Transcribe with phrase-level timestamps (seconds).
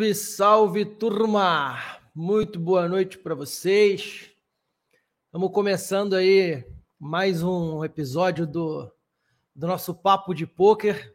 [0.00, 1.78] Salve, salve, turma!
[2.14, 4.30] Muito boa noite para vocês.
[5.26, 6.64] Estamos começando aí
[6.98, 8.90] mais um episódio do,
[9.54, 11.12] do nosso Papo de Pôquer.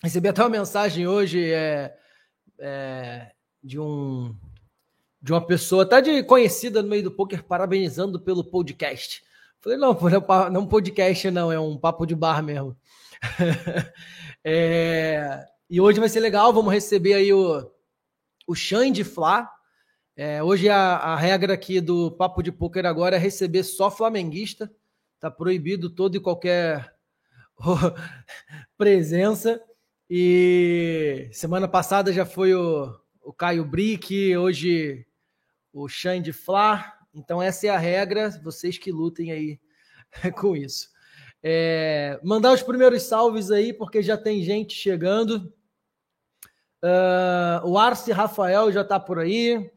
[0.00, 1.92] Recebi até uma mensagem hoje é,
[2.60, 3.32] é,
[3.64, 4.32] de um
[5.20, 9.24] de uma pessoa, até de conhecida no meio do poker, parabenizando pelo podcast.
[9.60, 12.76] Falei, não, não é um podcast, não, é um papo de bar mesmo.
[14.44, 17.68] é, e hoje vai ser legal, vamos receber aí o,
[18.48, 19.52] o Xande Flá.
[20.16, 24.72] É, hoje a, a, regra aqui do Papo de Poker agora é receber só flamenguista.
[25.20, 26.92] Tá proibido todo e qualquer
[28.78, 29.62] presença.
[30.08, 35.06] E semana passada já foi o, o Caio Brick, hoje
[35.70, 36.96] o Xande Flá.
[37.14, 39.60] Então essa é a regra, vocês que lutem aí
[40.40, 40.88] com isso.
[41.42, 45.52] É, mandar os primeiros salves aí, porque já tem gente chegando.
[46.82, 49.70] Uh, o Arce Rafael já está por aí.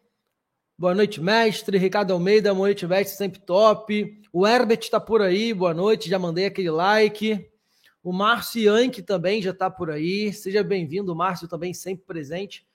[0.77, 1.77] Boa noite, mestre.
[1.77, 4.21] Ricardo Almeida, boa noite, mestre, sempre top.
[4.33, 7.49] O Herbert está por aí, boa noite, já mandei aquele like.
[8.03, 10.33] O Márcio Yankee também já está por aí.
[10.33, 12.65] Seja bem-vindo, Márcio também sempre presente.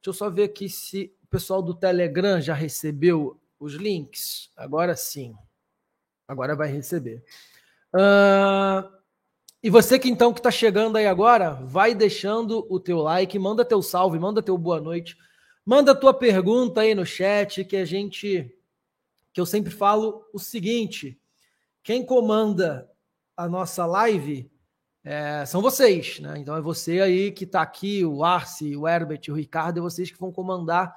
[0.00, 4.50] Deixa eu só ver aqui se o pessoal do Telegram já recebeu os links.
[4.56, 5.34] Agora sim.
[6.26, 7.22] Agora vai receber.
[7.94, 8.88] Uh,
[9.62, 13.64] e você que então que está chegando aí agora, vai deixando o teu like, manda
[13.64, 15.16] teu salve, manda teu boa noite,
[15.64, 18.52] manda tua pergunta aí no chat que a gente,
[19.32, 21.20] que eu sempre falo o seguinte:
[21.82, 22.90] quem comanda
[23.36, 24.50] a nossa live
[25.04, 26.38] é, são vocês, né?
[26.38, 30.10] Então é você aí que está aqui, o Arce, o Herbert, o Ricardo, é vocês
[30.10, 30.94] que vão comandar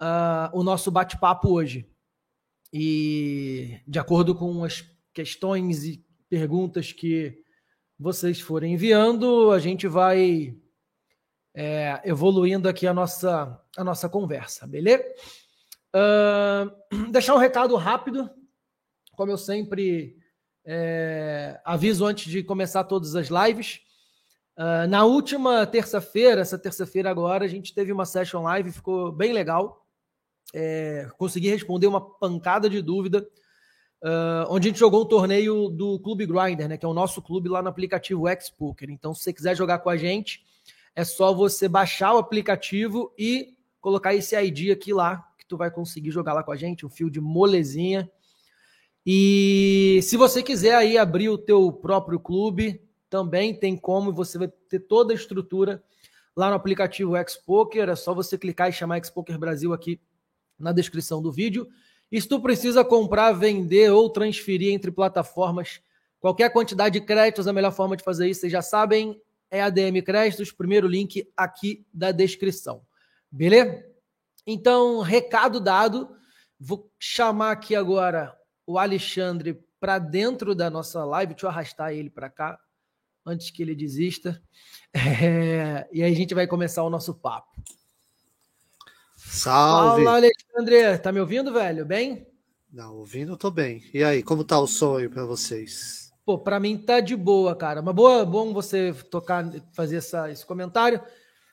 [0.00, 1.88] uh, o nosso bate-papo hoje.
[2.72, 7.45] E de acordo com as questões e perguntas que
[7.98, 10.54] vocês forem enviando, a gente vai
[11.54, 15.04] é, evoluindo aqui a nossa, a nossa conversa, beleza?
[15.94, 18.30] Uh, deixar um recado rápido,
[19.12, 20.18] como eu sempre
[20.64, 23.80] é, aviso antes de começar todas as lives.
[24.58, 29.32] Uh, na última terça-feira, essa terça-feira agora, a gente teve uma session live, ficou bem
[29.32, 29.86] legal.
[30.54, 33.26] É, consegui responder uma pancada de dúvida
[34.06, 37.20] uh, onde a gente jogou um torneio do Clube Grinder, né, que é o nosso
[37.20, 38.88] clube lá no aplicativo X-Poker.
[38.88, 40.44] Então, se você quiser jogar com a gente,
[40.94, 45.70] é só você baixar o aplicativo e colocar esse ID aqui lá, que tu vai
[45.70, 48.08] conseguir jogar lá com a gente, um fio de molezinha.
[49.04, 52.80] E se você quiser aí abrir o teu próprio clube,
[53.10, 55.82] também tem como, você vai ter toda a estrutura
[56.36, 60.00] lá no aplicativo X-Poker, é só você clicar e chamar X-Poker Brasil aqui
[60.58, 61.68] na descrição do vídeo.
[62.10, 65.80] E se tu precisa comprar, vender ou transferir entre plataformas
[66.20, 70.02] qualquer quantidade de créditos, a melhor forma de fazer isso, vocês já sabem, é ADM
[70.04, 72.82] Créditos, primeiro link aqui da descrição.
[73.30, 73.84] Beleza?
[74.46, 76.16] Então, recado dado.
[76.58, 78.34] Vou chamar aqui agora
[78.66, 81.34] o Alexandre para dentro da nossa live.
[81.34, 82.58] Deixa eu arrastar ele para cá
[83.24, 84.40] antes que ele desista.
[84.98, 85.86] É...
[85.92, 87.52] e aí a gente vai começar o nosso papo.
[89.26, 90.04] Salve!
[90.04, 90.98] Fala, Alexandre.
[90.98, 91.84] Tá me ouvindo, velho?
[91.84, 92.26] Bem?
[92.72, 93.82] Não, ouvindo, tô bem.
[93.92, 96.10] E aí, como tá o sonho para vocês?
[96.24, 97.80] Pô, para mim tá de boa, cara.
[97.80, 101.00] Mas boa, bom você tocar, fazer essa, esse comentário.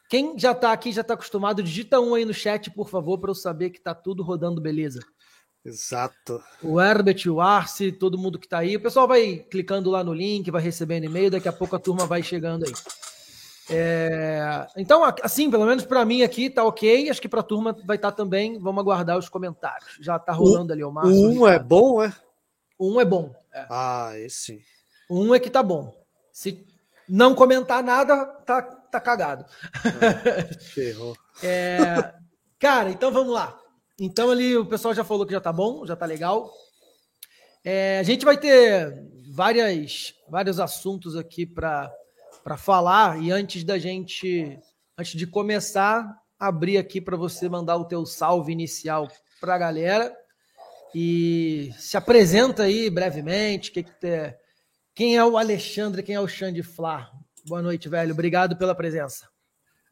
[0.10, 3.32] Quem já tá aqui, já tá acostumado, digita um aí no chat, por favor, para
[3.32, 5.00] eu saber que tá tudo rodando beleza.
[5.66, 6.44] Exato.
[6.62, 8.76] O Herbert, o Arce, todo mundo que tá aí.
[8.76, 12.06] O pessoal vai clicando lá no link, vai recebendo e-mail, daqui a pouco a turma
[12.06, 12.74] vai chegando aí.
[13.70, 17.10] É, então, assim, pelo menos para mim aqui tá ok.
[17.10, 18.60] Acho que para a turma vai estar tá também.
[18.60, 19.98] Vamos aguardar os comentários.
[20.02, 21.14] Já tá rolando o, ali o Márcio.
[21.14, 22.14] Um é bom, é?
[22.80, 23.34] Um é bom.
[23.54, 23.66] É.
[23.70, 24.62] Ah, esse.
[25.10, 25.94] Um é que tá bom.
[26.32, 26.66] Se
[27.08, 29.46] não comentar nada, tá, tá cagado.
[29.74, 31.16] Ah, ferrou.
[31.42, 32.14] é,
[32.60, 33.58] cara, então vamos lá.
[34.00, 36.52] Então ali o pessoal já falou que já tá bom, já tá legal.
[37.64, 38.94] É, a gente vai ter
[39.32, 41.92] várias, vários assuntos aqui para
[42.44, 44.60] para falar e antes da gente,
[44.98, 46.06] antes de começar,
[46.38, 49.08] abrir aqui para você mandar o teu salve inicial
[49.40, 50.16] para a galera
[50.94, 54.36] e se apresenta aí brevemente, que que te...
[54.94, 57.10] quem é o Alexandre, quem é o Xande Flá.
[57.46, 58.14] Boa noite, velho.
[58.14, 59.33] Obrigado pela presença.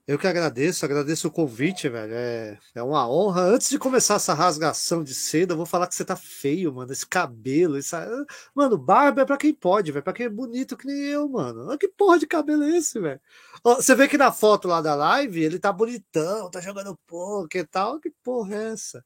[0.08, 2.14] Eu que agradeço, agradeço o convite, velho.
[2.14, 3.42] É, é uma honra.
[3.44, 6.92] Antes de começar essa rasgação de seda, eu vou falar que você tá feio, mano.
[6.92, 8.08] Esse cabelo, essa...
[8.54, 10.04] Mano, barba é pra quem pode, velho.
[10.04, 11.68] Pra quem é bonito que nem eu, mano.
[11.68, 13.22] Olha que porra de cabelo é esse, velho?
[13.64, 17.68] Você vê que na foto lá da live, ele tá bonitão, tá jogando poker e
[17.68, 18.00] tal.
[18.00, 19.06] Que porra é essa?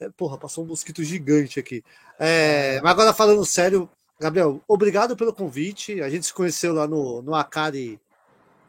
[0.00, 1.84] É, porra, passou um mosquito gigante aqui.
[2.18, 3.88] É, mas agora falando sério,
[4.18, 6.00] Gabriel, obrigado pelo convite.
[6.00, 8.00] A gente se conheceu lá no, no Akari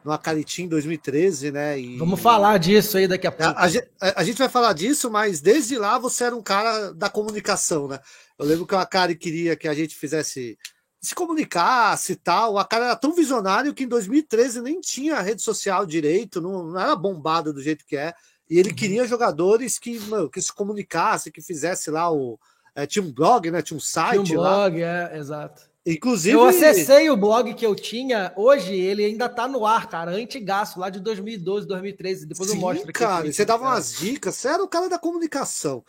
[0.04, 1.78] no Acaritim 2013, né?
[1.78, 3.52] E, Vamos falar disso aí daqui a pouco.
[3.56, 7.08] A, a, a, gente vai falar disso, mas desde lá você era um cara da
[7.08, 8.00] comunicação, né?
[8.38, 10.58] Eu lembro que o Akari queria que a gente fizesse
[11.00, 12.58] se comunicasse e tal.
[12.58, 16.80] A cara era tão visionário que em 2013 nem tinha rede social direito, não, não
[16.80, 18.14] era bombada do jeito que é.
[18.48, 18.76] E ele uhum.
[18.76, 22.38] queria jogadores que, mano, que se comunicassem, que fizesse lá o.
[22.74, 23.62] É, tinha um blog, né?
[23.62, 24.24] Tinha um site.
[24.24, 25.10] Tinha um blog, lá.
[25.10, 25.71] é, exato.
[25.84, 26.36] Inclusive.
[26.36, 30.78] Eu acessei o blog que eu tinha, hoje ele ainda tá no ar, cara, antigaço,
[30.78, 32.26] lá de 2012, 2013.
[32.26, 32.92] Depois Sim, eu mostro aqui.
[32.92, 35.84] Cara, você dava umas dicas, você era o cara da comunicação.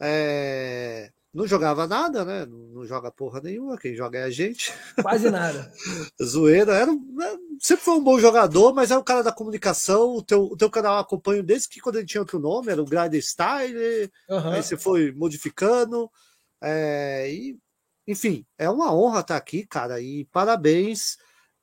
[0.00, 1.10] É...
[1.32, 2.46] Não jogava nada, né?
[2.46, 4.72] Não joga porra nenhuma, quem joga é a gente.
[5.02, 5.70] Quase nada.
[6.20, 6.72] Zoeira.
[6.72, 7.38] Era, né?
[7.60, 10.16] sempre foi um bom jogador, mas é o cara da comunicação.
[10.16, 12.80] O teu, o teu canal eu acompanho desde que quando ele tinha outro nome, era
[12.80, 14.10] o Grind Style.
[14.30, 14.50] Uhum.
[14.50, 16.10] Aí você foi modificando.
[16.62, 17.58] É, e,
[18.06, 20.00] enfim, é uma honra estar aqui, cara.
[20.00, 21.16] E parabéns.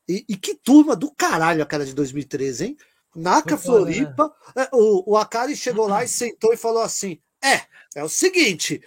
[0.07, 2.78] E, e que turma do caralho a cara de 2013, hein?
[3.16, 4.34] Naca Floripa.
[4.56, 4.68] Né?
[4.74, 7.62] O, o Akari chegou lá e sentou e falou assim: É,
[7.95, 8.81] é o seguinte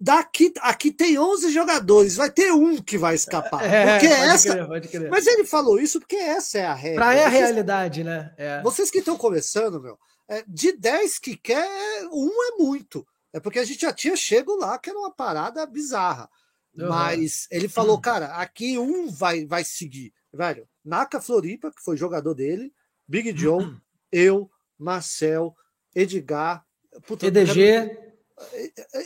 [0.00, 3.64] daqui aqui tem 11 jogadores, vai ter um que vai escapar.
[3.64, 4.66] É, porque essa.
[4.66, 5.10] Pode crer.
[5.10, 7.04] Mas ele falou isso porque essa é a regra.
[7.04, 8.32] Pra é a realidade, né?
[8.36, 8.62] É.
[8.62, 11.68] Vocês que estão começando, meu, é, de 10 que quer,
[12.12, 13.06] um é muito.
[13.32, 16.30] É porque a gente já tinha chego lá, que era uma parada bizarra.
[16.78, 16.88] Uhum.
[16.88, 20.12] Mas ele falou, cara, aqui um vai, vai seguir.
[20.32, 22.72] Velho, Naka Floripa, que foi jogador dele,
[23.06, 23.80] Big John, uhum.
[24.12, 25.54] eu, Marcel,
[25.94, 26.64] Edgar,
[27.06, 27.98] puta, EDG.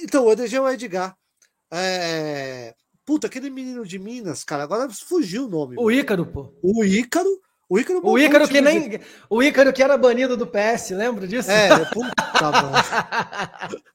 [0.03, 1.17] Então, o EDG é o Edgar.
[1.73, 2.75] É...
[3.05, 5.77] Puta, aquele menino de Minas, cara, agora fugiu o nome.
[5.79, 6.55] O Ícaro, pô.
[6.63, 7.41] O Ícaro.
[7.73, 8.87] O Ícaro, o Ícaro que nem.
[8.87, 9.01] De...
[9.31, 11.51] O Ícaro que era banido do PS, lembra disso?
[11.51, 12.13] É, puta,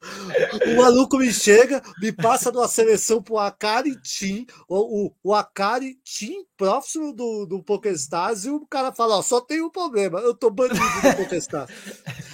[0.65, 5.33] O maluco me chega, me passa de uma seleção pro Akari Team, o, o, o
[5.35, 10.19] Akari Team próximo do, do Pokéstars, e o cara fala: Ó, só tem um problema,
[10.21, 11.71] eu tô banido do Pokéstars.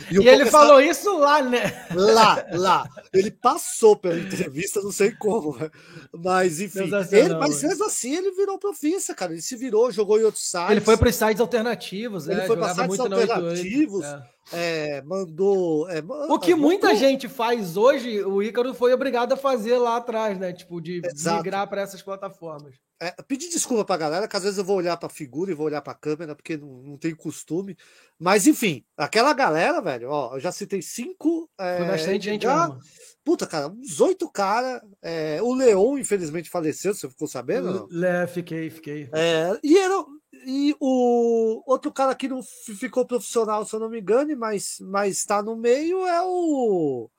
[0.10, 1.88] E, e ele falou isso lá, né?
[1.94, 2.90] Lá, lá.
[3.12, 5.70] Ele passou pela entrevista, não sei como, né?
[6.14, 6.90] mas enfim.
[7.12, 9.34] Ele, mas mesmo assim, ele virou profissa, cara.
[9.34, 10.70] Ele se virou, jogou em outros sites.
[10.70, 12.48] Ele foi para os sites alternativos, Ele né?
[12.48, 14.06] foi para sites alternativos.
[14.06, 14.34] É.
[14.52, 15.90] É, mandou.
[15.90, 17.00] É, o que muita mandou...
[17.00, 20.52] gente faz hoje, o Ícaro foi obrigado a fazer lá atrás, né?
[20.52, 21.38] Tipo, de Exato.
[21.38, 22.76] migrar para essas plataformas.
[23.02, 25.66] É, pedir desculpa pra galera, que às vezes eu vou olhar pra figura e vou
[25.66, 27.78] olhar pra câmera, porque não, não tenho costume.
[28.20, 31.50] Mas, enfim, aquela galera, velho, ó, eu já citei cinco.
[31.58, 32.78] É, Foi bastante gente já,
[33.24, 34.82] Puta, cara, uns oito caras.
[35.02, 37.88] É, o Leon, infelizmente, faleceu, você ficou sabendo?
[38.06, 39.10] É, fiquei, fiquei.
[39.14, 40.04] É, e, era,
[40.46, 45.24] e o outro cara que não ficou profissional, se eu não me engano, mas, mas
[45.24, 47.10] tá no meio é o.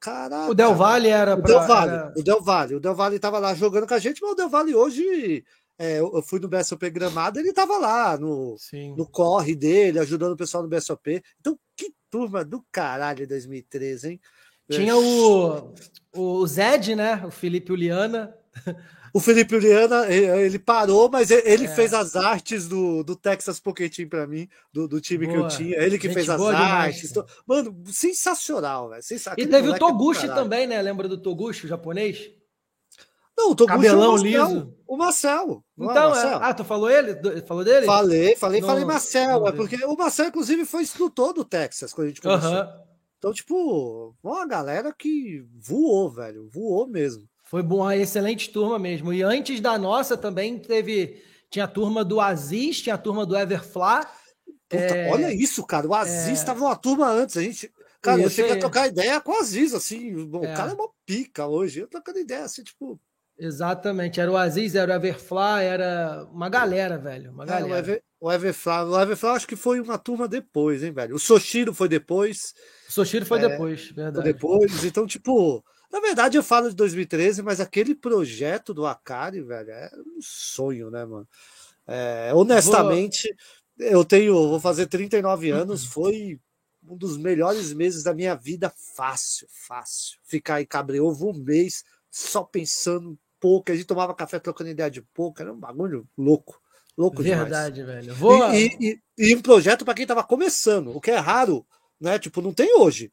[0.00, 0.50] Caraca.
[0.50, 2.12] O Del Valle era o Del Valle, era...
[2.16, 2.74] o Del Valle.
[2.76, 5.44] O Del Valle estava lá jogando com a gente, mas o Del Valle hoje.
[5.80, 8.56] É, eu fui no BSOP Gramado, ele estava lá no,
[8.96, 11.22] no corre dele, ajudando o pessoal no BSOP.
[11.38, 14.20] Então, que turma do caralho 2013, hein?
[14.68, 15.72] Tinha o,
[16.12, 17.24] o Zed, né?
[17.24, 18.34] O Felipe Uliana.
[19.12, 21.68] O Felipe Uriana, ele parou, mas ele é.
[21.68, 25.36] fez as artes do, do Texas Pocket Team para mim, do, do time boa.
[25.36, 25.76] que eu tinha.
[25.76, 27.12] Ele que Gente fez as artes.
[27.12, 29.02] Demais, Mano, sensacional, velho.
[29.36, 30.80] E teve o é Toguchi também, né?
[30.80, 32.30] Lembra do Toguchi, o japonês?
[33.36, 34.74] Não, o Toguchi Cabelão é o liso.
[34.86, 35.64] O Marcel.
[35.78, 36.38] É então, é Marcel?
[36.42, 37.14] ah, tu falou ele?
[37.42, 37.86] Falou dele?
[37.86, 39.46] Falei, falei, não, falei Marcel.
[39.46, 42.50] É porque o Marcel, inclusive, foi instrutor do Texas quando a gente começou.
[42.50, 42.88] Uh -huh.
[43.18, 46.48] Então, tipo, uma galera que voou, velho.
[46.48, 47.28] Voou mesmo.
[47.48, 49.10] Foi bom, uma excelente turma mesmo.
[49.10, 51.22] E antes da nossa também teve.
[51.50, 54.04] Tinha a turma do Aziz, tinha a turma do Everflá.
[54.68, 55.10] Puta, é...
[55.10, 55.88] Olha isso, cara.
[55.88, 56.62] O Aziz estava é...
[56.64, 57.38] uma turma antes.
[57.38, 57.72] A gente.
[58.02, 60.26] Cara, eu cheguei a trocar ideia com o Aziz, assim.
[60.26, 60.52] Bom, é.
[60.52, 61.80] O cara é uma pica hoje.
[61.80, 63.00] Eu trocando ideia, assim, tipo.
[63.38, 64.20] Exatamente.
[64.20, 67.30] Era o Aziz, era o Everflá, era uma galera, velho.
[67.32, 67.66] Uma galera.
[67.66, 71.16] É, o, Ever, o Everflá, o Everflá acho que foi uma turma depois, hein, velho.
[71.16, 72.52] O Soshiro foi depois.
[72.90, 74.16] O Soshiro foi é, depois, verdade.
[74.16, 74.84] Foi depois.
[74.84, 75.64] Então, tipo.
[75.90, 80.90] Na verdade, eu falo de 2013, mas aquele projeto do Akari, velho, é um sonho,
[80.90, 81.26] né, mano?
[81.86, 83.34] É, honestamente,
[83.78, 83.86] vou...
[83.86, 86.38] eu tenho, vou fazer 39 anos, foi
[86.86, 90.18] um dos melhores meses da minha vida, fácil, fácil.
[90.24, 95.02] Ficar em cabreovo um mês só pensando pouco, a gente tomava café trocando ideia de
[95.02, 96.60] pouco, era um bagulho louco.
[96.96, 98.04] Louco Verdade, demais.
[98.04, 98.16] velho.
[98.16, 98.52] Vou...
[98.52, 101.64] E, e, e, um projeto para quem tava começando, o que é raro,
[102.00, 102.18] né?
[102.18, 103.12] Tipo, não tem hoje.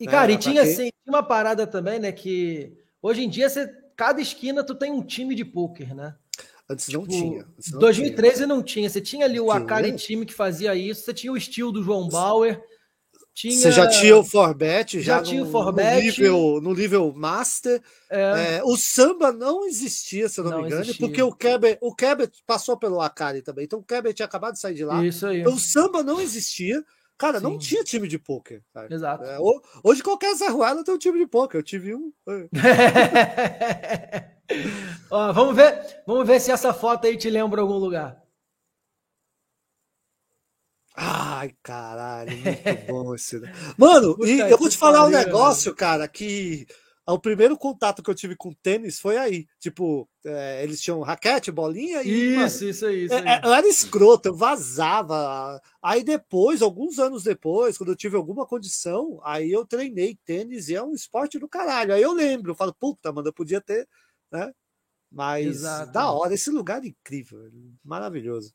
[0.00, 2.12] E, é, cara, é, e tinha assim, uma parada também, né?
[2.12, 6.14] Que hoje em dia, você, cada esquina tu tem um time de pôquer, né?
[6.70, 7.46] Antes tipo, não tinha.
[7.56, 8.46] Antes não 2013 tinha.
[8.46, 8.90] não tinha.
[8.90, 12.08] Você tinha ali o Akari time que fazia isso, você tinha o estilo do João
[12.08, 12.62] Bauer.
[13.38, 13.54] Tinha...
[13.56, 15.94] Você já tinha o Forbet, já, Já tinha o no, Forbet.
[15.94, 17.80] no nível, no nível Master.
[18.10, 21.06] É, É, o samba não existia, se eu não, Não me engano, existia.
[21.06, 23.64] porque o Keber, o Keber passou pelo Akari também.
[23.64, 25.06] Então o Keber tinha acabado de sair de lá.
[25.06, 25.40] isso aí.
[25.40, 26.84] Então, o samba não existia.
[27.18, 27.58] Cara, não Sim.
[27.58, 28.62] tinha time de pôquer.
[28.72, 28.94] cara.
[28.94, 29.24] Exato.
[29.24, 31.58] É, ho- hoje qualquer Zé Ruela tem um time de pôquer.
[31.58, 32.12] Eu tive um.
[35.10, 38.22] Ó, vamos ver, vamos ver se essa foto aí te lembra algum lugar.
[41.00, 43.40] Ai, caralho, muito bom esse.
[43.76, 46.66] Mano, Puta e eu vou te falar um negócio, cara, que
[47.12, 49.46] o primeiro contato que eu tive com tênis foi aí.
[49.58, 52.34] Tipo, é, eles tinham raquete, bolinha e.
[52.34, 53.26] mano, Isso, isso aí, isso É, aí.
[53.28, 55.60] é, Eu era escroto, eu vazava.
[55.82, 60.74] Aí depois, alguns anos depois, quando eu tive alguma condição, aí eu treinei tênis e
[60.74, 61.94] é um esporte do caralho.
[61.94, 63.88] Aí eu lembro, eu falo, puta, mano, eu podia ter,
[64.30, 64.52] né?
[65.10, 65.92] Mas Exato.
[65.92, 67.38] da hora, esse lugar é incrível,
[67.82, 68.52] maravilhoso.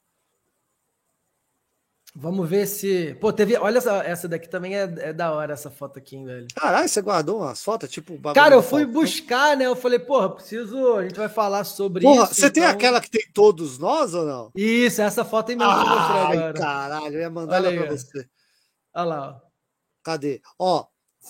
[2.16, 3.16] Vamos ver se.
[3.20, 3.58] Pô, teve.
[3.58, 6.48] Olha essa, essa daqui também é, é da hora, essa foto aqui, hein, velho.
[6.56, 9.02] Caralho, você guardou umas fotos, tipo, Cara, eu fui Falcão?
[9.02, 9.66] buscar, né?
[9.66, 10.96] Eu falei, porra, preciso.
[10.98, 12.36] A gente vai falar sobre Porra, isso.
[12.36, 14.52] você tem então- aquela que tem todos nós ou não?
[14.56, 16.54] Isso, essa foto aí mesmo que eu mostrei agora.
[16.54, 17.98] caralho, eu ia mandar Olha ela pra aí, ó.
[17.98, 18.28] você.
[18.96, 19.48] Olha lá, ó.
[20.04, 20.42] Cadê?
[20.60, 20.86] Ó,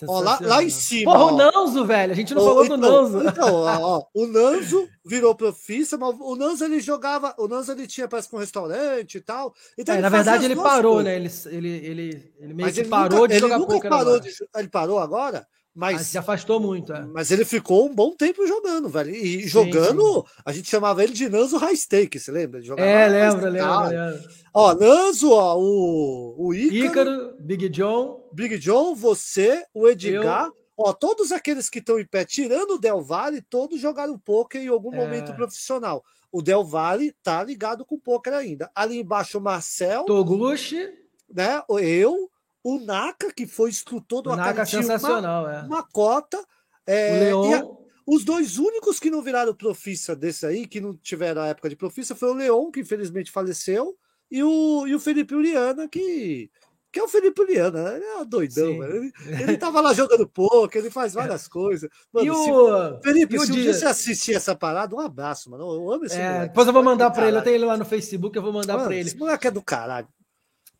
[0.08, 1.12] ó lá, lá em cima.
[1.12, 1.34] Porra, ó.
[1.34, 2.12] o Nanzo, velho.
[2.12, 3.28] A gente não falou do então, Nanzo.
[3.28, 7.86] Então, ó, ó, o Nanzo virou profissa, mas o Nanzo ele jogava, o Nanzo ele
[7.88, 9.54] tinha parece que um restaurante e tal.
[9.78, 11.46] Então É, ele na verdade, ele parou, coisas.
[11.46, 11.52] né?
[11.56, 13.90] Ele, ele, ele, ele meio Mas que ele parou nunca, de ele jogar nunca poker
[13.90, 14.20] parou agora.
[14.22, 17.04] de, ele parou agora, Ah, mas se afastou muito, é.
[17.06, 19.10] mas ele ficou um bom tempo jogando, velho.
[19.10, 22.60] E Sim, jogando, a gente chamava ele de Nanzo High Stake, você lembra?
[22.60, 24.22] Ele jogava É, lembra, lembra, lembra.
[24.54, 28.30] Ó, Nanzo, ó, o, o Ícaro, Ícaro, Big John.
[28.32, 33.02] Big John, você, o Edgar, ó, todos aqueles que estão em pé, tirando o Del
[33.02, 34.98] Valle, todos jogaram poker em algum É.
[34.98, 36.04] momento profissional.
[36.32, 38.70] O Del Valle tá ligado com poker ainda.
[38.76, 40.88] Ali embaixo o Marcel, Toguchi.
[41.34, 41.62] né?
[41.68, 42.30] Eu,
[42.64, 45.62] o Naka, que foi instrutor do O Naka Akari, tinha uma, sensacional, é.
[45.64, 46.44] uma cota.
[46.88, 47.76] é, O e a- Leon.
[48.08, 51.76] os dois únicos que não viraram profissa desse aí, que não tiveram a época de
[51.76, 53.96] profissa, foi o Leon, que infelizmente faleceu,
[54.32, 56.50] e o, e o Felipe Uliana, que,
[56.92, 57.96] que é o Felipe Uliana, né?
[57.98, 58.84] ele é um doidão.
[58.84, 61.90] Ele, ele tava lá jogando poker, ele faz várias coisas.
[62.12, 63.02] Mano, E se- o.
[63.02, 65.64] Felipe, e o se um dia- você assistir essa parada, um abraço, mano.
[65.64, 66.48] Eu amo esse É, moleque.
[66.48, 67.38] depois eu vou mandar é do pra ele.
[67.38, 69.08] Eu tenho ele lá no Facebook, eu vou mandar pra ele.
[69.08, 70.08] Esse moleque é do caralho.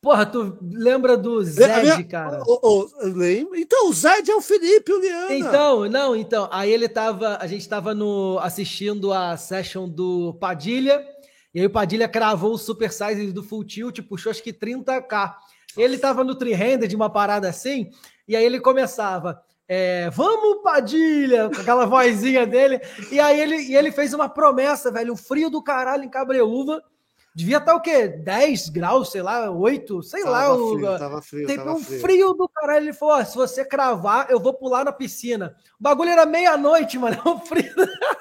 [0.04, 2.44] Porra, tu lembra do A Zed, minha- cara?
[2.46, 3.56] Ô, eu lembro.
[3.56, 5.34] Então, o Zed é o Felipe Uliana.
[5.34, 11.02] Então, não, então, aí ele tava, a gente tava no assistindo a session do Padilha,
[11.56, 15.36] e aí o Padilha cravou o super size do full tilt, puxou acho que 30k.
[15.78, 17.90] Ele tava no three-handed de uma parada assim,
[18.28, 23.74] e aí ele começava, é, vamos Padilha, com aquela vozinha dele, e aí ele, e
[23.78, 26.84] ele fez uma promessa, velho, um frio do caralho em Cabreúva,
[27.36, 28.08] devia estar o quê?
[28.08, 31.84] 10 graus, sei lá, 8, sei lá, Tava o, frio, tava frio, Teve tava um
[31.84, 32.00] frio.
[32.02, 32.86] frio do caralho.
[32.86, 35.56] Ele falou: ó, se você cravar, eu vou pular na piscina.
[35.80, 37.22] O bagulho era meia-noite, mano.
[37.24, 37.74] É um frio.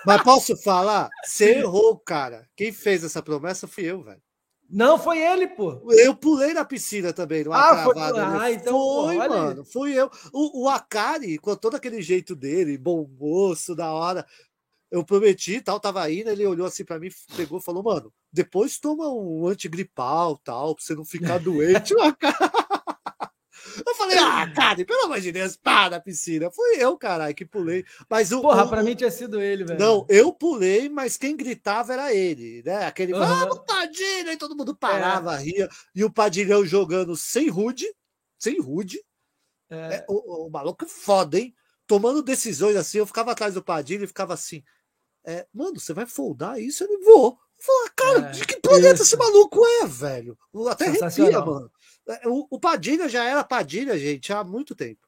[0.07, 1.09] Mas posso falar?
[1.25, 2.47] Você errou, cara.
[2.57, 4.21] Quem fez essa promessa fui eu, velho.
[4.75, 5.83] Não foi ele, pô.
[5.90, 8.40] Eu pulei na piscina também, numa Ah, foi- cravada.
[8.40, 9.28] ah, então, pô, foi, aí.
[9.28, 9.64] mano.
[9.66, 10.11] Fui eu.
[10.33, 14.25] O, o Akari, com todo aquele jeito dele, bom moço, da hora.
[14.92, 18.78] Eu prometi, tal, tava indo, ele olhou assim pra mim, pegou e falou, mano, depois
[18.78, 21.94] toma um antigripal, tal, pra você não ficar doente.
[23.87, 26.50] Eu falei, ah, Akari, pelo amor de Deus, pá, na piscina.
[26.50, 27.84] Fui eu, caralho, que pulei.
[28.11, 29.78] Mas o, Porra, o- pra mim tinha sido ele, velho.
[29.78, 32.84] Não, eu pulei, mas quem gritava era ele, né?
[32.84, 33.25] Aquele Aham.
[33.49, 34.32] vamos, Padilha!
[34.32, 35.68] E todo mundo parava, ria.
[35.94, 37.87] E o Padilhão jogando sem rude,
[38.38, 39.02] sem rude.
[39.70, 41.54] É, É, o, o maluco é foda, hein?
[41.87, 44.62] Tomando decisões assim, eu ficava atrás do Padilha e ficava assim.
[45.24, 46.82] É, mano, você vai foldar isso?
[46.84, 47.38] Ele vou.
[47.58, 49.02] Falar, cara, É, de que planeta isso.
[49.04, 50.36] esse maluco é, velho?
[50.68, 51.70] Até arrepia, mano.
[52.08, 55.06] É, O, o Padilha já era Padilha, gente, há muito tempo.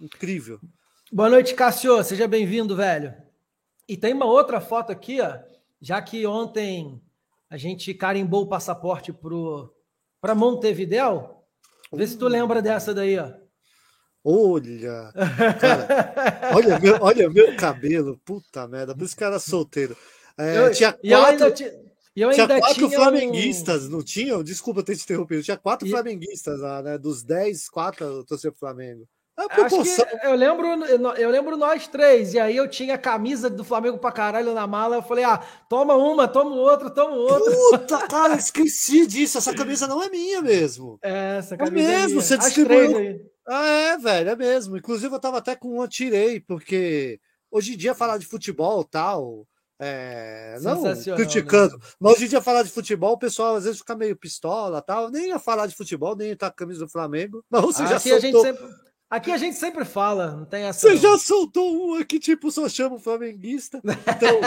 [0.00, 0.58] Incrível.
[1.12, 2.02] Boa noite, Cássio.
[2.02, 3.14] Seja bem-vindo, velho.
[3.86, 5.38] E tem uma outra foto aqui, ó.
[5.80, 7.00] Já que ontem
[7.48, 9.72] a gente carimbou o passaporte pro,
[10.20, 11.44] pra Montevidéu.
[11.92, 13.30] Vê se tu lembra dessa daí, ó.
[14.28, 15.12] Olha,
[15.60, 19.96] cara, olha meu, olha meu cabelo, puta merda, por isso que era solteiro.
[20.36, 21.72] É, Eu- tinha quatro, ti-
[22.12, 24.42] tinha quatro tinha flamenguistas, não tinham?
[24.42, 25.44] Desculpa ter te interrompido.
[25.44, 26.98] Tinha quatro E- flamenguistas lá, né?
[26.98, 29.06] Dos dez, quatro torcer Flamengo.
[29.38, 30.30] É Um...
[30.30, 30.66] Eu lembro,
[31.18, 34.66] eu lembro nós três, e aí eu tinha a camisa do Flamengo pra caralho na
[34.66, 34.96] mala.
[34.96, 37.52] Eu falei, ah, toma uma, toma outra, toma outra.
[37.54, 39.36] Puta, cara, esqueci disso.
[39.38, 40.98] Essa camisa não é minha mesmo.
[41.02, 42.20] É, essa É camisa mesmo, minha.
[42.22, 43.20] você distribuiu-.
[43.46, 44.76] Ah, é, velho, é mesmo.
[44.76, 49.46] Inclusive, eu tava até com uma tirei, porque hoje em dia falar de futebol tal,
[49.78, 50.82] É, não
[51.14, 51.76] criticando.
[51.76, 51.84] Né?
[52.00, 55.10] Mas hoje em dia falar de futebol, o pessoal às vezes fica meio pistola tal.
[55.10, 57.44] Nem ia falar de futebol, nem ia estar com a camisa do Flamengo.
[57.50, 58.16] Mas você aqui já soltou...
[58.16, 58.76] a gente sempre,
[59.08, 60.80] Aqui a gente sempre fala, não tem essa.
[60.80, 60.96] Você não.
[60.96, 63.80] já soltou um aqui, tipo, só chama o flamenguista.
[63.84, 64.40] Então,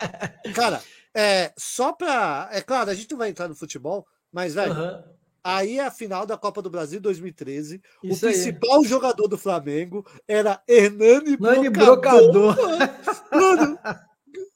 [0.54, 0.82] cara,
[1.14, 2.48] é, só pra.
[2.50, 5.02] É claro, a gente não vai entrar no futebol, mas, velho, uhum.
[5.46, 7.80] Aí é a final da Copa do Brasil 2013.
[8.02, 8.88] Isso o principal aí.
[8.88, 11.72] jogador do Flamengo era Hernani Brocador.
[11.72, 12.56] Brocador.
[13.30, 13.78] Mano,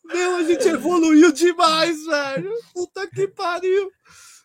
[0.05, 2.53] meu, a gente evoluiu demais, velho.
[2.75, 3.93] Puta que pariu.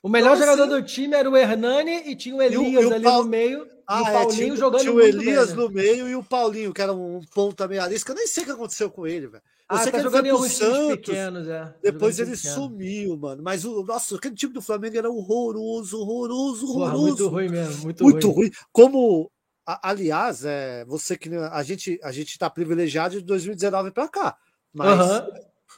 [0.06, 0.52] O melhor Nossa.
[0.52, 3.04] jogador do time era o Hernani e tinha o Elias e o, e o ali
[3.04, 3.68] no meio.
[3.88, 5.64] Ah, e o é, Paulinho é, tinha, jogando tinha o Elias bem, né?
[5.64, 8.46] no meio e o Paulinho, que era um ponta meia que Eu nem sei o
[8.46, 9.42] que aconteceu com ele, velho.
[9.44, 11.74] Eu ah, sei tá que ele foi pro Santos, pequenos, é.
[11.82, 12.54] Depois ele pequeno.
[12.54, 13.42] sumiu, mano.
[13.42, 16.78] Mas o nossa, aquele time do Flamengo era horroroso, horroroso, horroroso.
[16.78, 18.36] Porra, muito ruim mesmo, muito, muito ruim.
[18.36, 18.52] ruim.
[18.72, 19.32] Como
[19.66, 24.38] aliás, é, você que a gente a gente tá privilegiado de 2019 para cá.
[24.72, 25.28] Mas uhum.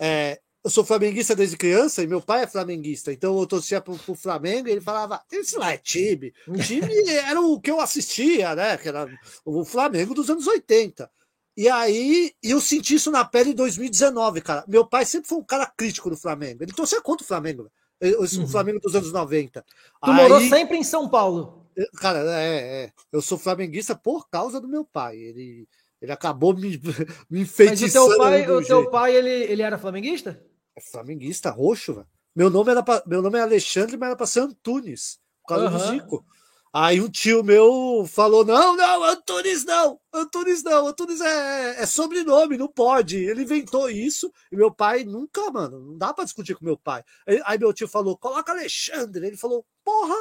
[0.01, 3.97] é, eu sou flamenguista desde criança e meu pai é flamenguista, então eu torcia pro,
[3.97, 6.33] pro Flamengo e ele falava: Isso lá é time.
[6.45, 8.77] O time era o que eu assistia, né?
[8.77, 9.07] Que era
[9.45, 11.09] o Flamengo dos anos 80.
[11.55, 14.65] E aí eu senti isso na pele em 2019, cara.
[14.67, 16.61] Meu pai sempre foi um cara crítico do Flamengo.
[16.61, 17.71] Ele torcia contra o Flamengo,
[18.01, 18.47] o uhum.
[18.47, 19.61] Flamengo dos anos 90.
[19.61, 19.65] Tu
[20.01, 21.65] aí, morou sempre em São Paulo.
[22.01, 22.91] Cara, é, é.
[23.09, 25.15] Eu sou flamenguista por causa do meu pai.
[25.15, 25.65] Ele,
[26.01, 26.77] ele acabou me,
[27.31, 28.09] me enfeitiçando.
[28.09, 30.45] Mas o teu pai, o teu pai ele, ele era flamenguista?
[30.77, 32.07] É flamenguista, roxo, velho.
[32.35, 35.65] Meu nome era pra, meu nome é Alexandre, mas era para ser Antunes, por causa
[35.65, 35.71] uhum.
[35.71, 36.25] do Zico.
[36.71, 42.57] Aí um tio meu falou: não, não, Antunes não, Antunes não, Antunes é, é sobrenome,
[42.57, 43.17] não pode.
[43.17, 47.03] Ele inventou isso e meu pai nunca, mano, não dá para discutir com meu pai.
[47.43, 49.25] Aí meu tio falou: coloca Alexandre.
[49.25, 50.15] Ele falou: porra,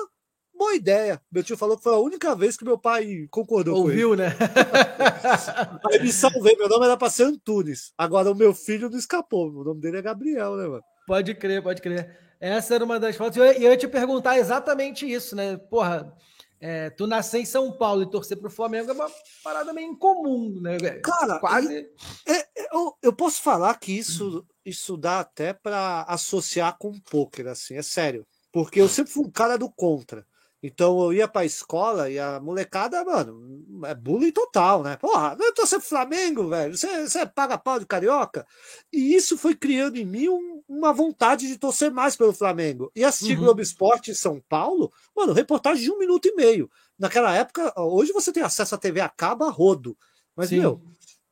[0.56, 1.20] boa ideia.
[1.30, 4.22] Meu tio falou que foi a única vez que meu pai concordou Ouviu, com ele.
[4.22, 4.36] né?
[5.90, 7.92] Aí me salvei, meu nome era para ser Antunes.
[7.96, 10.82] Agora o meu filho não escapou, o nome dele é Gabriel, né, mano?
[11.06, 12.18] Pode crer, pode crer.
[12.40, 13.36] Essa era uma das fotos.
[13.36, 15.56] E eu, eu ia te perguntar exatamente isso, né?
[15.56, 16.12] Porra,
[16.60, 19.10] é, tu nascer em São Paulo e torcer pro Flamengo é uma
[19.44, 20.78] parada meio incomum, né?
[21.02, 21.88] Cara, quase.
[22.26, 27.48] É, é, eu, eu posso falar que isso, isso dá até para associar com poker,
[27.48, 28.26] assim, é sério.
[28.52, 30.26] Porque eu sempre fui um cara do contra.
[30.66, 34.96] Então eu ia pra escola e a molecada, mano, é bullying total, né?
[34.96, 36.76] Porra, eu tô sempre Flamengo, velho.
[36.76, 38.44] Você, você paga pau de carioca.
[38.92, 42.90] E isso foi criando em mim um, uma vontade de torcer mais pelo Flamengo.
[42.96, 43.44] E assistir uhum.
[43.44, 46.68] Globo Esporte em São Paulo, mano, reportagem de um minuto e meio.
[46.98, 49.96] Naquela época, hoje você tem acesso à TV a cabo a rodo.
[50.34, 50.58] Mas, Sim.
[50.58, 50.82] meu,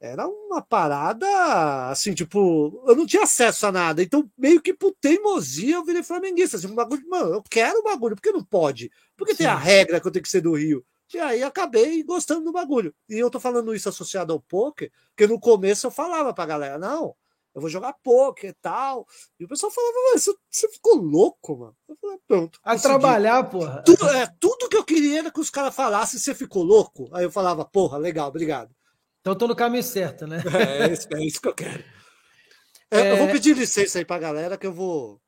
[0.05, 1.27] era uma parada
[1.89, 6.03] assim, tipo, eu não tinha acesso a nada, então meio que por teimosia eu virei
[6.03, 6.59] flamenguista.
[6.59, 8.91] Assim, um bagulho, mano, eu quero o bagulho, por que não pode?
[9.17, 9.39] Porque Sim.
[9.39, 10.85] tem a regra que eu tenho que ser do Rio.
[11.13, 12.95] E aí acabei gostando do bagulho.
[13.09, 16.79] E eu tô falando isso associado ao poker, porque no começo eu falava pra galera,
[16.79, 17.15] não,
[17.55, 19.07] eu vou jogar poker e tal.
[19.41, 21.77] E o pessoal falava, você, você ficou louco, mano.
[21.89, 22.61] Eu falei, pronto.
[22.63, 23.83] A trabalhar, porra.
[23.87, 27.09] Tudo, é, tudo que eu queria era que os caras falassem, você ficou louco.
[27.13, 28.75] Aí eu falava, porra, legal, obrigado.
[29.25, 30.37] Então estou no caminho certo, né?
[30.53, 31.83] É, é, isso, é isso que eu quero.
[32.91, 33.13] É, é...
[33.13, 35.19] Eu vou pedir licença aí para a galera que eu vou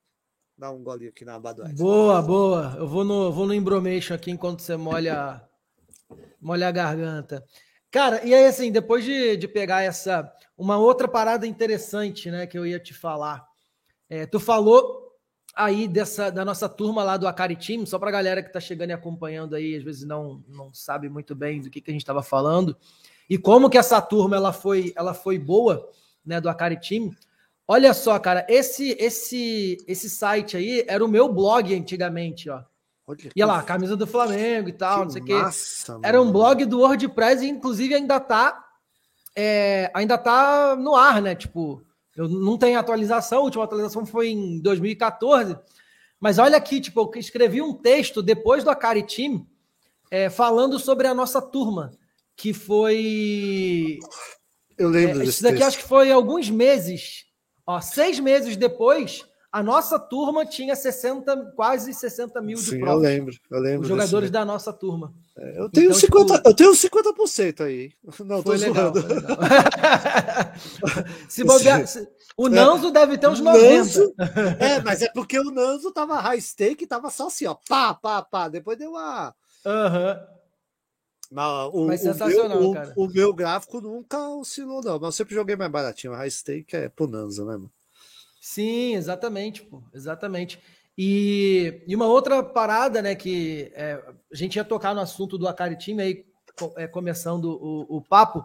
[0.54, 1.78] dar um golinho aqui na Budweiser.
[1.78, 2.74] Boa, boa.
[2.76, 5.42] Eu vou no, vou no embromation aqui enquanto você molha,
[6.38, 7.42] molha a garganta.
[7.90, 10.30] Cara, e aí assim, depois de, de pegar essa.
[10.58, 13.46] Uma outra parada interessante, né, que eu ia te falar.
[14.10, 15.10] É, tu falou
[15.54, 18.60] aí dessa da nossa turma lá do Acari Team, só para a galera que está
[18.60, 21.94] chegando e acompanhando aí, às vezes não, não sabe muito bem do que, que a
[21.94, 22.76] gente estava falando.
[23.28, 25.88] E como que essa turma ela foi, ela foi boa,
[26.24, 27.10] né, do Akari Team.
[27.68, 32.62] Olha só, cara, esse esse esse site aí era o meu blog antigamente, ó.
[33.06, 35.32] Olha Ia lá, camisa do Flamengo e tal, não sei o quê.
[36.02, 38.64] Era um blog do WordPress e inclusive ainda tá
[39.34, 41.34] é, ainda tá no ar, né?
[41.34, 41.84] Tipo,
[42.16, 45.56] eu não tenho atualização, a última atualização foi em 2014.
[46.18, 49.46] Mas olha aqui, tipo, eu escrevi um texto depois do Akari Team
[50.10, 51.92] é, falando sobre a nossa turma
[52.36, 53.98] que foi.
[54.76, 55.68] Eu lembro é, Isso daqui texto.
[55.68, 57.24] acho que foi alguns meses.
[57.66, 62.96] Ó, seis meses depois, a nossa turma tinha 60, quase 60 mil de Sim, eu
[62.96, 63.82] lembro, eu lembro.
[63.82, 65.12] Os jogadores da nossa turma.
[65.36, 67.92] É, eu tenho então, 50%, tipo, eu tenho 50% aí.
[68.24, 69.36] Não, tô legal, legal.
[71.28, 73.76] se bobear, se, o Nanzo é, deve ter uns 90.
[73.76, 74.14] Nanzo,
[74.60, 78.22] é, mas é porque o Nanzo tava high stake, tava só assim, ó, pá, pá,
[78.22, 78.48] pá.
[78.48, 79.34] Depois deu uma.
[79.64, 80.20] Aham.
[80.20, 80.35] Uhum.
[81.30, 82.92] Mas, o, mas sensacional, o meu, cara.
[82.96, 84.94] O, o, meu gráfico nunca oscilou, não.
[84.94, 86.12] Mas eu sempre joguei mais baratinho.
[86.12, 87.70] A high stake é Punanza, né, mano?
[88.40, 89.82] Sim, exatamente, pô.
[89.92, 90.60] Exatamente.
[90.96, 95.46] E, e uma outra parada, né, que é, a gente ia tocar no assunto do
[95.46, 96.24] Akari Team aí,
[96.76, 98.44] é, começando o, o papo.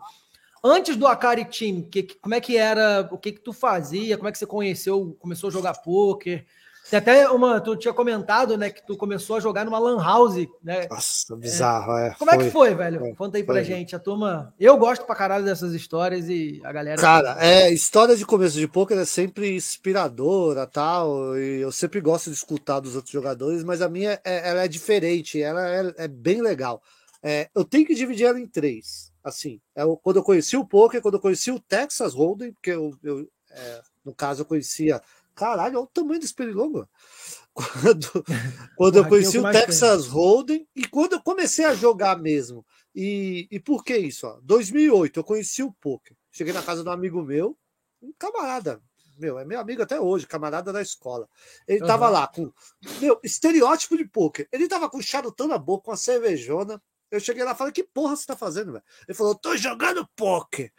[0.63, 4.28] Antes do Akari Team, que, como é que era, o que que tu fazia, como
[4.28, 6.46] é que você conheceu, começou a jogar poker?
[6.89, 10.48] Tem até uma, tu tinha comentado, né, que tu começou a jogar numa lan house,
[10.63, 10.88] né?
[10.89, 12.08] Nossa, bizarro, é.
[12.08, 12.15] é.
[12.15, 13.00] Como foi, é que foi, velho?
[13.00, 13.63] Foi, Conta aí pra foi.
[13.63, 14.54] gente, a turma.
[14.60, 17.00] Eu gosto pra caralho dessas histórias e a galera.
[17.00, 22.30] Cara, é, história de começo de poker é sempre inspiradora, tal, e eu sempre gosto
[22.30, 26.08] de escutar dos outros jogadores, mas a minha é, ela é diferente, ela é, é
[26.08, 26.82] bem legal.
[27.24, 29.12] É, eu tenho que dividir ela em três.
[29.24, 32.98] Assim, é quando eu conheci o poker, quando eu conheci o Texas Hold'em, porque eu,
[33.04, 35.02] eu é, no caso eu conhecia
[35.36, 36.88] Caralho, olha o tamanho desse pernilongo.
[37.54, 38.08] Quando,
[38.78, 42.65] quando eu conheci o Texas Hold'em e quando eu comecei a jogar mesmo.
[42.96, 44.26] E, e por que isso?
[44.26, 44.39] Ó?
[44.41, 46.15] 2008, eu conheci o poker.
[46.32, 47.58] Cheguei na casa de um amigo meu,
[48.02, 48.82] um camarada,
[49.17, 51.28] meu, é meu amigo até hoje, camarada da escola.
[51.67, 51.88] Ele uhum.
[51.88, 52.52] tava lá com,
[53.00, 54.48] meu, estereótipo de poker.
[54.52, 56.82] Ele tava com charutão na boca, com uma cervejona.
[57.10, 58.84] Eu cheguei lá e falei, que porra você tá fazendo, velho?
[59.08, 60.72] Ele falou, tô jogando poker.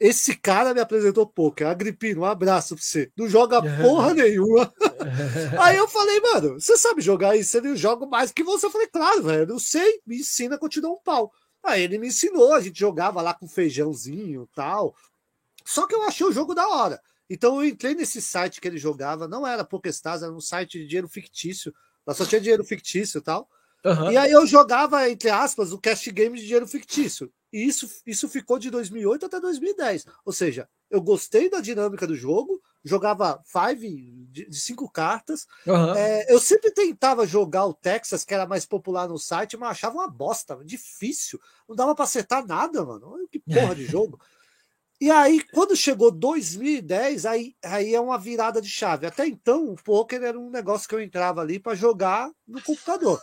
[0.00, 1.66] Esse cara me apresentou poker.
[1.66, 3.10] Agripino, um abraço pra você.
[3.16, 4.72] Não joga porra nenhuma.
[5.60, 7.56] Aí eu falei, mano, você sabe jogar isso?
[7.58, 8.66] Eu jogo mais que você.
[8.66, 11.32] Eu falei, claro, velho, eu sei, me ensina a continuar um pau.
[11.64, 14.94] Aí ele me ensinou, a gente jogava lá com feijãozinho e tal.
[15.64, 17.00] Só que eu achei o jogo da hora.
[17.28, 20.86] Então eu entrei nesse site que ele jogava, não era PokerStars, era um site de
[20.86, 21.74] dinheiro fictício.
[22.06, 23.48] Lá só tinha dinheiro fictício e tal.
[23.84, 24.12] Uhum.
[24.12, 27.30] E aí eu jogava, entre aspas, o cash game de dinheiro fictício.
[27.52, 30.06] E isso, isso ficou de 2008 até 2010.
[30.24, 33.88] Ou seja, eu gostei da dinâmica do jogo, jogava five
[34.30, 35.46] de, de cinco cartas.
[35.66, 35.94] Uhum.
[35.94, 39.96] É, eu sempre tentava jogar o Texas, que era mais popular no site, mas achava
[39.96, 41.40] uma bosta, difícil.
[41.68, 43.26] Não dava para acertar nada, mano.
[43.30, 44.20] Que porra de jogo.
[45.00, 49.06] E aí, quando chegou 2010, aí, aí é uma virada de chave.
[49.06, 53.22] Até então, o poker era um negócio que eu entrava ali para jogar no computador.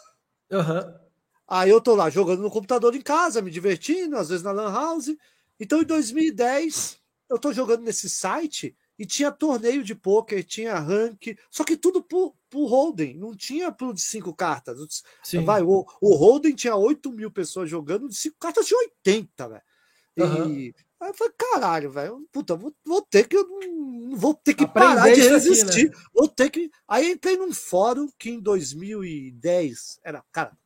[0.50, 1.05] Uhum.
[1.48, 4.72] Aí eu tô lá jogando no computador em casa, me divertindo, às vezes na Lan
[4.72, 5.16] House.
[5.60, 6.98] Então, em 2010,
[7.30, 12.02] eu tô jogando nesse site e tinha torneio de poker, tinha rank, só que tudo
[12.02, 15.04] por, por Holden, não tinha pro de cinco cartas.
[15.24, 15.44] Sim.
[15.44, 19.62] Vai, o, o Holden tinha 8 mil pessoas jogando, de cinco cartas tinha 80, velho.
[20.18, 20.52] Uhum.
[20.54, 23.36] E aí eu falei, caralho, velho, puta, vou, vou ter que
[24.16, 25.88] vou ter que Aprender parar de resistir.
[25.88, 26.04] Aqui, né?
[26.14, 26.72] Vou ter que.
[26.88, 30.58] Aí entrei num fórum que em 2010 era, cara,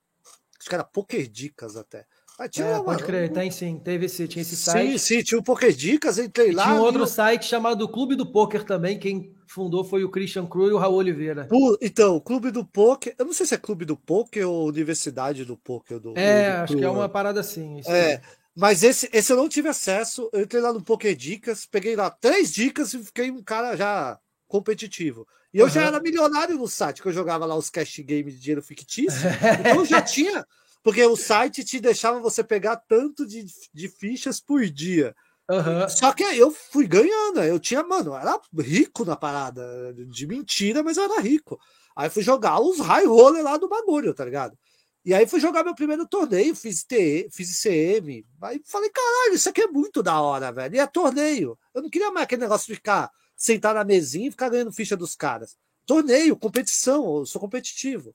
[0.60, 2.06] acho que era Poker Dicas até.
[2.38, 4.92] Mas tinha é, uma, pode crer, tem sim, teve esse, tinha esse site.
[4.92, 6.64] Sim, sim, tinha o Poker Dicas, entrei lá.
[6.64, 10.70] Tinha um outro site chamado Clube do Poker também, quem fundou foi o Christian Cru
[10.70, 11.50] e o Raul Oliveira.
[11.82, 15.44] então, o Clube do Poker, eu não sei se é Clube do Poker ou Universidade
[15.44, 16.00] do Poker.
[16.00, 17.82] Do, é, do acho que é uma parada assim.
[17.86, 18.22] É,
[18.56, 22.10] mas esse, esse eu não tive acesso, eu entrei lá no Poker Dicas, peguei lá
[22.10, 24.18] três dicas e fiquei um cara já
[24.48, 25.28] competitivo.
[25.54, 25.72] E eu uhum.
[25.72, 29.28] já era milionário no site, que eu jogava lá os cash games de dinheiro fictício.
[29.60, 30.46] então eu já tinha,
[30.84, 35.16] porque o site te deixava você pegar tanto de, de fichas por dia.
[35.50, 35.90] Uhum.
[35.90, 37.42] Só que eu fui ganhando.
[37.42, 39.94] Eu tinha, mano, eu era rico na parada.
[40.08, 41.60] De mentira, mas eu era rico.
[41.96, 44.58] Aí fui jogar os high roller lá do bagulho, tá ligado?
[45.04, 48.26] E aí fui jogar meu primeiro torneio, fiz, TE, fiz ICM.
[48.44, 50.76] Aí falei, caralho, isso aqui é muito da hora, velho.
[50.76, 51.58] E é torneio.
[51.74, 54.98] Eu não queria mais aquele negócio de ficar sentar na mesinha e ficar ganhando ficha
[54.98, 55.58] dos caras.
[55.86, 58.14] Torneio, competição, eu sou competitivo.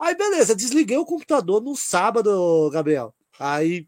[0.00, 3.14] Aí, beleza, desliguei o computador no sábado, Gabriel.
[3.38, 3.86] Aí,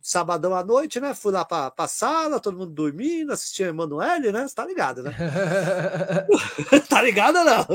[0.00, 1.14] sabadão à noite, né?
[1.14, 4.48] Fui lá pra, pra sala, todo mundo dormindo, assistia Emanuele, né?
[4.48, 5.14] Você tá ligado, né?
[6.88, 7.66] tá ligado ou não?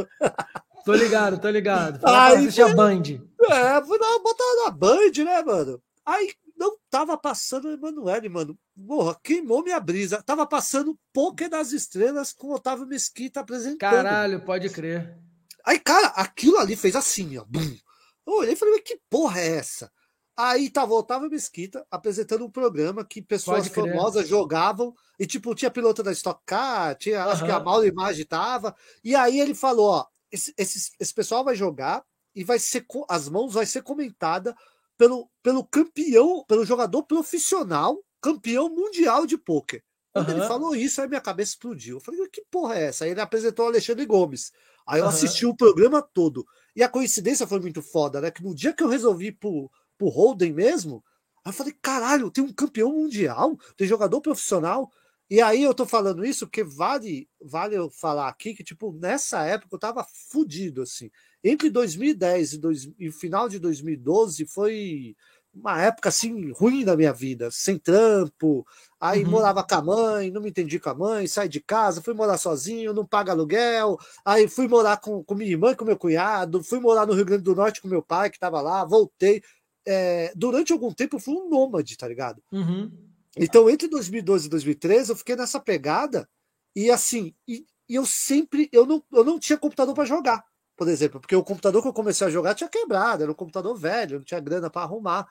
[0.84, 2.00] Tô ligado, tô ligado.
[2.04, 3.04] Aí, assistir a Band.
[3.42, 5.82] É, fui lá, botar na Band, né, mano?
[6.06, 8.58] Aí não tava passando Emanuele, mano.
[8.88, 10.24] Porra, queimou minha brisa.
[10.24, 13.80] Tava passando Poker das Estrelas com Otávio Mesquita apresentando.
[13.80, 15.18] Caralho, pode crer.
[15.66, 17.46] Aí, cara, aquilo ali fez assim, ó.
[17.46, 17.78] Bum.
[18.26, 19.92] Eu olhei e falei, que porra é essa?
[20.36, 26.02] Aí tava Otávio Mesquita apresentando um programa que pessoas famosas jogavam e, tipo, tinha piloto
[26.02, 27.32] da Stock Car, tinha, uhum.
[27.32, 28.76] acho que a Mauro Imagem tava.
[29.04, 33.30] E aí ele falou, ó, esse, esse, esse pessoal vai jogar e vai ser, as
[33.30, 34.56] mãos vai ser comentada
[34.98, 39.84] pelo, pelo campeão, pelo jogador profissional, campeão mundial de pôquer.
[40.14, 40.38] Quando uhum.
[40.38, 41.98] ele falou isso, aí minha cabeça explodiu.
[41.98, 43.04] Eu falei, que porra é essa?
[43.04, 44.52] Aí ele apresentou o Alexandre Gomes.
[44.88, 45.10] Aí eu uhum.
[45.10, 46.46] assisti o programa todo.
[46.76, 48.30] E a coincidência foi muito foda, né?
[48.30, 51.04] Que no dia que eu resolvi ir pro, pro Holden mesmo,
[51.44, 54.92] aí eu falei, caralho, tem um campeão mundial, tem jogador profissional.
[55.30, 59.44] E aí eu tô falando isso porque vale, vale eu falar aqui que, tipo, nessa
[59.46, 61.10] época eu tava fudido, assim.
[61.44, 65.16] Entre 2010 e, dois, e final de 2012 foi
[65.54, 68.66] uma época assim ruim da minha vida, sem trampo,
[69.00, 69.30] aí uhum.
[69.30, 72.38] morava com a mãe, não me entendi com a mãe, saí de casa, fui morar
[72.38, 76.64] sozinho, não paga aluguel, aí fui morar com, com minha irmã e com meu cunhado,
[76.64, 79.44] fui morar no Rio Grande do Norte com meu pai que estava lá, voltei.
[79.86, 82.42] É, durante algum tempo eu fui um nômade, tá ligado?
[82.52, 82.92] Uhum.
[83.38, 86.28] Então, entre 2012 e 2013, eu fiquei nessa pegada
[86.76, 90.44] e assim, e, e eu sempre, eu não, eu não tinha computador para jogar,
[90.76, 93.78] por exemplo, porque o computador que eu comecei a jogar tinha quebrado, era um computador
[93.78, 95.28] velho, não tinha grana para arrumar.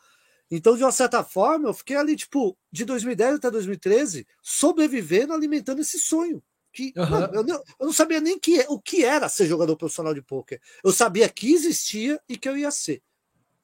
[0.51, 5.81] Então, de uma certa forma, eu fiquei ali, tipo, de 2010 até 2013, sobrevivendo, alimentando
[5.81, 6.43] esse sonho.
[6.73, 7.11] Que, uhum.
[7.11, 10.23] mano, eu, não, eu, não, sabia nem que, o que era ser jogador profissional de
[10.23, 10.61] pôquer.
[10.83, 13.03] Eu sabia que existia e que eu ia ser.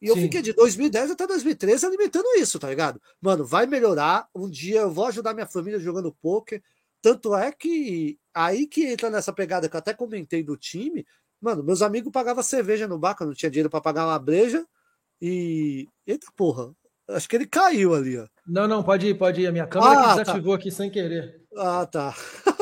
[0.01, 0.23] E eu Sim.
[0.23, 3.01] fiquei de 2010 até 2013 alimentando isso, tá ligado?
[3.21, 4.29] Mano, vai melhorar.
[4.35, 6.63] Um dia eu vou ajudar minha família jogando pôquer.
[7.03, 11.05] Tanto é que aí que entra nessa pegada que eu até comentei do time.
[11.41, 14.67] Mano, meus amigos pagavam cerveja no bar, eu não tinha dinheiro para pagar uma breja.
[15.21, 15.89] E.
[16.07, 16.73] Eita porra,
[17.09, 18.27] acho que ele caiu ali, ó.
[18.47, 19.47] Não, não, pode ir, pode ir.
[19.47, 20.61] A minha câmera ah, que desativou tá.
[20.61, 21.43] aqui sem querer.
[21.57, 22.15] Ah, tá.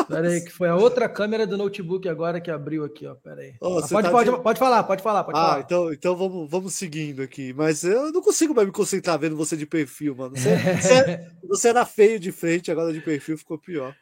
[0.08, 3.14] Pera aí, que foi a outra câmera do notebook agora que abriu aqui, ó.
[3.14, 3.54] Pera aí.
[3.60, 4.42] Oh, ah, pode, tá pode, de...
[4.42, 5.60] pode falar, pode falar, pode ah, falar.
[5.60, 7.52] então, então vamos, vamos seguindo aqui.
[7.52, 10.36] Mas eu não consigo mais me concentrar vendo você de perfil, mano.
[10.36, 13.94] Você, você, você era feio de frente, agora de perfil ficou pior.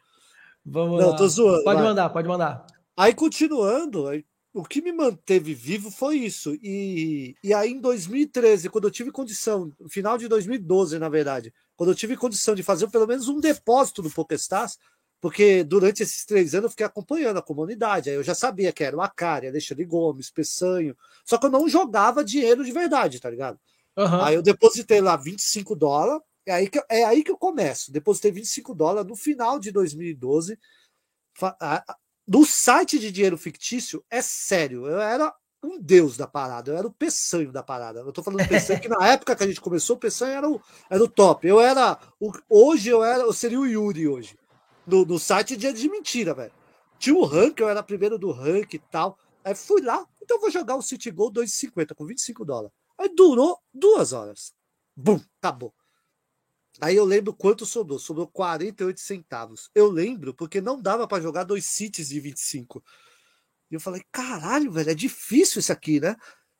[0.65, 1.15] Vamos não, lá.
[1.15, 1.63] tô zoando.
[1.63, 1.87] Pode vai.
[1.87, 2.65] mandar, pode mandar.
[2.97, 4.23] Aí, continuando, aí,
[4.55, 6.55] o que me manteve vivo foi isso.
[6.63, 11.89] E, e aí, em 2013, quando eu tive condição, final de 2012, na verdade, quando
[11.89, 14.79] eu tive condição de fazer pelo menos um depósito no PokéStars,
[15.19, 18.81] porque durante esses três anos eu fiquei acompanhando a comunidade, aí eu já sabia que
[18.81, 23.29] era o Acari, Alexandre Gomes, Peçanho, só que eu não jogava dinheiro de verdade, tá
[23.29, 23.59] ligado?
[23.97, 24.21] Uhum.
[24.21, 27.91] Aí eu depositei lá 25 dólares, é aí, que, é aí que eu começo.
[27.91, 30.57] Depositei 25 dólares no final de 2012
[32.27, 35.33] do site de dinheiro fictício, é sério, eu era
[35.63, 37.99] um deus da parada, eu era o peçanho da parada.
[37.99, 40.49] Eu tô falando do peçanho que na época que a gente começou, o peçanho era
[40.49, 41.47] o, era o top.
[41.47, 41.97] Eu era.
[42.19, 44.37] O, hoje eu era, eu seria o Yuri hoje.
[44.85, 46.51] No, no site de, de mentira, velho.
[46.99, 49.17] Tinha o rank, eu era primeiro do rank e tal.
[49.43, 52.71] Aí fui lá, então vou jogar o City Gold 2,50 com 25 dólares.
[52.97, 54.53] Aí durou duas horas.
[54.95, 55.73] Bum, acabou.
[56.81, 57.99] Aí eu lembro quanto sobrou.
[57.99, 59.69] Sobrou 48 centavos.
[59.73, 62.83] Eu lembro porque não dava para jogar dois cities de 25.
[63.71, 66.15] E eu falei, caralho, velho, é difícil isso aqui, né?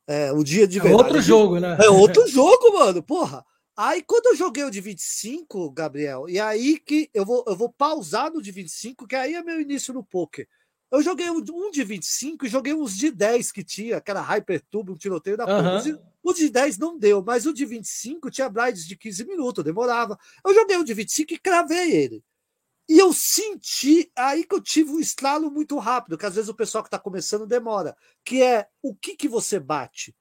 [0.08, 1.78] É, o dia de é outro jogo, né?
[1.82, 3.44] É outro jogo, mano, porra.
[3.76, 7.70] Aí quando eu joguei o de 25, Gabriel, e aí que eu vou, eu vou
[7.70, 10.48] pausar no de 25, que aí é meu início no poker.
[10.96, 14.92] Eu joguei um, um de 25 e joguei uns de 10 que tinha, aquela Hypertube,
[14.92, 15.82] um tiroteio da uhum.
[15.82, 16.02] porra.
[16.24, 20.18] O de 10 não deu, mas o de 25 tinha blinds de 15 minutos, demorava.
[20.44, 22.24] Eu joguei o de 25 e cravei ele.
[22.88, 26.56] E eu senti, aí que eu tive um estralo muito rápido, que às vezes o
[26.56, 30.16] pessoal que está começando demora, que é o que que você bate?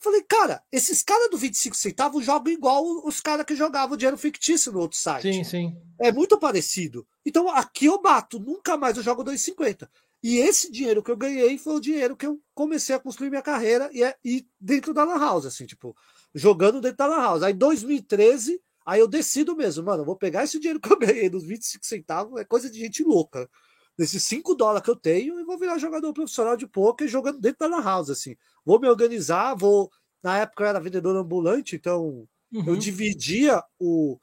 [0.00, 4.70] Falei, cara, esses caras do 25 centavos jogam igual os caras que jogavam dinheiro fictício
[4.70, 5.32] no outro site.
[5.32, 5.76] Sim, sim.
[5.98, 7.06] É muito parecido.
[7.26, 9.88] Então aqui eu bato, nunca mais eu jogo 2,50.
[10.22, 13.42] E esse dinheiro que eu ganhei foi o dinheiro que eu comecei a construir minha
[13.42, 15.96] carreira e, é, e dentro da Lan House, assim, tipo,
[16.34, 17.42] jogando dentro da Lan House.
[17.42, 20.98] Aí em 2013, aí eu decido mesmo, mano, eu vou pegar esse dinheiro que eu
[20.98, 23.48] ganhei dos 25 centavos, é coisa de gente louca.
[23.96, 27.58] Desses 5 dólares que eu tenho, e vou virar jogador profissional de poker jogando dentro
[27.60, 28.36] da Lan House, assim.
[28.64, 29.90] Vou me organizar, vou.
[30.22, 32.64] Na época eu era vendedor ambulante, então uhum.
[32.66, 34.18] eu dividia o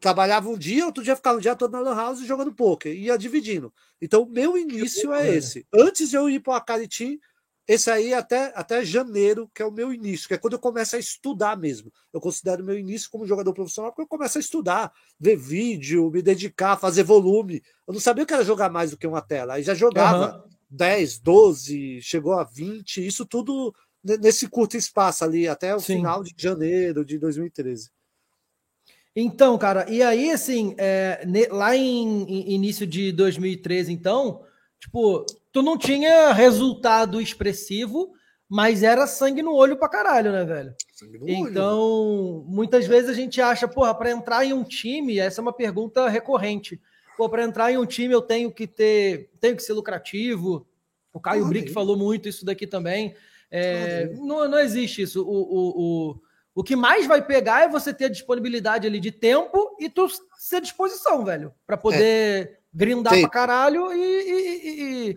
[0.00, 3.16] trabalhava um dia, outro dia ficava um dia todo na Lan House jogando poker, ia
[3.16, 3.72] dividindo.
[4.00, 5.66] Então, meu início é esse.
[5.72, 7.20] Antes de eu ir para o Acaritim,
[7.68, 10.58] esse aí é até, até janeiro, que é o meu início, que é quando eu
[10.58, 11.92] começo a estudar mesmo.
[12.12, 16.20] Eu considero meu início como jogador profissional, porque eu começo a estudar, ver vídeo, me
[16.20, 17.62] dedicar, fazer volume.
[17.86, 19.54] Eu não sabia que era jogar mais do que uma tela.
[19.54, 20.50] Aí já jogava uhum.
[20.68, 25.96] 10, 12, chegou a 20, isso tudo nesse curto espaço ali, até o Sim.
[25.96, 27.90] final de janeiro de 2013.
[29.14, 34.44] Então, cara, e aí, assim, é, lá em, em, início de 2013, então,
[34.78, 38.12] tipo, tu não tinha resultado expressivo,
[38.48, 40.74] mas era sangue no olho pra caralho, né, velho?
[41.26, 42.44] então, olho.
[42.46, 46.08] muitas vezes a gente acha, porra, para entrar em um time, essa é uma pergunta
[46.08, 46.80] recorrente.
[47.16, 50.66] Pô, para entrar em um time eu tenho que ter, tenho que ser lucrativo.
[51.12, 53.14] O Caio ah, Brick falou muito isso daqui também.
[53.50, 55.22] É, ah, não, não existe isso.
[55.22, 56.22] O, o, o
[56.54, 60.08] o que mais vai pegar é você ter a disponibilidade ali de tempo e tu
[60.36, 62.58] ser disposição, velho, para poder é.
[62.74, 63.20] grindar Sim.
[63.22, 65.16] pra caralho e, e,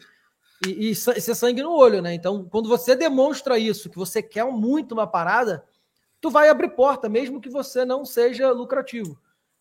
[0.65, 2.13] e, e, ser sangue no olho, né?
[2.13, 5.65] Então, quando você demonstra isso, que você quer muito uma parada,
[6.21, 9.19] tu vai abrir porta, mesmo que você não seja lucrativo,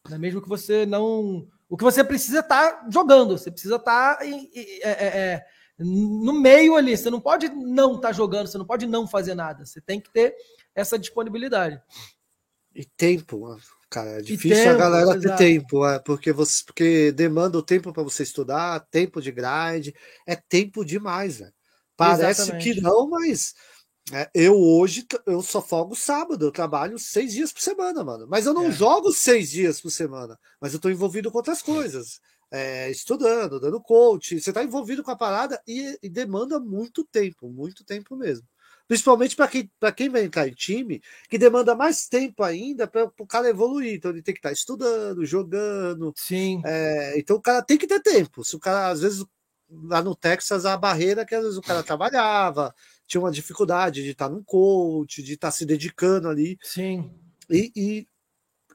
[0.09, 0.19] né?
[0.19, 1.47] mesmo que você não.
[1.69, 4.39] O que você precisa estar tá jogando, você precisa estar tá é,
[4.83, 5.47] é, é,
[5.79, 6.97] no meio ali.
[6.97, 9.65] Você não pode não estar tá jogando, você não pode não fazer nada.
[9.65, 10.37] Você tem que ter
[10.75, 11.81] essa disponibilidade.
[12.75, 13.57] E tempo,
[13.91, 15.21] cara, é difícil tempo, a galera exato.
[15.21, 19.91] ter tempo, é, porque você porque demanda o tempo para você estudar, tempo de grind,
[20.27, 21.53] é tempo demais, velho.
[21.97, 22.75] Parece Exatamente.
[22.75, 23.55] que não, mas
[24.13, 28.27] É, eu hoje eu só folgo sábado, eu trabalho seis dias por semana, mano.
[28.29, 28.73] Mas eu não é.
[28.73, 32.21] jogo seis dias por semana, mas eu tô envolvido com outras coisas.
[32.51, 37.49] É, estudando, dando coach, você está envolvido com a parada e, e, demanda muito tempo,
[37.49, 38.47] muito tempo mesmo.
[38.93, 43.27] Principalmente para quem, quem vai entrar em time, que demanda mais tempo ainda para o
[43.27, 43.95] cara evoluir.
[43.95, 46.13] Então ele tem que estar tá estudando, jogando.
[46.15, 46.61] Sim.
[46.63, 48.45] É, então o cara tem que ter tempo.
[48.45, 49.25] Se o cara, às vezes,
[49.71, 52.75] lá no Texas, a barreira que às vezes o cara trabalhava,
[53.07, 56.59] tinha uma dificuldade de estar num coach, de estar se dedicando ali.
[56.61, 57.11] Sim.
[57.49, 58.07] E, e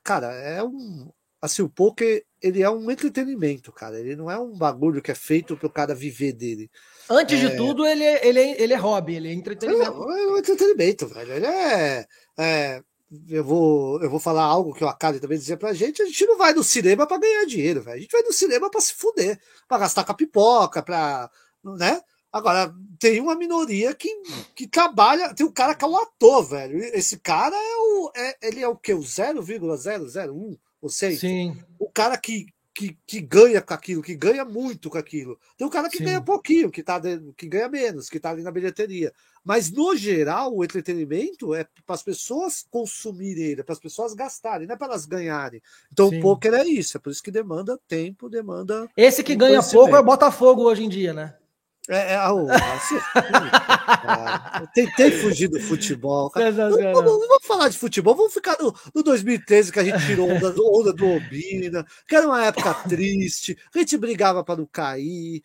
[0.04, 1.12] cara, é um.
[1.40, 4.00] Assim, o poker, ele é um entretenimento, cara.
[4.00, 6.72] Ele não é um bagulho que é feito para o cara viver dele.
[7.10, 7.48] Antes é...
[7.48, 10.12] de tudo, ele é, ele, é, ele é hobby, ele é entretenimento.
[10.12, 11.34] É, é um entretenimento, velho.
[11.34, 12.82] Ele é, é.
[13.30, 16.26] eu, vou, eu vou falar algo que o Akali também dizia pra gente: a gente
[16.26, 17.98] não vai no cinema para ganhar dinheiro, velho.
[17.98, 21.30] A gente vai no cinema para se fuder, para gastar com a pipoca, pra.
[21.64, 22.02] né?
[22.32, 24.10] Agora, tem uma minoria que,
[24.54, 25.34] que trabalha.
[25.34, 26.78] Tem um cara que é o ator, velho.
[26.94, 28.12] Esse cara é o.
[28.16, 28.94] É, ele é o quê?
[28.94, 30.58] O 0,001?
[30.82, 31.58] Ou seja, Sim.
[31.80, 35.40] o cara que, que, que ganha com aquilo, que ganha muito com aquilo.
[35.58, 36.04] Tem um cara que Sim.
[36.04, 39.12] ganha pouquinho, que, tá de, que ganha menos, que tá ali na bilheteria.
[39.44, 44.68] Mas, no geral, o entretenimento é para as pessoas consumirem é para as pessoas gastarem,
[44.68, 45.60] não é para elas ganharem.
[45.92, 46.20] Então, Sim.
[46.20, 48.88] o poker é isso, é por isso que demanda tempo, demanda.
[48.96, 51.34] Esse que ganha pouco é o Botafogo hoje em dia, né?
[51.90, 52.58] É, é, oh, é,
[54.62, 56.30] eu tentei fugir do futebol.
[56.36, 58.14] Vamos, vamos, vamos, falar de futebol.
[58.14, 62.28] Vamos ficar no, no 2013 que a gente tirou onda, onda do Obina, que era
[62.28, 65.42] uma época triste, a gente brigava para não cair.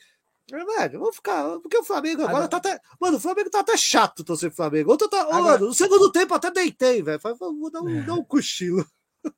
[0.50, 1.60] Velho, vamos ficar.
[1.60, 2.80] Porque o Flamengo agora, tá até.
[3.00, 4.90] Mano, o Flamengo tá até chato torcer Flamengo.
[4.90, 5.42] Outro tá, agora...
[5.42, 7.20] mano, no segundo tempo até deitei, velho.
[7.38, 8.84] Vou dar um, dar um cochilo.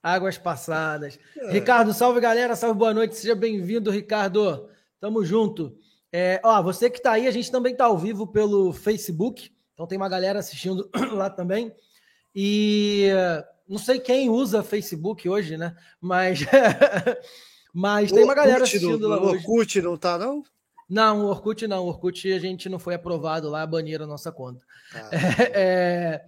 [0.03, 1.19] Águas passadas.
[1.37, 1.53] É.
[1.53, 3.17] Ricardo, salve galera, salve, boa noite.
[3.17, 4.69] Seja bem-vindo, Ricardo.
[4.99, 5.77] Tamo junto.
[6.17, 9.85] É, ó, você que está aí, a gente também está ao vivo pelo Facebook, então
[9.85, 11.75] tem uma galera assistindo lá também.
[12.33, 13.09] E
[13.69, 15.75] não sei quem usa Facebook hoje, né?
[16.01, 16.39] Mas,
[17.75, 19.21] mas tem uma galera assistindo lá.
[19.21, 20.45] O Orkut não tá, não?
[20.89, 21.83] Não, o Orkut não.
[21.83, 24.65] O Orkut a gente não foi aprovado lá, baniram a nossa conta.
[24.95, 26.25] Ah, é, é,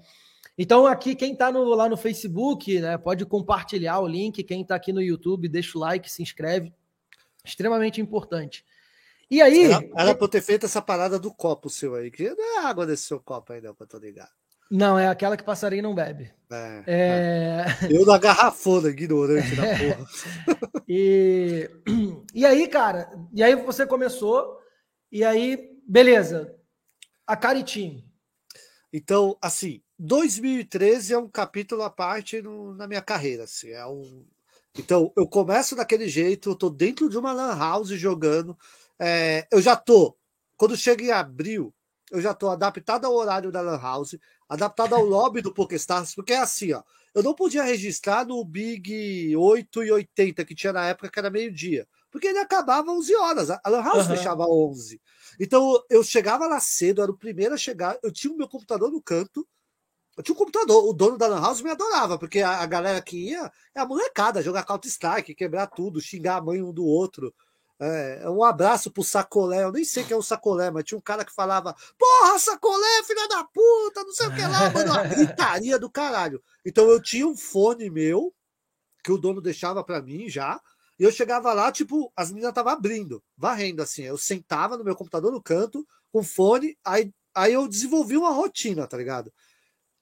[0.59, 4.43] então, aqui, quem está lá no Facebook, né, pode compartilhar o link.
[4.43, 6.73] Quem está aqui no YouTube, deixa o like, se inscreve.
[7.45, 8.65] Extremamente importante.
[9.31, 9.65] E aí.
[9.65, 12.67] Era, era pra eu ter feito essa parada do copo seu aí, que não é
[12.67, 14.31] água desse seu copo aí, não, pra eu tô ligado.
[14.71, 16.33] Não, é aquela que passarinho não bebe.
[16.51, 17.87] É, é...
[17.87, 17.89] é.
[17.91, 20.83] Eu na garrafona, ignorante da porra.
[20.89, 21.71] e,
[22.35, 24.59] e aí, cara, e aí você começou,
[25.11, 26.55] e aí, beleza.
[27.27, 28.05] A Caritim.
[28.93, 33.45] Então, assim, 2013 é um capítulo à parte no, na minha carreira.
[33.45, 34.25] Assim, é um...
[34.79, 38.57] Então, eu começo daquele jeito, eu tô dentro de uma lan house jogando.
[38.99, 40.17] É, eu já tô,
[40.57, 41.75] quando chega em abril,
[42.11, 44.17] eu já tô adaptado ao horário da Lan House,
[44.49, 46.83] adaptado ao lobby do PokéStars, porque é assim, ó.
[47.15, 51.31] Eu não podia registrar no Big 8 e 80, que tinha na época que era
[51.31, 53.51] meio-dia, porque ele acabava 11 horas.
[53.51, 54.17] A Lan House uhum.
[54.17, 55.01] fechava 11.
[55.41, 58.91] Então eu chegava lá cedo, era o primeiro a chegar, eu tinha o meu computador
[58.91, 59.49] no canto,
[60.17, 63.03] eu tinha um computador, o dono da Lan House me adorava, porque a, a galera
[63.03, 67.35] que ia é a molecada, jogar Counter-Strike, quebrar tudo, xingar a mãe um do outro.
[67.79, 69.65] É, um abraço pro Sacolé.
[69.65, 73.03] Eu nem sei quem é o Sacolé, mas tinha um cara que falava: Porra, Sacolé,
[73.05, 74.93] filha da puta, não sei o que lá, mano.
[74.93, 76.43] Uma gritaria do caralho.
[76.65, 78.35] Então eu tinha um fone meu,
[79.05, 80.61] que o dono deixava para mim já.
[80.99, 84.03] E eu chegava lá, tipo, as meninas estavam abrindo, varrendo assim.
[84.03, 88.87] Eu sentava no meu computador no canto, com fone, aí, aí eu desenvolvi uma rotina,
[88.87, 89.31] tá ligado?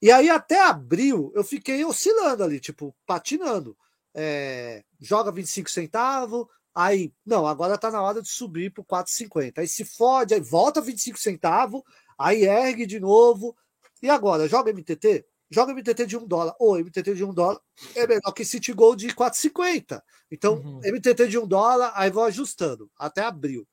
[0.01, 3.77] E aí até abril eu fiquei oscilando ali, tipo, patinando.
[4.13, 9.59] É, joga 25 centavos, Aí, não, agora tá na hora de subir pro 4,50.
[9.59, 11.81] Aí se fode, aí volta 25 centavos,
[12.19, 13.55] aí ergue de novo.
[14.03, 15.25] E agora, joga MTT?
[15.49, 16.53] Joga MTT de 1 dólar.
[16.59, 17.61] Ou MTT de 1 dólar
[17.95, 20.01] é melhor que City Gold de 4,50.
[20.29, 20.81] Então, uhum.
[20.83, 23.65] MTT de 1 dólar, aí vou ajustando até abril.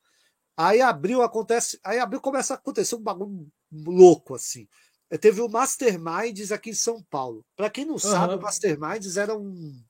[0.57, 4.69] Aí abril acontece, aí abril começa a acontecer um bagulho louco assim.
[5.11, 7.45] Eu teve o Masterminds aqui em São Paulo.
[7.57, 7.99] Para quem não uhum.
[7.99, 9.83] sabe, o Masterminds era um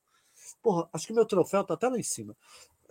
[0.62, 2.36] Porra, acho que meu troféu tá até lá em cima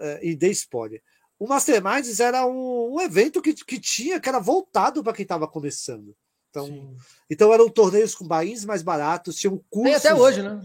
[0.02, 1.02] uh, e dei spoiler.
[1.40, 5.48] O Masterminds era um, um, evento que, que tinha, que era voltado para quem estava
[5.48, 6.16] começando.
[6.50, 6.96] Então,
[7.30, 10.02] então eram torneios com bains mais baratos, tinham cursos.
[10.02, 10.62] Tem até hoje, né?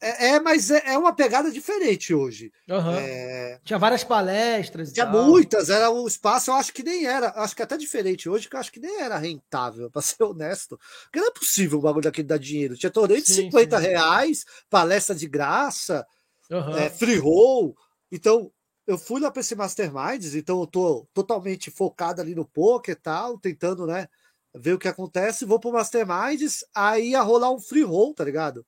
[0.00, 2.52] É, é mas é, é, uma pegada diferente hoje.
[2.68, 2.92] Uhum.
[2.92, 3.58] É...
[3.64, 4.92] Tinha várias palestras.
[4.92, 8.48] Tinha muitas, era um espaço, eu acho que nem era, acho que até diferente hoje,
[8.48, 10.78] que eu acho que nem era rentável, para ser honesto.
[11.04, 12.76] Porque não é possível um bagulho daquele dar dinheiro.
[12.76, 13.86] Tinha torneio de sim, 50 sim.
[13.86, 16.06] reais, palestra de graça,
[16.50, 16.76] uhum.
[16.76, 17.76] é, free roll.
[18.10, 18.52] Então,
[18.92, 22.98] eu fui lá para esse Masterminds, então eu tô totalmente focado ali no poker e
[22.98, 24.08] tal, tentando, né,
[24.54, 28.66] ver o que acontece, vou pro Masterminds, aí ia rolar um free roll, tá ligado?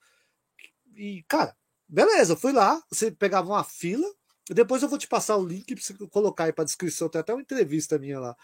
[0.95, 1.57] E, cara,
[1.89, 4.07] beleza, eu fui lá, você pegava uma fila,
[4.51, 7.33] depois eu vou te passar o link pra você colocar aí pra descrição, tem até
[7.33, 8.37] uma entrevista minha lá.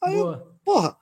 [0.00, 0.96] Aí, eu, porra,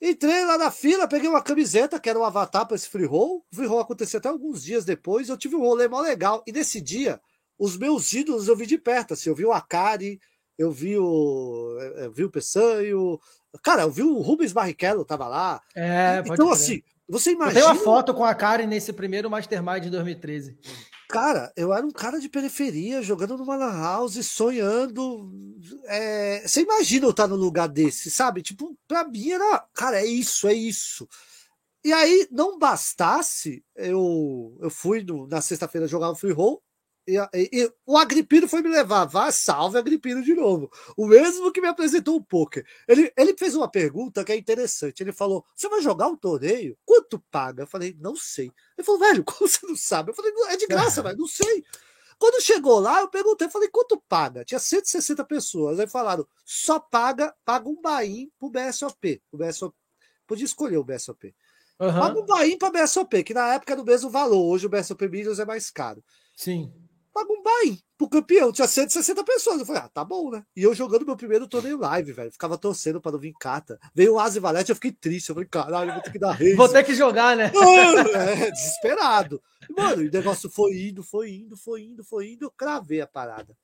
[0.00, 3.44] entrei lá na fila, peguei uma camiseta, que era um avatar para esse free roll.
[3.50, 6.42] O free roll aconteceu até alguns dias depois, eu tive um rolê mó legal.
[6.46, 7.20] E nesse dia,
[7.58, 10.20] os meus ídolos eu vi de perto, assim, eu vi o Akari,
[10.56, 13.18] eu vi o, eu vi o Peçanho,
[13.62, 15.62] cara, eu vi o Rubens Barrichello, tava lá.
[15.74, 17.60] É, então, assim, você imagina.
[17.60, 20.58] Eu tenho uma foto com a Karen nesse primeiro Mastermind de 2013.
[21.08, 25.32] Cara, eu era um cara de periferia, jogando numa lan house, sonhando.
[25.86, 26.46] É...
[26.46, 28.42] Você imagina eu estar no lugar desse, sabe?
[28.42, 29.66] Tipo, pra mim era.
[29.72, 31.08] Cara, é isso, é isso.
[31.82, 36.62] E aí, não bastasse, eu, eu fui no, na sexta-feira jogar um free roll,
[37.08, 39.06] e, e, o Agripino foi me levar.
[39.06, 40.70] Vá, salve Agripino de novo.
[40.94, 42.66] O mesmo que me apresentou o poker.
[42.86, 45.02] Ele, ele fez uma pergunta que é interessante.
[45.02, 46.76] Ele falou: Você vai jogar um torneio?
[46.84, 47.62] Quanto paga?
[47.62, 48.52] Eu falei: Não sei.
[48.76, 50.10] Ele falou: Velho, como você não sabe?
[50.10, 51.64] Eu falei: É de graça, velho, não sei.
[52.18, 54.44] Quando chegou lá, eu perguntei, falei, quanto paga?
[54.44, 55.78] Tinha 160 pessoas.
[55.78, 59.22] Aí falaram, só paga, paga um bain pro BSOP.
[59.30, 59.72] O BSOP.
[60.26, 61.32] Podia escolher o BSOP.
[61.78, 61.92] Uhum.
[61.92, 64.52] Paga um bain para BSOP, que na época era o mesmo valor.
[64.52, 66.02] Hoje o BSOP Millions é mais caro.
[66.34, 66.72] Sim
[67.12, 68.52] paga um buy pro campeão.
[68.52, 69.60] Tinha 160 pessoas.
[69.60, 70.44] Eu falei, ah, tá bom, né?
[70.56, 72.32] E eu jogando meu primeiro torneio live, velho.
[72.32, 73.78] Ficava torcendo pra não vir cata.
[73.94, 75.28] Veio o Asi Valete, eu fiquei triste.
[75.28, 76.54] Eu falei, caralho, vou ter que dar rei.
[76.54, 77.50] Vou ter que jogar, né?
[78.14, 79.42] é, desesperado.
[79.76, 82.44] Mano, o negócio foi indo, foi indo, foi indo, foi indo.
[82.46, 83.56] Eu cravei a parada.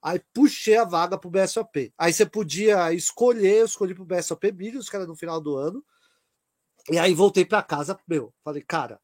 [0.00, 1.92] Aí puxei a vaga pro BSOP.
[1.98, 5.84] Aí você podia escolher, eu escolhi pro BSOP Billions, que era no final do ano.
[6.90, 8.98] E aí voltei para casa, meu, falei, cara,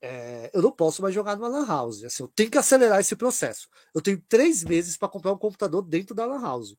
[0.00, 2.04] é, eu não posso mais jogar numa Lan House.
[2.04, 3.68] Assim, eu tenho que acelerar esse processo.
[3.94, 6.76] Eu tenho três meses para comprar um computador dentro da Lan House.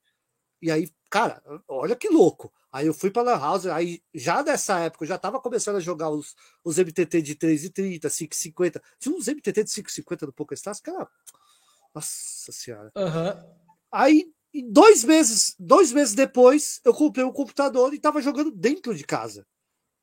[0.61, 2.51] E aí, cara, olha que louco.
[2.71, 5.81] Aí eu fui para Lan House, aí já nessa época eu já estava começando a
[5.81, 8.81] jogar os, os MTT de 3,30, 5,50.
[8.99, 11.09] Tinha uns MTT de 5,50 no PokerStars, cara.
[11.93, 12.91] Nossa senhora.
[12.95, 13.53] Uhum.
[13.91, 14.31] Aí,
[14.69, 19.47] dois meses, dois meses depois, eu comprei um computador e estava jogando dentro de casa.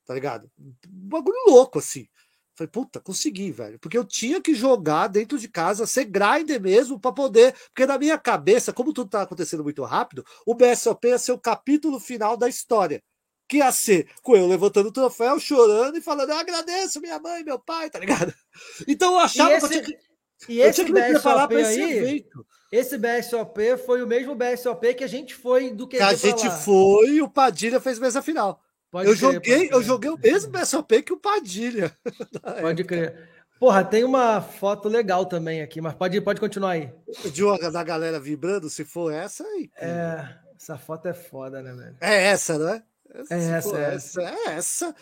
[0.05, 0.51] Tá ligado?
[0.59, 2.09] Um bagulho louco, assim.
[2.57, 3.79] Falei, puta, consegui, velho.
[3.79, 7.55] Porque eu tinha que jogar dentro de casa, ser grinder mesmo, para poder.
[7.67, 11.39] Porque na minha cabeça, como tudo tá acontecendo muito rápido, o BSOP ia ser o
[11.39, 13.03] capítulo final da história.
[13.47, 17.45] Que ia ser com eu levantando o troféu, chorando e falando, eu agradeço minha mãe,
[17.45, 18.33] meu pai, tá ligado?
[18.89, 20.07] Então eu achava esse, que eu tinha que.
[20.53, 22.47] E eu tinha que me preparar para esse evento.
[22.73, 27.11] Esse BSOP foi o mesmo BSOP que a gente foi do que a gente foi
[27.11, 28.61] e o Padilha fez mesa final.
[28.97, 31.94] Pode eu, crer, joguei, eu joguei o mesmo BSOP que o Padilha.
[32.62, 33.28] Pode crer.
[33.61, 36.90] Porra, tem uma foto legal também aqui, mas pode, pode continuar aí.
[37.30, 39.70] De uma da galera vibrando, se for essa aí.
[39.76, 41.97] É, essa foto é foda, né, velho?
[42.01, 42.82] É essa, não é?
[43.30, 44.22] É essa, é essa.
[44.22, 44.94] É essa.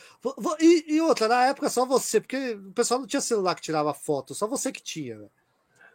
[0.61, 3.95] E, e, outra, na época só você, porque o pessoal não tinha celular que tirava
[3.95, 5.31] foto, só você que tinha, velho.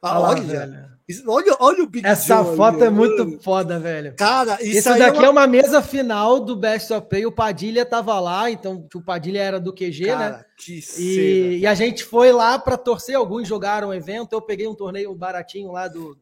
[0.02, 0.90] Ah, olha,
[1.26, 4.16] olha, olha o Big Essa Joe foto é muito foda, velho.
[4.16, 5.26] Cara, isso, isso daqui é uma...
[5.26, 5.48] é uma...
[5.48, 7.26] mesa final do Best of Play.
[7.26, 10.08] O Padilha tava lá, então o Padilha era do QG, né?
[10.08, 10.46] Cara, né?
[10.58, 13.16] Que e, e, a gente foi lá para torcer.
[13.16, 14.34] Alguns jogaram o evento.
[14.34, 16.18] Eu peguei um torneio baratinho lá do,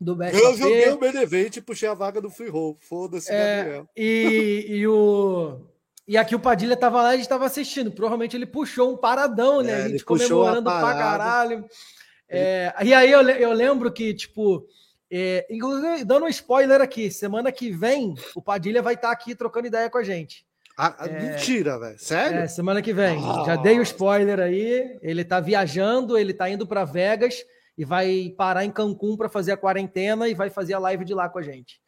[0.00, 2.76] do Best Eu joguei o Benevent e puxei a vaga do Free Roll.
[2.80, 3.88] Foda-se, é, Gabriel.
[3.96, 5.60] E, e o.
[6.06, 7.90] E aqui o Padilha tava lá e a gente tava assistindo.
[7.90, 9.72] Provavelmente ele puxou um paradão, né?
[9.80, 11.64] É, a gente comemorando pra caralho.
[12.28, 14.66] É, e aí eu, eu lembro que, tipo,
[15.10, 19.34] é, inclusive, dando um spoiler aqui, semana que vem o Padilha vai estar tá aqui
[19.34, 20.46] trocando ideia com a gente.
[20.76, 21.98] Ah, é, mentira, velho.
[21.98, 22.38] Sério?
[22.40, 23.18] É, semana que vem.
[23.18, 23.44] Oh.
[23.44, 24.98] Já dei o spoiler aí.
[25.00, 27.44] Ele tá viajando, ele tá indo para Vegas
[27.78, 31.14] e vai parar em Cancún para fazer a quarentena e vai fazer a live de
[31.14, 31.80] lá com a gente.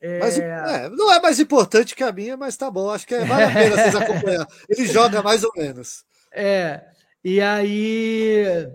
[0.00, 0.18] É...
[0.18, 2.90] Mas, é, não é mais importante que a minha, mas tá bom.
[2.90, 4.46] Acho que é, vale a pena vocês acompanhar.
[4.68, 6.04] Ele joga mais ou menos.
[6.32, 6.82] É.
[7.22, 8.66] E aí.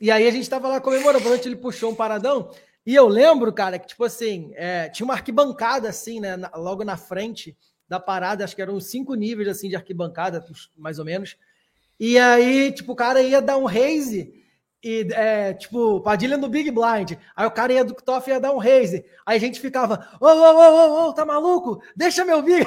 [0.00, 2.50] E aí a gente tava lá comemorando, durante ele puxou um paradão.
[2.86, 6.82] E eu lembro, cara, que tipo assim, é, tinha uma arquibancada assim, né, na, logo
[6.82, 10.44] na frente da parada, acho que eram cinco níveis assim de arquibancada,
[10.76, 11.36] mais ou menos.
[11.98, 14.32] E aí, tipo, o cara ia dar um raise
[14.82, 17.12] e é, tipo, Padilha no Big Blind.
[17.36, 19.04] Aí o cara ia do Toff ia dar um raise.
[19.26, 21.82] Aí a gente ficava, ô, ô, ô, ô, tá maluco?
[21.94, 22.64] Deixa meu Big.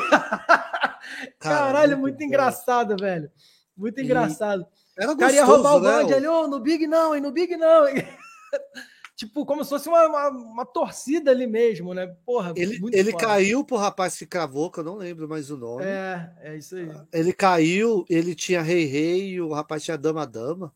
[1.39, 3.31] Caralho, muito, muito engraçado, velho.
[3.75, 4.67] Muito engraçado.
[4.97, 6.15] Era gostoso, o cara ia roubar o né?
[6.15, 7.85] ali, oh, no Big não, e no Big não.
[9.15, 12.07] tipo, como se fosse uma, uma, uma, torcida ali mesmo, né?
[12.25, 15.83] Porra, ele, ele caiu pro rapaz que cravou, que eu não lembro mais o nome.
[15.85, 16.89] É, é isso aí.
[17.11, 20.73] Ele caiu, ele tinha rei rei e o rapaz tinha dama dama.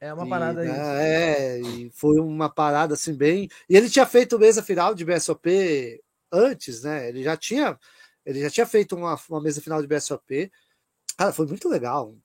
[0.00, 0.68] É uma parada aí.
[0.68, 3.48] Né, é, e foi uma parada assim bem.
[3.68, 6.02] E ele tinha feito mesa final de BSOP
[6.32, 7.08] antes, né?
[7.08, 7.78] Ele já tinha,
[8.24, 10.50] ele já tinha feito uma, uma mesa final de BSOP.
[11.18, 12.16] Cara, foi muito legal.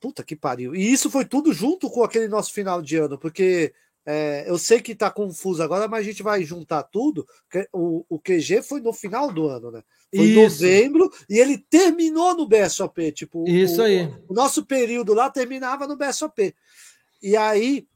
[0.00, 0.74] Puta que pariu.
[0.74, 3.72] E isso foi tudo junto com aquele nosso final de ano, porque
[4.06, 7.26] é, eu sei que tá confuso agora, mas a gente vai juntar tudo.
[7.72, 9.82] O, o QG foi no final do ano, né?
[10.14, 13.12] Foi em novembro e ele terminou no BSOP.
[13.12, 14.12] Tipo, isso o, aí.
[14.28, 16.54] O nosso período lá terminava no BSOP.
[17.22, 17.86] E aí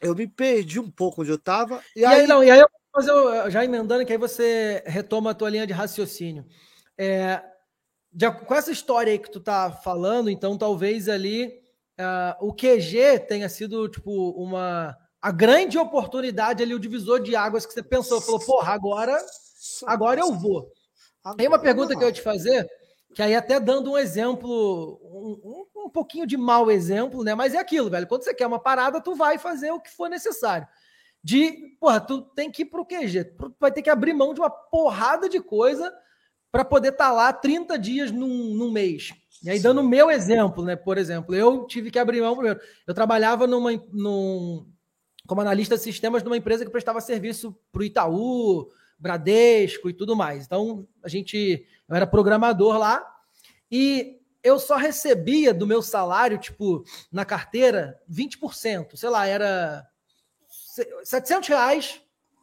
[0.00, 1.82] eu me perdi um pouco onde eu tava.
[1.94, 4.82] E, e aí, aí, não, e aí eu, mas eu já emendando que aí você
[4.86, 6.46] retoma a tua linha de raciocínio.
[6.96, 7.42] É,
[8.12, 11.46] de, com essa história aí que tu tá falando, então talvez ali
[11.98, 17.66] uh, o QG tenha sido tipo uma a grande oportunidade ali, o divisor de águas
[17.66, 19.18] que você pensou, falou, porra, agora,
[19.86, 20.72] agora eu vou.
[21.38, 22.66] Aí uma pergunta que eu ia te fazer,
[23.14, 27.34] que aí até dando um exemplo, um, um, um pouquinho de mau exemplo, né?
[27.34, 28.06] Mas é aquilo, velho.
[28.06, 30.66] Quando você quer uma parada, tu vai fazer o que for necessário.
[31.22, 34.40] De, porra, tu tem que ir pro QG, tu vai ter que abrir mão de
[34.40, 35.92] uma porrada de coisa
[36.50, 39.12] para poder estar tá lá 30 dias num, num mês.
[39.42, 40.76] E aí, dando o meu exemplo, né?
[40.76, 42.60] Por exemplo, eu tive que abrir mão primeiro.
[42.86, 44.66] Eu trabalhava numa, num,
[45.26, 50.14] como analista de sistemas numa empresa que prestava serviço para o Itaú, Bradesco e tudo
[50.14, 50.44] mais.
[50.44, 53.02] Então, a gente, eu era programador lá
[53.70, 58.96] e eu só recebia do meu salário, tipo, na carteira, 20%.
[58.96, 59.86] Sei lá, era
[61.04, 62.02] 700 reais,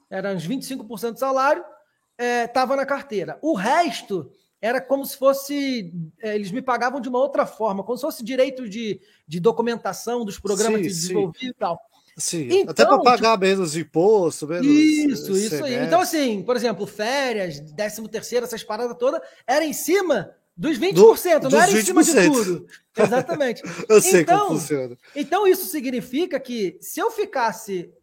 [0.10, 1.64] era uns 25% do salário,
[2.18, 3.38] estava é, na carteira.
[3.42, 5.94] O resto era como se fosse.
[6.20, 10.26] É, eles me pagavam de uma outra forma, como se fosse direito de, de documentação
[10.26, 11.80] dos programas sim, que desenvolvi e tal.
[12.18, 14.66] Sim, então, até para pagar tipo, menos imposto, menos.
[14.66, 15.76] Isso, isso aí.
[15.76, 21.42] Então, assim, por exemplo, férias, 13 terceiro, essas paradas todas, era em cima dos 20%,
[21.42, 21.78] Do, não era 20%.
[21.80, 22.68] em cima de tudo.
[22.98, 23.62] Exatamente.
[23.88, 24.98] eu sei então, como funciona.
[25.16, 27.94] Então, isso significa que se eu ficasse,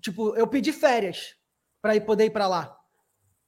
[0.00, 1.36] tipo, eu pedi férias
[1.80, 2.79] para ir poder ir para lá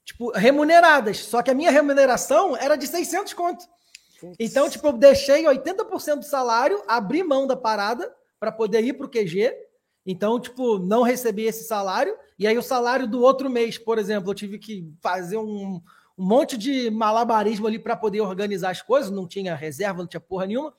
[0.05, 1.19] tipo, remuneradas.
[1.19, 3.65] Só que a minha remuneração era de 600 conto.
[4.21, 4.37] Putz.
[4.39, 9.07] Então, tipo, eu deixei 80% do salário, abri mão da parada para poder ir para
[9.07, 9.53] o QG.
[10.07, 12.17] Então, tipo, não recebi esse salário.
[12.39, 15.81] E aí, o salário do outro mês, por exemplo, eu tive que fazer um,
[16.19, 19.11] um monte de malabarismo ali para poder organizar as coisas.
[19.11, 20.75] Não tinha reserva, não tinha porra nenhuma.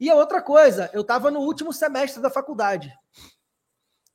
[0.00, 2.92] E a outra coisa, eu estava no último semestre da faculdade.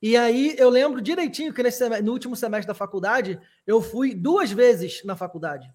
[0.03, 4.51] E aí eu lembro direitinho que nesse, no último semestre da faculdade, eu fui duas
[4.51, 5.73] vezes na faculdade.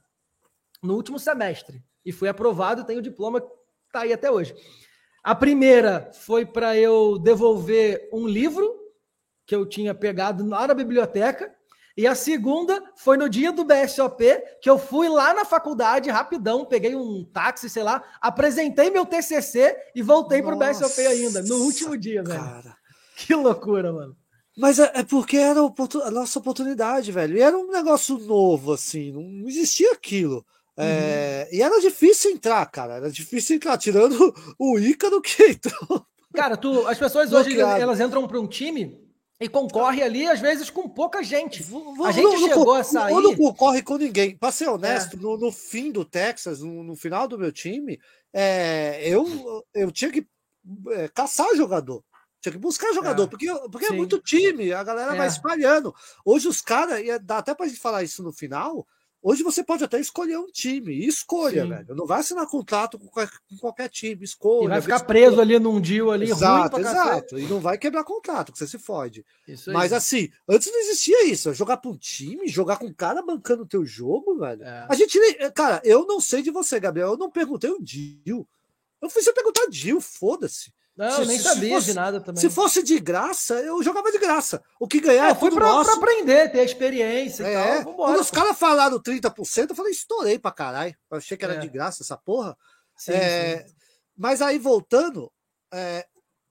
[0.82, 1.82] No último semestre.
[2.04, 3.40] E fui aprovado, tenho o diploma,
[3.90, 4.54] tá aí até hoje.
[5.24, 8.70] A primeira foi para eu devolver um livro
[9.46, 11.50] que eu tinha pegado lá na biblioteca.
[11.96, 14.22] E a segunda foi no dia do BSOP,
[14.60, 19.74] que eu fui lá na faculdade rapidão, peguei um táxi, sei lá, apresentei meu TCC
[19.94, 22.38] e voltei para o BSOP ainda, no último dia, velho.
[22.38, 22.77] Cara.
[23.26, 24.16] Que loucura, mano.
[24.56, 27.36] Mas é, é porque era a nossa oportunidade, velho.
[27.36, 30.44] E era um negócio novo, assim, não existia aquilo.
[30.76, 31.58] É, uhum.
[31.58, 32.94] E era difícil entrar, cara.
[32.94, 36.06] Era difícil entrar, tirando o Ícaro que entrou.
[36.32, 38.96] Cara, tu, as pessoas hoje elas entram para um time
[39.40, 41.64] e concorre ali, às vezes, com pouca gente.
[42.04, 43.12] A gente não, chegou não, a sair.
[43.12, 44.36] Eu não concorre com ninguém.
[44.36, 45.20] Para ser honesto, é.
[45.20, 48.00] no, no, fim do Texas, no, no final do meu time,
[48.32, 50.26] é, eu, eu tinha que
[50.90, 52.02] é, caçar jogador.
[52.48, 53.26] Tinha que buscar jogador, é.
[53.26, 55.18] porque, porque é muito time, a galera é.
[55.18, 55.94] vai espalhando.
[56.24, 58.86] Hoje os caras, e dá até pra gente falar isso no final,
[59.22, 61.68] hoje você pode até escolher um time, escolha, Sim.
[61.68, 61.94] velho.
[61.94, 64.64] Não vai assinar contrato com qualquer, com qualquer time, escolha.
[64.64, 68.04] E vai ficar preso ali num deal ali exato, ruim Exato, e não vai quebrar
[68.04, 69.24] contrato, que você se fode.
[69.66, 73.64] Mas assim, antes não existia isso, jogar pra um time, jogar com um cara bancando
[73.64, 74.62] o teu jogo, velho.
[74.62, 74.86] É.
[74.88, 75.18] A gente,
[75.54, 78.46] cara, eu não sei de você, Gabriel, eu não perguntei o deal.
[79.00, 80.72] Eu fui você perguntar deal, foda-se.
[80.98, 82.40] Não, se, nem sabia fosse, de nada também.
[82.40, 84.60] Se fosse de graça, eu jogava de graça.
[84.80, 85.84] O que ganhar é, foi pra, nosso.
[85.84, 87.84] pra aprender, ter experiência é, e tal.
[87.84, 90.96] Vambora, Quando os caras falaram 30%, eu falei, estourei pra caralho.
[91.08, 91.58] Eu achei que era é.
[91.58, 92.58] de graça essa porra.
[92.96, 93.74] Sim, é, sim.
[94.16, 95.30] Mas aí, voltando,
[95.72, 96.04] é,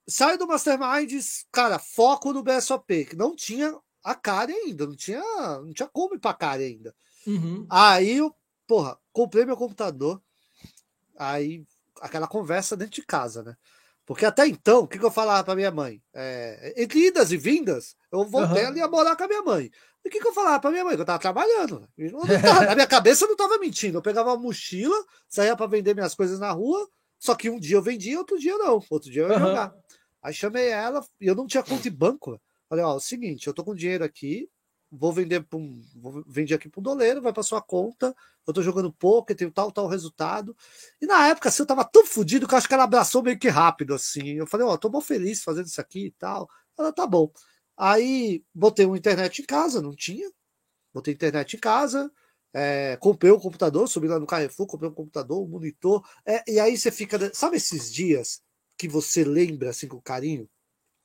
[0.08, 5.22] sai do Masterminds, cara, foco no BSOP, que não tinha a cara ainda, não tinha,
[5.60, 6.94] não tinha como ir pra cara ainda.
[7.26, 7.66] Uhum.
[7.68, 8.34] Aí eu,
[8.66, 10.22] porra, comprei meu computador,
[11.18, 11.66] aí
[12.00, 13.54] aquela conversa dentro de casa, né?
[14.08, 16.02] Porque até então, o que, que eu falava para minha mãe?
[16.14, 18.68] É, entre idas e vindas, eu voltei uhum.
[18.68, 19.70] ali a morar com a minha mãe.
[20.02, 20.94] E o que, que eu falava para minha mãe?
[20.94, 21.86] Que eu estava trabalhando.
[22.40, 23.98] Tava, na minha cabeça eu não estava mentindo.
[23.98, 24.96] Eu pegava uma mochila,
[25.28, 26.88] saía para vender minhas coisas na rua,
[27.18, 28.82] só que um dia eu vendia, outro dia não.
[28.88, 29.40] Outro dia eu ia uhum.
[29.40, 29.74] jogar.
[30.22, 32.40] Aí chamei ela e eu não tinha conta de banco.
[32.66, 34.48] Falei, ó, é o seguinte, eu tô com dinheiro aqui,
[34.90, 38.14] vou vender para um, vou vender aqui para um doleiro, vai para sua conta.
[38.46, 40.56] Eu tô jogando poker, tenho tal, tal resultado.
[41.00, 43.38] E na época, assim, eu tava tão fodido que eu acho que ela abraçou meio
[43.38, 44.34] que rápido, assim.
[44.34, 46.48] Eu falei, ó, oh, tô bom feliz fazendo isso aqui e tal.
[46.78, 47.30] Ela, tá bom.
[47.76, 50.30] Aí botei uma internet em casa, não tinha.
[50.94, 52.10] Botei internet em casa,
[52.54, 56.02] É, comprei um computador, subi lá no Carrefour, comprei um computador, um monitor.
[56.26, 57.32] É, e aí você fica.
[57.34, 58.42] Sabe esses dias
[58.78, 60.48] que você lembra assim com carinho?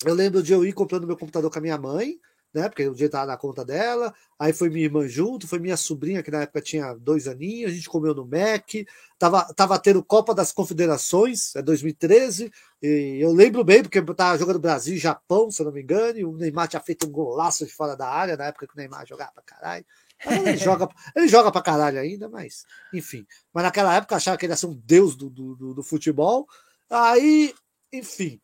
[0.05, 2.19] Eu lembro de eu ir comprando meu computador com a minha mãe,
[2.53, 2.69] né?
[2.69, 4.13] Porque o dia estava na conta dela.
[4.37, 7.75] Aí foi minha irmã junto, foi minha sobrinha, que na época tinha dois aninhos, a
[7.75, 8.69] gente comeu no Mac.
[9.17, 12.51] Tava, tava tendo Copa das Confederações, é 2013.
[12.81, 15.81] E eu lembro bem, porque eu tava jogando Brasil e Japão, se eu não me
[15.81, 18.73] engano, e o Neymar tinha feito um golaço de fora da área, na época que
[18.73, 19.85] o Neymar jogava pra caralho.
[20.25, 23.25] Ele joga, ele joga pra caralho ainda, mas enfim.
[23.53, 26.47] Mas naquela época achava que ele ia ser um deus do, do, do futebol.
[26.89, 27.53] Aí,
[27.91, 28.39] enfim.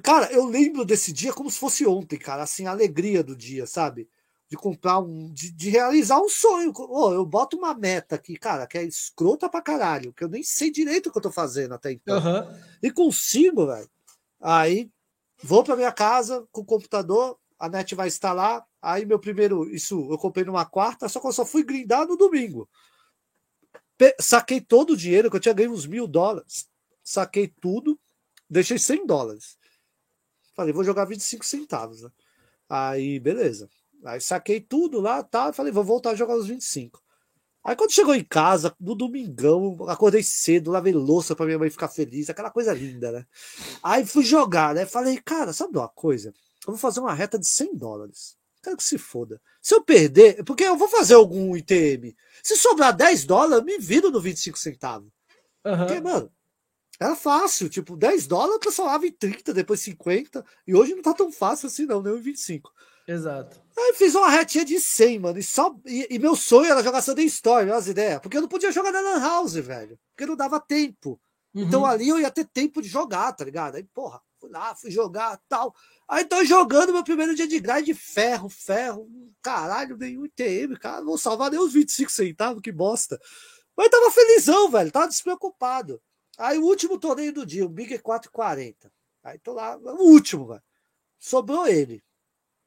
[0.00, 2.42] Cara, eu lembro desse dia como se fosse ontem, cara.
[2.42, 4.08] Assim, a alegria do dia, sabe?
[4.48, 5.30] De comprar um.
[5.32, 6.72] De, de realizar um sonho.
[6.74, 10.42] Oh, eu boto uma meta aqui, cara, que é escrota pra caralho, que eu nem
[10.42, 12.16] sei direito o que eu tô fazendo até então.
[12.16, 12.60] Uhum.
[12.82, 13.90] E consigo, velho.
[14.40, 14.90] Aí
[15.42, 18.64] vou pra minha casa com o computador, a net vai instalar.
[18.80, 19.68] Aí meu primeiro.
[19.68, 22.68] Isso eu comprei numa quarta, só que eu só fui grindar no domingo.
[24.18, 26.66] Saquei todo o dinheiro, que eu tinha ganho uns mil dólares.
[27.04, 27.98] Saquei tudo,
[28.48, 29.56] deixei 100 dólares.
[30.54, 32.02] Falei, vou jogar 25 centavos.
[32.02, 32.10] Né?
[32.68, 33.68] Aí, beleza.
[34.04, 35.52] Aí saquei tudo lá, tá?
[35.52, 37.02] Falei, vou voltar a jogar os 25.
[37.64, 41.86] Aí quando chegou em casa, no domingão, acordei cedo, lavei louça pra minha mãe ficar
[41.86, 43.26] feliz, aquela coisa linda, né?
[43.82, 44.84] Aí fui jogar, né?
[44.84, 46.34] Falei, cara, sabe uma coisa?
[46.66, 48.36] Eu vou fazer uma reta de 100 dólares.
[48.62, 49.40] Quero que se foda.
[49.60, 52.16] Se eu perder, porque eu vou fazer algum ITM.
[52.42, 55.08] Se sobrar 10 dólares, me viro no 25 centavos.
[55.64, 55.78] Uhum.
[55.78, 56.32] Porque, mano,
[57.02, 61.32] era fácil, tipo, 10 dólares transformava em 30, depois 50, e hoje não tá tão
[61.32, 62.70] fácil assim não, nem em 25.
[63.06, 63.60] Exato.
[63.76, 67.02] Aí fiz uma retinha de 100, mano, e, só, e, e meu sonho era jogar
[67.02, 70.36] Sunday Story, as ideias, porque eu não podia jogar na Lan House, velho, porque não
[70.36, 71.20] dava tempo.
[71.54, 71.62] Uhum.
[71.62, 73.74] Então ali eu ia ter tempo de jogar, tá ligado?
[73.74, 75.74] Aí, porra, fui lá, fui jogar tal.
[76.08, 79.08] Aí tô jogando meu primeiro dia de grind, ferro, ferro,
[79.42, 83.20] caralho, nenhum ITM, cara, não vou salvar nem os 25 centavos, que bosta.
[83.76, 86.00] Mas tava felizão, velho, tava despreocupado.
[86.38, 88.92] Aí o último torneio do dia, o Big 440.
[89.22, 90.62] Aí tô lá, o último, velho.
[91.18, 92.02] Sobrou ele.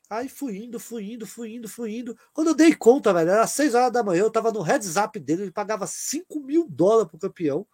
[0.09, 2.18] Aí fui indo, fui indo, fui indo, fui indo.
[2.32, 5.20] Quando eu dei conta, velho, era 6 horas da manhã, eu tava no heads up
[5.20, 7.68] dele, ele pagava 5 mil dólares pro campeão.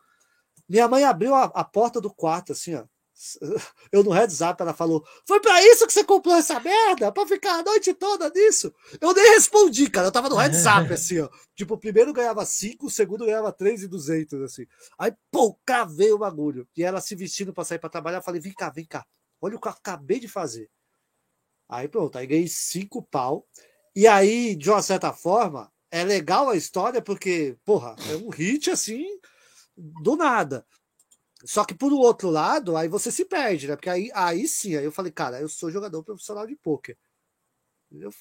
[0.68, 2.86] Minha mãe abriu a, a porta do quarto, assim, ó.
[3.91, 7.11] Eu no up, ela falou: Foi para isso que você comprou essa merda?
[7.11, 8.74] Pra ficar a noite toda nisso?
[8.99, 10.07] Eu nem respondi, cara.
[10.07, 10.45] Eu tava no up,
[10.93, 11.30] assim, ó.
[11.55, 14.65] Tipo, o primeiro ganhava 5, o segundo ganhava 3,200, assim.
[14.97, 16.67] Aí, pô, cravei o bagulho.
[16.76, 18.17] E ela se vestindo pra sair pra trabalhar.
[18.17, 19.05] Eu falei: Vem cá, vem cá.
[19.41, 20.69] Olha o que eu acabei de fazer.
[21.69, 23.47] Aí pronto, aí ganhei 5 pau.
[23.95, 28.69] E aí, de uma certa forma, é legal a história, porque, porra, é um hit
[28.72, 29.05] assim,
[29.76, 30.65] do nada.
[31.46, 33.76] Só que por outro lado, aí você se perde, né?
[33.76, 36.98] Porque aí, aí sim, aí eu falei, cara, eu sou jogador profissional de pôquer.
[37.92, 38.12] Eu,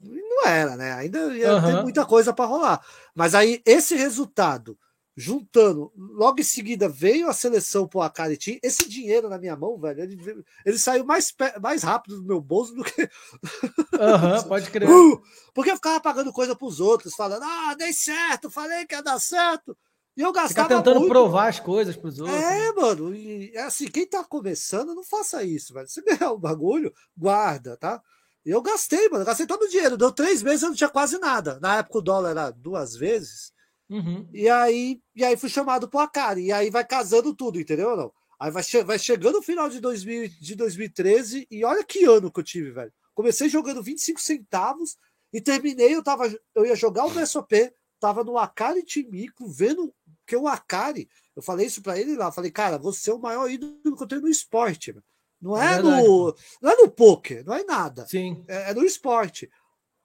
[0.00, 0.92] não era, né?
[0.92, 1.62] Ainda ia uhum.
[1.62, 2.84] ter muita coisa para rolar.
[3.14, 4.78] Mas aí esse resultado,
[5.16, 9.78] juntando, logo em seguida veio a seleção pro Akari Team, esse dinheiro na minha mão,
[9.78, 13.02] velho, ele, ele saiu mais, mais rápido do meu bolso do que.
[13.02, 14.88] Uhum, pode crer.
[14.88, 15.22] Uh,
[15.54, 19.18] porque eu ficava pagando coisa pros outros, falando, ah, dei certo, falei que ia dar
[19.18, 19.76] certo.
[20.16, 20.68] E eu gastava.
[20.68, 21.12] Fica tentando muito.
[21.12, 22.38] provar as coisas pros outros.
[22.38, 22.72] É, né?
[22.72, 23.14] mano.
[23.14, 25.88] E é assim, quem tá começando, não faça isso, velho.
[25.88, 28.02] Se ganhar o um bagulho, guarda, tá?
[28.44, 29.24] E eu gastei, mano.
[29.24, 29.96] gastei todo o dinheiro.
[29.96, 31.58] Deu três meses, eu não tinha quase nada.
[31.60, 33.52] Na época o dólar era duas vezes.
[33.90, 34.26] Uhum.
[34.32, 36.46] E aí, e aí fui chamado pro Acari.
[36.46, 37.96] E aí vai casando tudo, entendeu?
[37.96, 38.12] Não?
[38.38, 42.30] Aí vai, che vai chegando o final de, 2000, de 2013 e olha que ano
[42.30, 42.92] que eu tive, velho.
[43.14, 44.96] Comecei jogando 25 centavos
[45.32, 49.92] e terminei, eu tava eu ia jogar o BSOP, tava no Akari Timico, vendo
[50.26, 53.48] que o Akari, eu falei isso para ele lá, falei, cara, você é o maior
[53.50, 54.94] ídolo que eu tenho no esporte.
[55.40, 58.06] Não é, é no, não é no poker, não é nada.
[58.06, 58.44] Sim.
[58.48, 59.48] É, é, no esporte.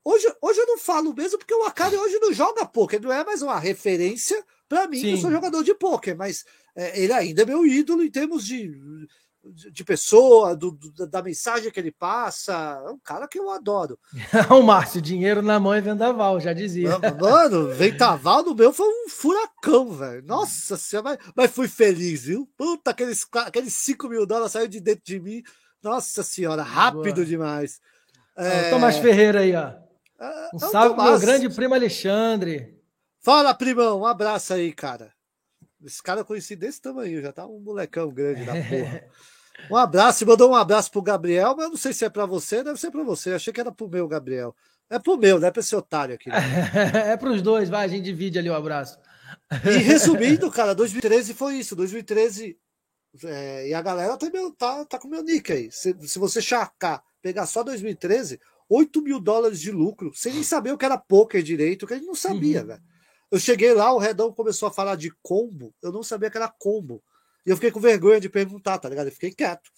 [0.03, 3.23] Hoje, hoje eu não falo mesmo porque o Akari hoje não joga poker, não é
[3.23, 5.11] mais uma referência para mim, Sim.
[5.11, 6.45] eu sou jogador de poker, mas
[6.75, 8.71] é, ele ainda é meu ídolo em termos de
[9.43, 12.81] de pessoa, do, do, da mensagem que ele passa.
[12.85, 13.97] É um cara que eu adoro.
[14.49, 16.99] o Márcio, dinheiro na mão é vendaval, já dizia.
[17.19, 20.23] Mano, vendaval no meu foi um furacão, velho.
[20.25, 22.47] Nossa senhora, mas, mas fui feliz, viu?
[22.55, 25.43] Puta, aqueles, aqueles 5 mil dólares saiu de dentro de mim.
[25.81, 27.25] Nossa senhora, rápido Boa.
[27.25, 27.79] demais.
[28.37, 28.67] É...
[28.67, 29.73] O Tomás Ferreira aí, ó.
[30.19, 32.79] É, um é salve pro meu grande primo Alexandre.
[33.19, 35.11] Fala, primão, um abraço aí, cara.
[35.85, 39.03] Esse cara eu conheci desse tamanho, já tá um molecão grande da porra.
[39.69, 42.63] Um abraço, mandou um abraço pro Gabriel, mas eu não sei se é para você,
[42.63, 43.31] deve ser para você.
[43.31, 44.55] Eu achei que era pro meu, Gabriel.
[44.89, 46.29] É pro meu, não é para esse otário aqui.
[46.29, 46.37] Né?
[47.13, 48.99] é pros dois, vai, a gente divide ali o abraço.
[49.65, 51.75] E resumindo, cara, 2013 foi isso.
[51.75, 52.57] 2013.
[53.23, 55.71] É, e a galera também tá, tá com meu nick aí.
[55.71, 60.71] Se, se você chacar, pegar só 2013, 8 mil dólares de lucro, sem nem saber
[60.71, 62.67] o que era poker direito, que a gente não sabia, uhum.
[62.67, 62.83] velho.
[63.31, 66.49] Eu cheguei lá, o Redão começou a falar de combo, eu não sabia que era
[66.49, 67.01] combo.
[67.45, 69.07] E eu fiquei com vergonha de perguntar, tá ligado?
[69.07, 69.71] Eu fiquei quieto.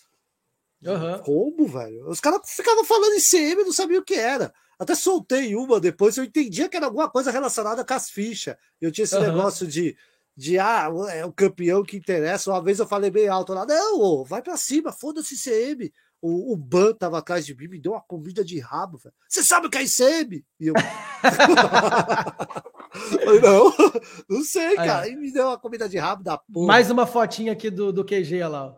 [0.84, 1.20] Uhum.
[1.20, 2.10] Combo, velho?
[2.10, 4.54] Os caras ficavam falando em CM e não sabiam o que era.
[4.78, 8.56] Até soltei uma depois, eu entendia que era alguma coisa relacionada com as fichas.
[8.82, 9.22] Eu tinha esse uhum.
[9.22, 9.96] negócio de,
[10.36, 12.50] de, ah, é o campeão que interessa.
[12.50, 15.94] Uma vez eu falei bem alto lá, não, ô, vai pra cima, foda-se CM.
[16.26, 18.98] O, o Ban tava atrás de mim, me deu uma comida de rabo.
[18.98, 19.14] Velho.
[19.28, 20.42] Você sabe o que é ICM?
[20.58, 20.74] E eu.
[23.44, 23.74] não,
[24.30, 25.02] não sei, cara.
[25.02, 26.68] Aí me deu uma comida de rabo da porra.
[26.68, 28.74] Mais uma fotinha aqui do, do QG lá.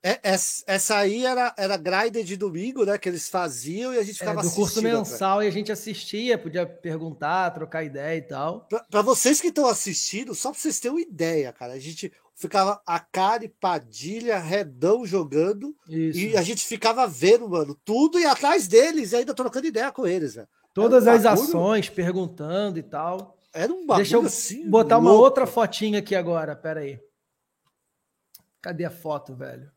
[0.00, 2.96] É, essa aí era, era grinder de domingo, né?
[2.96, 5.72] Que eles faziam e a gente é, ficava é, do curso mensal e a gente
[5.72, 8.68] assistia, podia perguntar, trocar ideia e tal.
[8.88, 12.80] Para vocês que estão assistindo, só para vocês terem uma ideia, cara, a gente ficava
[12.86, 16.20] a Cari, Padilha, Redão jogando Isso.
[16.20, 20.06] e a gente ficava vendo, mano, tudo e atrás deles e ainda trocando ideia com
[20.06, 20.46] eles, né?
[20.72, 23.36] Todas um as ações, perguntando e tal.
[23.52, 25.10] Era um bagulho Deixa eu assim, botar louco.
[25.10, 27.00] uma outra fotinha aqui agora, pera aí.
[28.62, 29.70] Cadê a foto, velho?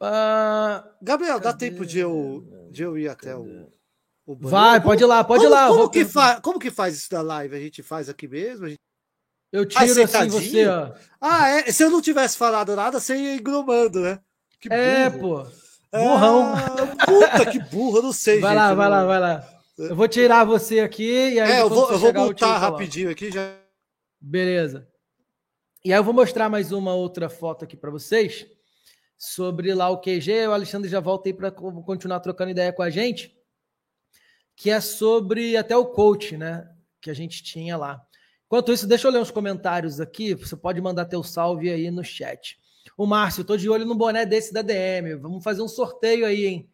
[0.00, 1.44] Uh, Gabriel, Cadê?
[1.44, 3.70] dá tempo de eu, de eu ir até o,
[4.24, 5.68] o Vai, pode ir lá, pode como, ir lá.
[5.68, 7.54] Como que, faz, como que faz isso da live?
[7.54, 8.66] A gente faz aqui mesmo?
[9.54, 10.90] Eu tiro ah, assim você, ó.
[11.20, 11.70] Ah, é?
[11.70, 14.18] Se eu não tivesse falado nada, você ia engrumando, né?
[14.60, 15.46] Que é, pô.
[15.92, 16.54] Burrão.
[16.58, 18.58] É, puta, que burro, eu não sei, vai gente.
[18.58, 19.48] Lá, vai lá, vai lá.
[19.78, 21.52] Eu vou tirar você aqui e aí.
[21.52, 23.54] É, eu vou, eu vou botar rapidinho aqui já.
[24.20, 24.88] Beleza.
[25.84, 28.48] E aí eu vou mostrar mais uma outra foto aqui para vocês
[29.16, 30.48] sobre lá o QG.
[30.48, 33.32] O Alexandre já volta aí para continuar trocando ideia com a gente,
[34.56, 36.68] que é sobre até o coach, né?
[37.00, 38.04] Que a gente tinha lá.
[38.54, 40.32] Enquanto isso, deixa eu ler uns comentários aqui.
[40.32, 42.56] Você pode mandar teu salve aí no chat.
[42.96, 45.16] O Márcio, tô de olho no boné desse da DM.
[45.16, 46.70] Vamos fazer um sorteio aí, hein?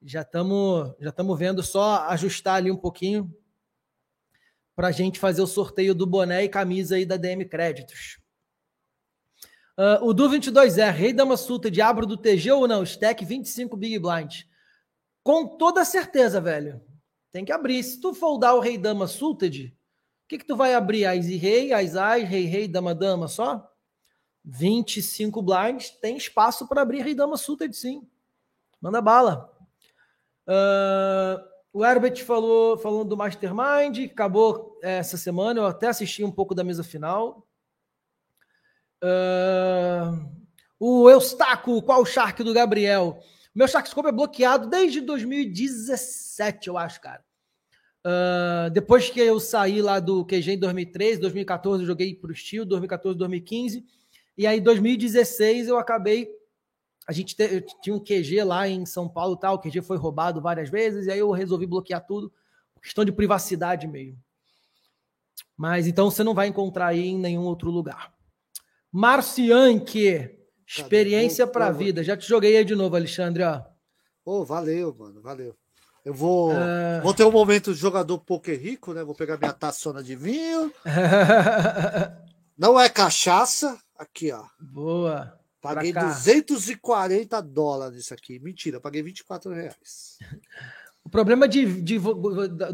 [0.00, 3.30] Já estamos já estamos vendo só ajustar ali um pouquinho
[4.74, 8.18] para a gente fazer o sorteio do boné e camisa aí da DM Créditos.
[9.76, 12.82] Uh, o Du 22 é Rei Dama Suta, Diabo do TG ou não?
[12.84, 14.44] Stack 25 Big Blind.
[15.22, 16.80] Com toda certeza, velho.
[17.30, 17.82] Tem que abrir.
[17.82, 19.76] Se tu foldar o Rei Dama Sulted,
[20.28, 21.06] que, que tu vai abrir?
[21.06, 23.72] Ais e Rei, Ais Ais, Rei Rei, Dama Dama só?
[24.44, 28.06] 25 blinds, tem espaço para abrir Rei Dama Sulted, sim.
[28.80, 29.50] Manda bala.
[30.46, 35.60] Uh, o Herbert falou falando do Mastermind, acabou é, essa semana.
[35.60, 37.46] Eu até assisti um pouco da mesa final.
[39.02, 40.28] Uh,
[40.78, 43.18] o Eustaco, qual o Shark do Gabriel?
[43.54, 47.24] Meu Shark Scope é bloqueado desde 2017, eu acho, cara.
[48.08, 52.64] Uh, depois que eu saí lá do QG em 2013, 2014 eu joguei pro Steel,
[52.64, 53.84] 2014, 2015.
[54.36, 56.30] E aí, 2016, eu acabei.
[57.06, 60.40] A gente te, tinha um QG lá em São Paulo tal, o QG foi roubado
[60.40, 62.32] várias vezes, e aí eu resolvi bloquear tudo,
[62.80, 64.18] questão de privacidade mesmo.
[65.56, 68.14] Mas então você não vai encontrar aí em nenhum outro lugar.
[68.90, 70.30] Marcianque,
[70.66, 72.02] experiência para a vida.
[72.02, 73.42] Já te joguei aí de novo, Alexandre.
[73.42, 73.62] Ó.
[74.24, 75.54] Oh, valeu, mano, valeu.
[76.08, 77.02] Eu vou, uh...
[77.02, 79.04] vou ter um momento de jogador poker rico, né?
[79.04, 80.72] Vou pegar minha taçona de vinho.
[82.56, 83.78] Não é cachaça.
[83.94, 84.42] Aqui, ó.
[84.58, 85.38] Boa.
[85.60, 88.38] Paguei 240 dólares nisso aqui.
[88.38, 90.18] Mentira, paguei 24 reais.
[91.08, 91.98] O problema de, de,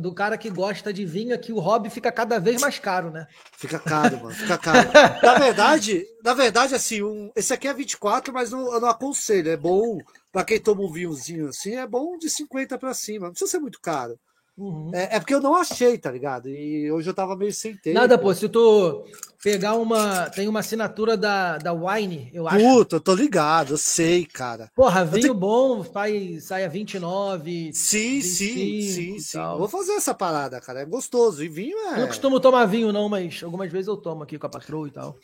[0.01, 3.09] do cara que gosta de vinho é que o hobby fica cada vez mais caro,
[3.09, 3.29] né?
[3.57, 4.35] Fica caro, mano.
[4.35, 4.91] Fica caro.
[5.23, 9.53] na verdade, na verdade, assim, um, esse aqui é 24, mas não, eu não aconselho.
[9.53, 9.99] É bom,
[10.33, 13.27] para quem toma um vinhozinho assim, é bom de 50 para cima.
[13.27, 14.19] Não precisa ser muito caro.
[14.57, 14.93] Uhum.
[14.95, 16.49] É, é, porque eu não achei, tá ligado?
[16.49, 17.99] E hoje eu tava meio sem tempo.
[17.99, 18.33] Nada, pô.
[18.33, 19.05] Se tu
[19.43, 20.31] pegar uma.
[20.31, 22.65] Tem uma assinatura da, da Wine, eu acho.
[22.65, 24.71] Puta, eu tô ligado, eu sei, cara.
[24.73, 25.35] Porra, vinho tenho...
[25.35, 27.73] bom, faz, sai a 29.
[27.73, 29.39] Sim, sim, sim, sim.
[29.59, 30.83] Vou fazer essa parada, cara.
[30.83, 31.43] É gostoso.
[31.43, 31.95] E vinho é.
[31.95, 34.87] Eu não costumo tomar vinho, não, mas algumas vezes eu tomo aqui com a patroa
[34.87, 35.17] e tal.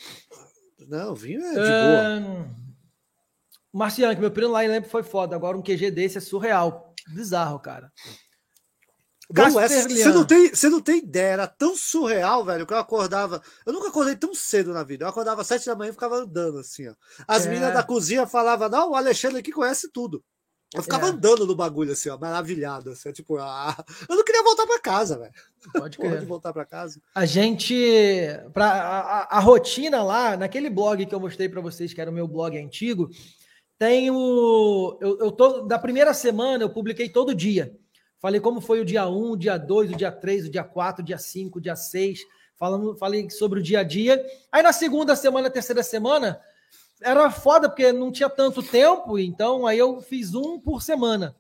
[0.89, 2.21] Não, vinho é de é...
[2.21, 2.49] boa.
[3.73, 5.37] Marciano, que meu primo lá em lembro foi foda.
[5.37, 6.93] Agora um QG desse é surreal.
[7.15, 7.93] Bizarro, cara.
[9.37, 13.41] Essa, você, não tem, você não tem ideia, era tão surreal, velho, que eu acordava.
[13.65, 15.05] Eu nunca acordei tão cedo na vida.
[15.05, 16.95] Eu acordava às sete da manhã e ficava andando assim, ó.
[17.29, 17.49] As é.
[17.49, 20.25] meninas da cozinha falavam, não, o Alexandre aqui conhece tudo.
[20.73, 21.11] Eu ficava é.
[21.11, 22.91] andando no bagulho, assim, ó, maravilhado.
[22.91, 23.77] Assim, tipo, ah,
[24.09, 25.33] eu não queria voltar para casa, velho.
[25.73, 26.25] Pode querer.
[26.25, 27.01] voltar para casa.
[27.13, 27.75] A gente.
[28.53, 32.15] Pra, a, a, rotina lá, naquele blog que eu mostrei para vocês, que era o
[32.15, 33.11] meu blog antigo,
[33.77, 34.97] tem o.
[35.01, 35.63] Eu, eu tô.
[35.63, 37.77] Da primeira semana eu publiquei todo dia.
[38.21, 41.03] Falei como foi o dia 1, o dia 2, o dia 3, o dia 4,
[41.03, 42.21] o dia 5, o dia 6.
[42.57, 44.25] Falando, falei sobre o dia a dia.
[44.53, 46.41] Aí na segunda semana, terceira semana,
[47.01, 51.35] era foda porque não tinha tanto tempo, então aí eu fiz um por semana.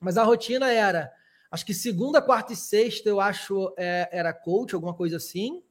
[0.00, 1.12] Mas a rotina era
[1.52, 5.62] Acho que segunda, quarta e sexta eu acho é, era coach, alguma coisa assim.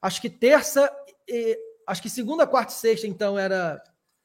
[0.00, 0.90] Acho que terça,
[1.28, 3.82] e, acho que segunda, quarta e sexta então era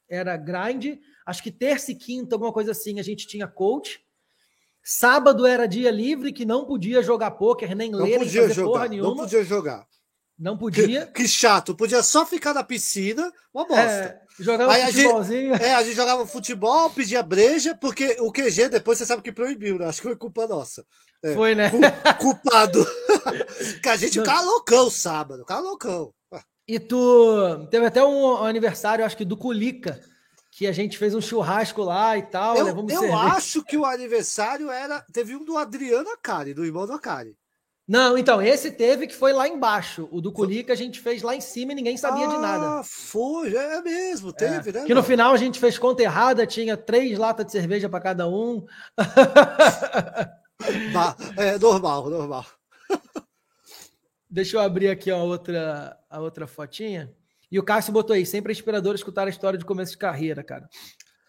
[0.08, 1.00] era grind.
[1.26, 4.02] Acho que terça e quinta, alguma coisa assim, a gente tinha coach.
[4.84, 8.88] Sábado era dia livre que não podia jogar poker, nem não ler, nem jogar, porra
[8.88, 9.10] nenhuma.
[9.10, 9.86] Não podia jogar.
[10.38, 11.06] Não podia.
[11.06, 11.76] Que, que, chato.
[11.76, 13.84] Podia só ficar na piscina, uma bosta.
[13.84, 15.54] É, jogava Aí futebolzinho.
[15.54, 19.22] A gente, é, a gente jogava futebol, pedia breja, porque o QG depois você sabe
[19.22, 19.86] que proibiu, né?
[19.86, 20.84] Acho que foi culpa nossa.
[21.24, 21.70] É, foi, né?
[22.20, 22.84] Culpado.
[23.84, 26.12] que a gente ficava loucão sábado, ficava loucão.
[26.68, 30.02] E tu teve até um aniversário, acho que do Culica,
[30.62, 32.56] que a gente fez um churrasco lá e tal.
[32.56, 35.04] Eu, eu acho que o aniversário era.
[35.12, 37.36] Teve um do Adriano Acari, do irmão do Acari.
[37.88, 40.08] Não, então, esse teve que foi lá embaixo.
[40.12, 42.80] O do Culica a gente fez lá em cima e ninguém sabia ah, de nada.
[42.80, 44.74] Ah, foi, é mesmo, teve, é.
[44.74, 44.86] né?
[44.86, 48.30] Que no final a gente fez conta errada, tinha três latas de cerveja para cada
[48.30, 48.64] um.
[51.38, 52.46] é normal, normal.
[54.30, 57.12] Deixa eu abrir aqui a outra, a outra fotinha.
[57.52, 60.44] E o Cássio botou aí, sempre é inspirador escutar a história de começo de carreira,
[60.44, 60.70] cara.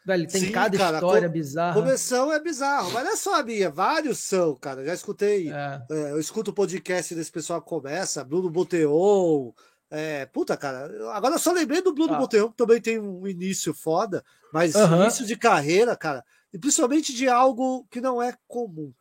[0.05, 1.75] Velho, tem Sim, cada cara, história com, bizarra.
[1.75, 4.85] Começão é bizarro, mas não é só a minha, vários são, cara.
[4.85, 5.83] Já escutei, é.
[5.91, 9.53] É, eu escuto o podcast desse pessoal que começa, Bruno Boteon.
[9.91, 12.19] É, puta, cara, agora eu só lembrei do Bruno ah.
[12.19, 15.03] Boteon, que também tem um início foda, mas uhum.
[15.03, 18.93] início de carreira, cara, e principalmente de algo que não é comum.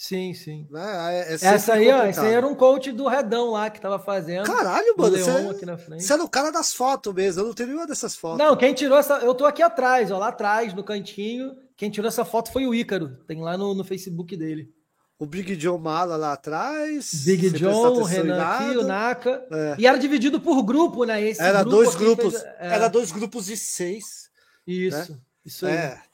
[0.00, 0.66] Sim, sim.
[0.70, 1.14] Né?
[1.14, 3.98] É, é essa aí, ó, esse aí era um coach do Redão lá que tava
[3.98, 4.46] fazendo.
[4.46, 5.14] Caralho, mano.
[5.14, 7.42] Você, é você era o cara das fotos mesmo.
[7.42, 8.38] Eu não tenho nenhuma dessas fotos.
[8.38, 9.18] Não, quem tirou essa.
[9.18, 11.54] Eu tô aqui atrás, ó, lá atrás, no cantinho.
[11.76, 13.10] Quem tirou essa foto foi o Ícaro.
[13.26, 14.72] Tem lá no, no Facebook dele.
[15.18, 17.10] O Big John Mala lá atrás.
[17.26, 19.46] Big John, o Renan aqui, o Naka.
[19.52, 19.76] É.
[19.80, 21.20] E era dividido por grupo, né?
[21.20, 22.40] Esse era grupo dois grupos.
[22.40, 22.74] Fez, é...
[22.74, 24.30] Era dois grupos de seis.
[24.66, 25.18] Isso, né?
[25.44, 25.74] isso aí.
[25.74, 26.09] É.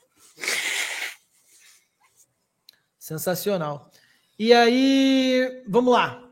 [3.06, 3.88] Sensacional.
[4.36, 6.28] E aí, vamos lá.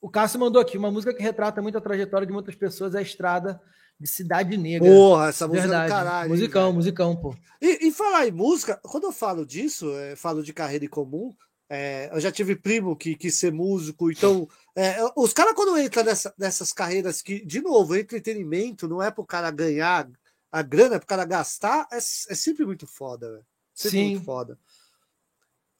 [0.00, 2.98] O Cássio mandou aqui uma música que retrata muito a trajetória de muitas pessoas, é
[2.98, 3.60] a Estrada
[3.98, 4.88] de Cidade Negra.
[4.88, 5.84] Porra, essa música Verdade.
[5.84, 6.30] é do caralho.
[6.30, 7.34] Musicão, hein, musicão, pô.
[7.60, 11.34] E, e, falar em música, quando eu falo disso, é, falo de carreira em comum,
[11.68, 16.04] é, eu já tive primo que quis ser músico, então é, os caras quando entram
[16.04, 20.08] nessa, nessas carreiras que, de novo, entretenimento, não é pro cara ganhar
[20.52, 23.46] a grana, é pro cara gastar, é, é sempre muito foda, velho.
[23.74, 24.10] Sempre Sim.
[24.10, 24.56] muito foda.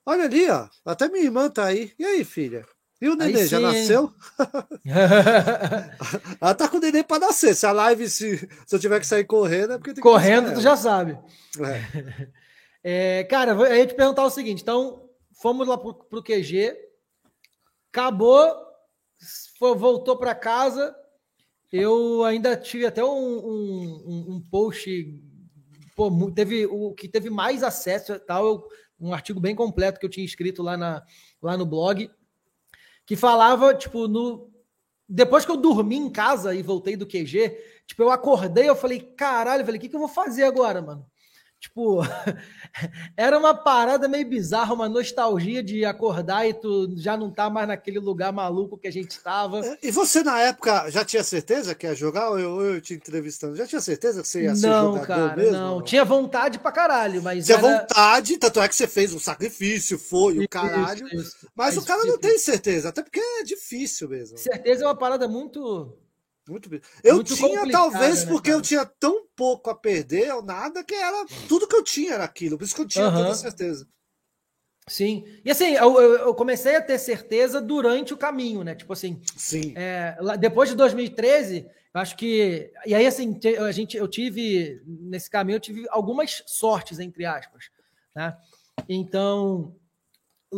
[0.07, 0.69] Olha ali, ó.
[0.85, 1.93] Até minha irmã tá aí.
[1.99, 2.67] E aí, filha?
[3.01, 4.13] E o nenê, já nasceu?
[6.41, 7.55] Ela tá com o nenê para nascer.
[7.55, 10.61] Se a live, se, se eu tiver que sair correndo, é porque tem Correndo, tu
[10.61, 11.19] já sabe.
[11.61, 12.29] É.
[13.21, 15.09] é, cara, eu ia te perguntar o seguinte: então,
[15.41, 16.75] fomos lá pro, pro QG,
[17.93, 18.55] acabou,
[19.59, 20.95] foi, voltou para casa.
[21.73, 24.89] Eu ainda tive até um, um, um post.
[25.97, 28.47] Pô, teve o que teve mais acesso e tal.
[28.47, 28.69] Eu
[29.01, 31.03] um artigo bem completo que eu tinha escrito lá, na,
[31.43, 32.11] lá no blog,
[33.07, 34.51] que falava, tipo, no.
[35.07, 39.01] Depois que eu dormi em casa e voltei do QG, tipo, eu acordei, eu falei,
[39.01, 41.07] caralho, eu falei, o que, que eu vou fazer agora, mano?
[41.61, 42.01] Tipo,
[43.17, 47.67] era uma parada meio bizarra, uma nostalgia de acordar e tu já não tá mais
[47.67, 49.63] naquele lugar maluco que a gente estava.
[49.83, 52.29] E você, na época, já tinha certeza que ia jogar?
[52.31, 55.37] Ou eu, eu te entrevistando, já tinha certeza que você ia ser não, jogador cara,
[55.37, 55.53] mesmo?
[55.53, 57.47] Não, tinha vontade pra caralho, mas.
[57.47, 57.79] Tinha era...
[57.79, 61.07] vontade, tanto é que você fez um sacrifício, foi isso, o caralho.
[61.15, 64.37] Isso, mas isso, o cara não tem certeza, até porque é difícil mesmo.
[64.37, 65.97] Certeza é uma parada muito
[66.49, 66.71] muito
[67.03, 70.95] Eu Muito tinha, talvez, né, porque eu tinha tão pouco a perder ou nada, que
[70.95, 72.59] era tudo que eu tinha era aquilo.
[72.59, 73.15] Por isso que eu tinha uhum.
[73.15, 73.89] toda certeza.
[74.87, 75.25] Sim.
[75.43, 78.75] E assim, eu, eu, comecei a ter certeza durante o caminho, né?
[78.75, 79.21] Tipo assim.
[79.35, 79.73] Sim.
[79.75, 82.71] É, depois de 2013, eu acho que.
[82.85, 84.83] E aí, assim, a gente, eu tive.
[84.85, 87.71] Nesse caminho, eu tive algumas sortes, entre aspas.
[88.15, 88.37] Né?
[88.87, 89.75] Então.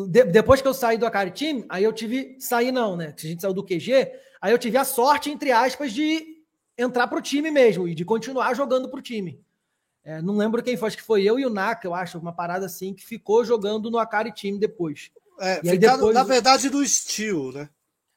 [0.09, 2.37] De, depois que eu saí do Akari Team, aí eu tive.
[2.39, 3.15] Sair não, né?
[3.17, 6.37] A gente saiu do QG Aí eu tive a sorte, entre aspas, de
[6.77, 9.41] entrar para o time mesmo e de continuar jogando para o time.
[10.05, 12.33] É, não lembro quem foi, acho que foi eu e o Naka, eu acho, uma
[12.33, 15.11] parada assim, que ficou jogando no Akari Team depois.
[15.41, 16.15] É, e aí depois...
[16.15, 17.69] na verdade, do Steel, né?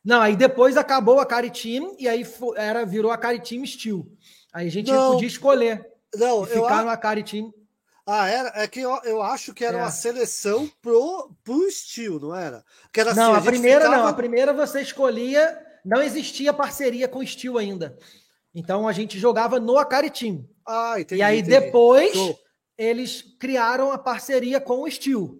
[0.04, 2.26] Não, aí depois acabou o Akari Team e aí
[2.56, 4.06] era, virou Akari Team Steel.
[4.54, 6.86] Aí a gente não, podia escolher não, ficar eu...
[6.86, 7.54] no Akari Team.
[8.06, 9.82] Ah, era, é que eu, eu acho que era é.
[9.82, 12.64] uma seleção pro, pro Steel, não era?
[12.92, 13.98] Que era não, assim, a, a primeira ficava...
[13.98, 17.98] não, a primeira você escolhia não existia parceria com o Steel ainda.
[18.54, 20.48] Então a gente jogava no Akari Team.
[20.66, 21.60] Ah, entendi, e aí entendi.
[21.60, 22.14] depois
[22.78, 25.38] eles criaram a parceria com o Steel.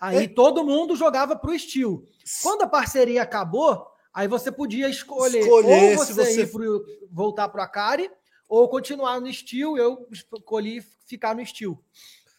[0.00, 0.28] Aí é.
[0.28, 2.04] todo mundo jogava para o Steel.
[2.42, 6.42] Quando a parceria acabou, aí você podia escolher, escolher ou você, você...
[6.42, 8.10] Ir pro, voltar para o Akari
[8.48, 9.76] ou continuar no Steel.
[9.76, 11.78] Eu escolhi ficar no Steel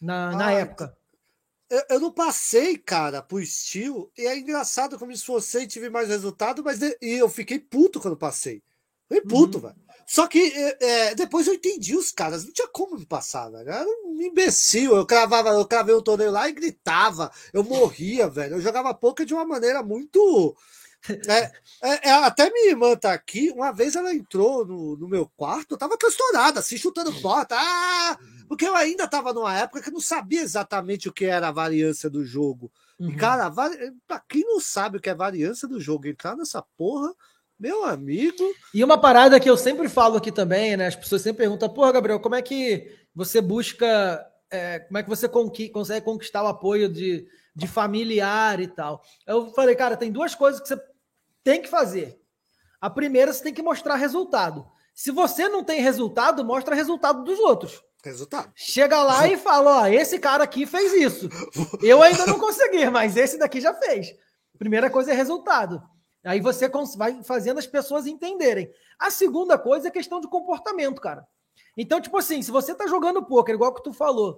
[0.00, 0.96] na, ah, na época.
[1.68, 4.10] eu, eu, não passei, cara, pro estilo.
[4.16, 7.58] E é engraçado como me esforcei e tive mais resultado, mas de, e eu fiquei
[7.58, 8.62] puto quando passei.
[9.08, 9.62] Fiquei puto, uhum.
[9.62, 9.88] velho.
[10.06, 13.68] Só que é, é, depois eu entendi os caras, não tinha como me passar, velho.
[13.68, 14.96] Eu era um imbecil.
[14.96, 17.30] Eu cravava, eu cravei um torneio lá e gritava.
[17.52, 18.56] Eu morria, velho.
[18.56, 20.56] Eu jogava poker de uma maneira muito.
[21.28, 23.50] É, é, é, até minha irmã tá aqui.
[23.50, 27.56] Uma vez ela entrou no, no meu quarto, eu tava transtornada, assim, chutando porta.
[27.58, 28.18] Ah!
[28.48, 31.52] Porque eu ainda tava numa época que eu não sabia exatamente o que era a
[31.52, 32.70] variância do jogo.
[32.98, 33.16] Uhum.
[33.16, 33.50] Cara,
[34.06, 37.14] pra quem não sabe o que é variância do jogo, entrar nessa porra
[37.58, 38.44] meu amigo.
[38.72, 40.86] E uma parada que eu sempre falo aqui também, né?
[40.86, 44.24] As pessoas sempre perguntam, porra, Gabriel, como é que você busca.
[44.50, 47.26] É, como é que você conqui consegue conquistar o apoio de,
[47.58, 49.02] de familiar e tal?
[49.26, 50.80] Eu falei, cara, tem duas coisas que você
[51.42, 52.20] tem que fazer.
[52.80, 54.64] A primeira, você tem que mostrar resultado.
[54.94, 57.82] Se você não tem resultado, mostra resultado dos outros.
[58.04, 58.52] Resultado.
[58.54, 61.28] Chega lá e fala: ó, esse cara aqui fez isso.
[61.82, 64.14] Eu ainda não consegui, mas esse daqui já fez.
[64.56, 65.82] Primeira coisa é resultado.
[66.24, 68.70] Aí você vai fazendo as pessoas entenderem.
[69.00, 71.26] A segunda coisa é questão de comportamento, cara.
[71.76, 74.36] Então, tipo assim, se você tá jogando poker, igual que tu falou,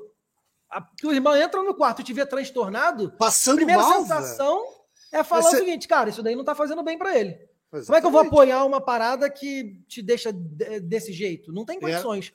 [0.71, 4.57] a tua irmã entra no quarto e te vê transtornado, passando a primeira mal, sensação
[4.59, 5.21] véio.
[5.21, 5.57] é falar você...
[5.57, 7.31] o seguinte, cara, isso daí não tá fazendo bem para ele.
[7.73, 7.87] Exatamente.
[7.87, 11.53] Como é que eu vou apoiar uma parada que te deixa desse jeito?
[11.53, 11.81] Não tem é.
[11.81, 12.33] condições.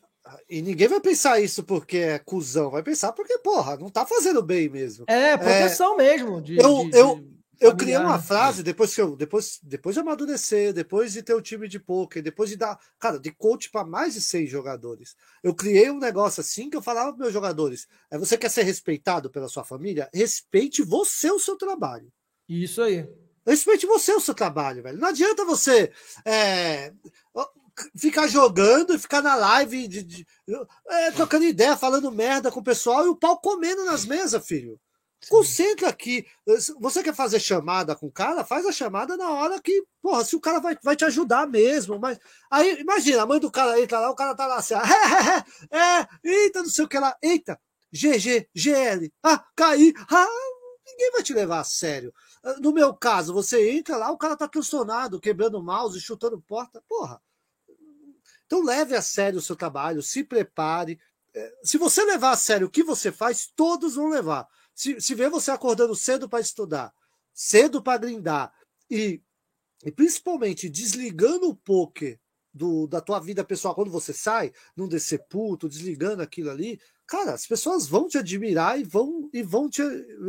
[0.50, 4.42] E ninguém vai pensar isso porque é cuzão, vai pensar porque, porra, não tá fazendo
[4.42, 5.06] bem mesmo.
[5.08, 5.98] É, proteção é...
[5.98, 6.42] mesmo.
[6.42, 7.24] De, eu, de, eu,
[7.60, 11.40] eu criei uma frase depois que eu depois, depois de amadurecer, depois de ter o
[11.40, 15.16] um time de poker, depois de dar, cara, de coach para mais de seis jogadores.
[15.44, 18.64] Eu criei um negócio assim que eu falava para meus jogadores: é você quer ser
[18.64, 20.10] respeitado pela sua família?
[20.14, 22.12] Respeite você o seu trabalho.
[22.48, 23.08] Isso aí.
[23.46, 24.98] Respeite você o seu trabalho, velho.
[24.98, 25.92] Não adianta você
[26.26, 26.92] é,
[27.96, 30.28] ficar jogando e ficar na live de, de,
[30.88, 34.80] é, trocando ideia, falando merda com o pessoal e o pau comendo nas mesas, filho.
[35.30, 36.26] Concentra aqui.
[36.80, 38.44] Você quer fazer chamada com o cara?
[38.44, 42.00] Faz a chamada na hora que, porra, se o cara vai, vai te ajudar mesmo.
[42.00, 42.20] Mas
[42.52, 44.76] aí, imagina, a mãe do cara entra lá, o cara tá lá assim,
[45.72, 47.60] é, é, eita, não sei o que lá, eita,
[47.92, 50.28] GG, GL, ah, caí, ah,
[50.86, 52.14] ninguém vai te levar a sério.
[52.60, 57.20] No meu caso, você entra lá, o cara tá transtornado, quebrando mouse, chutando porta, porra.
[58.46, 61.00] Então leve a sério o seu trabalho, se prepare.
[61.34, 64.48] É, se você levar a sério o que você faz, todos vão levar.
[64.76, 66.94] Se, se vê você acordando cedo para estudar,
[67.34, 68.54] cedo para grindar
[68.92, 69.22] e,
[69.86, 72.20] e principalmente desligando o poker
[72.54, 77.34] do, da tua vida pessoal quando você sai, não descer puto, desligando aquilo ali, cara,
[77.34, 79.82] as pessoas vão te admirar e vão e vão te,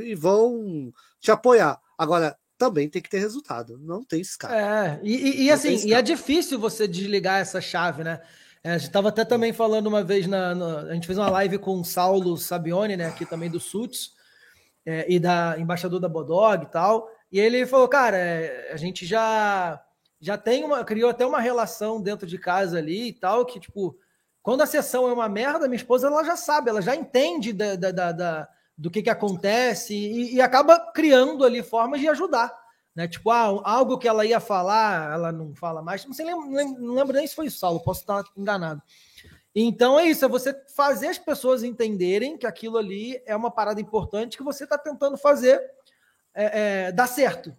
[0.03, 1.80] e vão te apoiar.
[1.99, 4.55] Agora, também tem que ter resultado, não tem escape.
[4.55, 8.20] É, e, e, e assim, e é difícil você desligar essa chave, né?
[8.62, 11.30] É, a gente estava até também falando uma vez na, na, A gente fez uma
[11.30, 13.07] live com o Saulo Sabione, né?
[13.07, 14.16] Aqui também do Suits
[14.87, 17.11] é, e da embaixador da Bodog e tal.
[17.30, 19.82] E ele falou, cara, é, a gente já
[20.18, 23.99] já tem uma criou até uma relação dentro de casa ali e tal que tipo
[24.43, 27.74] quando a sessão é uma merda, minha esposa ela já sabe, ela já entende da,
[27.74, 32.55] da, da, da do que que acontece e, e, acaba criando ali formas de ajudar,
[32.95, 33.09] né?
[33.09, 36.05] Tipo, ah, algo que ela ia falar, ela não fala mais.
[36.05, 36.47] Não sei, lembro,
[36.78, 38.82] não lembro nem se foi o Saulo, posso estar enganado.
[39.59, 43.81] Então é isso, é você fazer as pessoas entenderem que aquilo ali é uma parada
[43.81, 45.59] importante que você está tentando fazer
[46.35, 47.57] é, é, dar certo.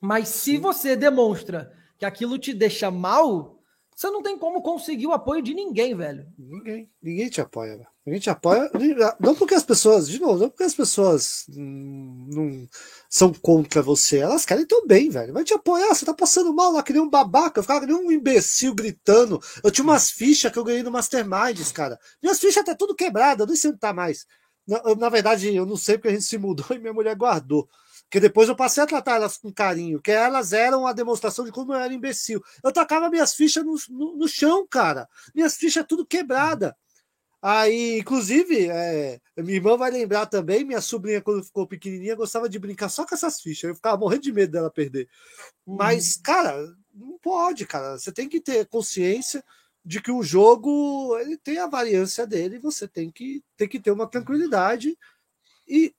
[0.00, 3.58] Mas se você demonstra que aquilo te deixa mal,
[3.96, 6.24] você não tem como conseguir o apoio de ninguém, velho.
[6.38, 6.88] Ninguém.
[7.02, 7.88] Ninguém te apoia, velho.
[8.06, 8.70] Ninguém te apoia.
[9.18, 12.68] Não porque as pessoas, de novo, não porque as pessoas não
[13.14, 14.18] são contra você.
[14.18, 15.32] Elas querem teu bem, velho.
[15.32, 15.94] Vai te apoiar.
[15.94, 17.60] Você tá passando mal lá, que nem um babaca.
[17.60, 19.40] Eu ficava que nem um imbecil gritando.
[19.62, 21.96] Eu tinha umas fichas que eu ganhei no Masterminds, cara.
[22.20, 23.44] Minhas fichas tá tudo quebrada.
[23.44, 24.26] Eu nem sei onde tá mais.
[24.66, 27.68] Na, na verdade, eu não sei porque a gente se mudou e minha mulher guardou.
[28.10, 31.52] Que depois eu passei a tratar elas com carinho, que elas eram a demonstração de
[31.52, 32.42] como eu era imbecil.
[32.64, 35.08] Eu tacava minhas fichas no, no, no chão, cara.
[35.32, 36.76] Minhas fichas tudo quebrada.
[37.46, 42.58] Aí, inclusive, é, minha irmã vai lembrar também, minha sobrinha, quando ficou pequenininha, gostava de
[42.58, 43.68] brincar só com essas fichas.
[43.68, 45.06] Eu ficava morrendo de medo dela perder.
[45.66, 45.76] Uhum.
[45.76, 46.56] Mas, cara,
[46.94, 47.98] não pode, cara.
[47.98, 49.44] Você tem que ter consciência
[49.84, 53.90] de que o jogo ele tem a variância dele, você tem que, tem que ter
[53.90, 54.96] uma tranquilidade
[55.68, 55.94] e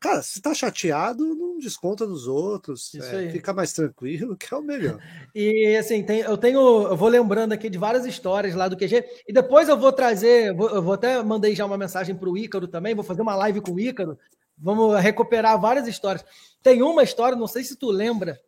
[0.00, 2.94] Cara, se tá chateado, não desconta nos outros.
[2.94, 4.98] É, fica mais tranquilo, que é o melhor.
[5.34, 6.58] e assim, tem, eu tenho.
[6.88, 9.04] Eu vou lembrando aqui de várias histórias lá do QG.
[9.28, 10.54] E depois eu vou trazer.
[10.54, 12.94] Vou, eu vou até mandei já uma mensagem para o Ícaro também.
[12.94, 14.18] Vou fazer uma live com o Ícaro.
[14.56, 16.24] Vamos recuperar várias histórias.
[16.62, 18.40] Tem uma história, não sei se tu lembra,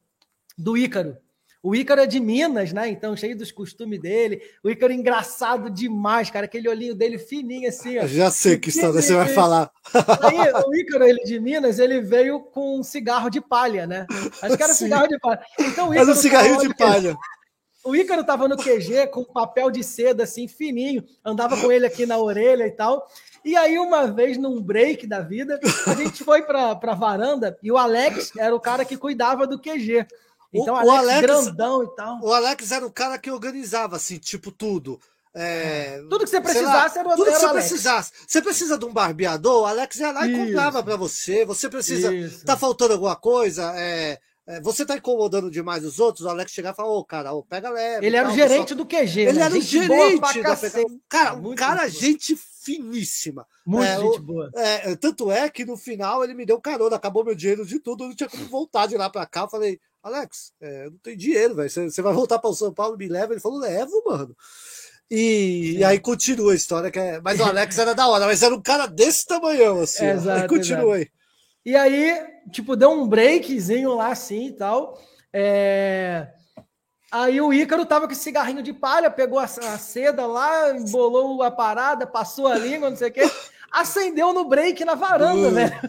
[0.56, 1.18] do Ícaro.
[1.62, 2.88] O Ícaro é de Minas, né?
[2.88, 4.42] Então, cheio dos costumes dele.
[4.64, 6.46] O Ícaro é engraçado demais, cara.
[6.46, 7.98] Aquele olhinho dele fininho assim.
[8.00, 8.06] Ó.
[8.06, 9.70] Já sei que história você vai falar.
[9.94, 14.06] Aí, o Ícaro, ele de Minas, ele veio com um cigarro de palha, né?
[14.42, 14.86] Acho que era Sim.
[14.86, 15.40] cigarro de palha.
[15.60, 17.16] Então, o Ícaro era um cigarrinho de palha.
[17.84, 21.04] O Ícaro tava no QG com papel de seda assim, fininho.
[21.24, 23.06] Andava com ele aqui na orelha e tal.
[23.44, 27.72] E aí, uma vez, num break da vida, a gente foi pra, pra varanda e
[27.72, 30.06] o Alex era o cara que cuidava do QG.
[30.52, 32.20] Então, o, Alex, o Alex grandão e tal.
[32.22, 35.00] O Alex era o cara que organizava, assim, tipo, tudo.
[35.34, 37.68] É, tudo que você precisasse lá, era Tudo que você Alex.
[37.68, 38.12] precisasse.
[38.26, 40.46] Você precisa de um barbeador, o Alex ia lá e Isso.
[40.46, 41.44] comprava para você.
[41.46, 42.14] Você precisa.
[42.14, 42.44] Isso.
[42.44, 43.72] Tá faltando alguma coisa?
[43.74, 47.04] É, é, você tá incomodando demais os outros, o Alex chegar e falar, ô, oh,
[47.04, 48.04] cara, oh, pega leve.
[48.04, 48.74] Ele era o gerente só...
[48.74, 49.20] do QG.
[49.20, 49.44] Ele né?
[49.44, 50.56] era o gerente da
[51.08, 53.46] Cara, um cara, gente finíssima.
[53.64, 54.50] Muito é, gente boa.
[54.54, 58.04] É, tanto é que no final ele me deu carona, acabou meu dinheiro de tudo,
[58.04, 59.42] eu não tinha como voltar de lá para cá.
[59.42, 61.70] Eu falei, Alex, é, não tem dinheiro, velho.
[61.70, 63.32] Você vai voltar para o São Paulo, me leva?
[63.32, 64.36] Ele falou, levo, mano.
[65.10, 67.20] E, e, aí continua a história, que é...
[67.20, 70.06] mas o Alex era da hora, mas era um cara desse tamanhão, assim.
[70.06, 71.08] Exato, aí continua aí.
[71.64, 72.16] E aí,
[72.50, 74.98] tipo, deu um breakzinho lá assim e tal.
[75.32, 76.28] É...
[77.10, 81.50] Aí o Ícaro tava com cigarrinho de palha, pegou a, a, seda lá, embolou a
[81.50, 83.30] parada, passou a língua, não sei o quê,
[83.70, 85.80] acendeu no break na varanda, velho.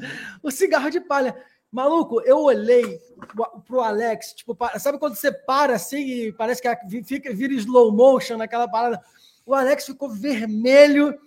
[0.44, 1.34] O cigarro de palha.
[1.74, 3.02] Maluco, eu olhei
[3.66, 8.38] pro Alex, tipo, sabe quando você para assim e parece que fica, vira slow motion
[8.38, 9.02] naquela parada?
[9.44, 11.18] O Alex ficou vermelho,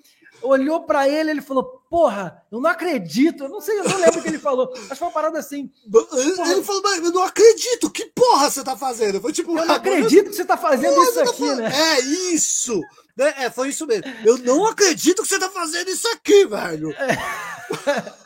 [0.40, 3.42] olhou para ele, ele falou: Porra, eu não acredito.
[3.44, 4.72] Eu não sei, eu não lembro o que ele falou.
[4.72, 5.68] Acho que foi uma parada assim.
[5.90, 6.52] Porra.
[6.52, 7.90] Ele falou: Mas eu não acredito.
[7.90, 9.20] Que porra você tá fazendo?
[9.20, 9.58] Foi tipo.
[9.58, 11.56] Eu não acredito que você tá fazendo porra, isso tá aqui, tá...
[11.56, 11.72] né?
[11.74, 12.80] É isso.
[13.18, 14.04] É, foi isso mesmo.
[14.24, 16.92] Eu não acredito que você tá fazendo isso aqui, velho.
[16.92, 18.25] É.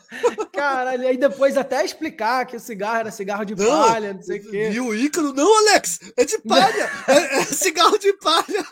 [0.51, 4.39] Caralho, aí depois até explicar que o cigarro era cigarro de não, palha, não sei
[4.39, 4.69] o quê.
[4.71, 8.65] E o Ícaro, não, Alex, é de palha, é, é, cigarro de palha.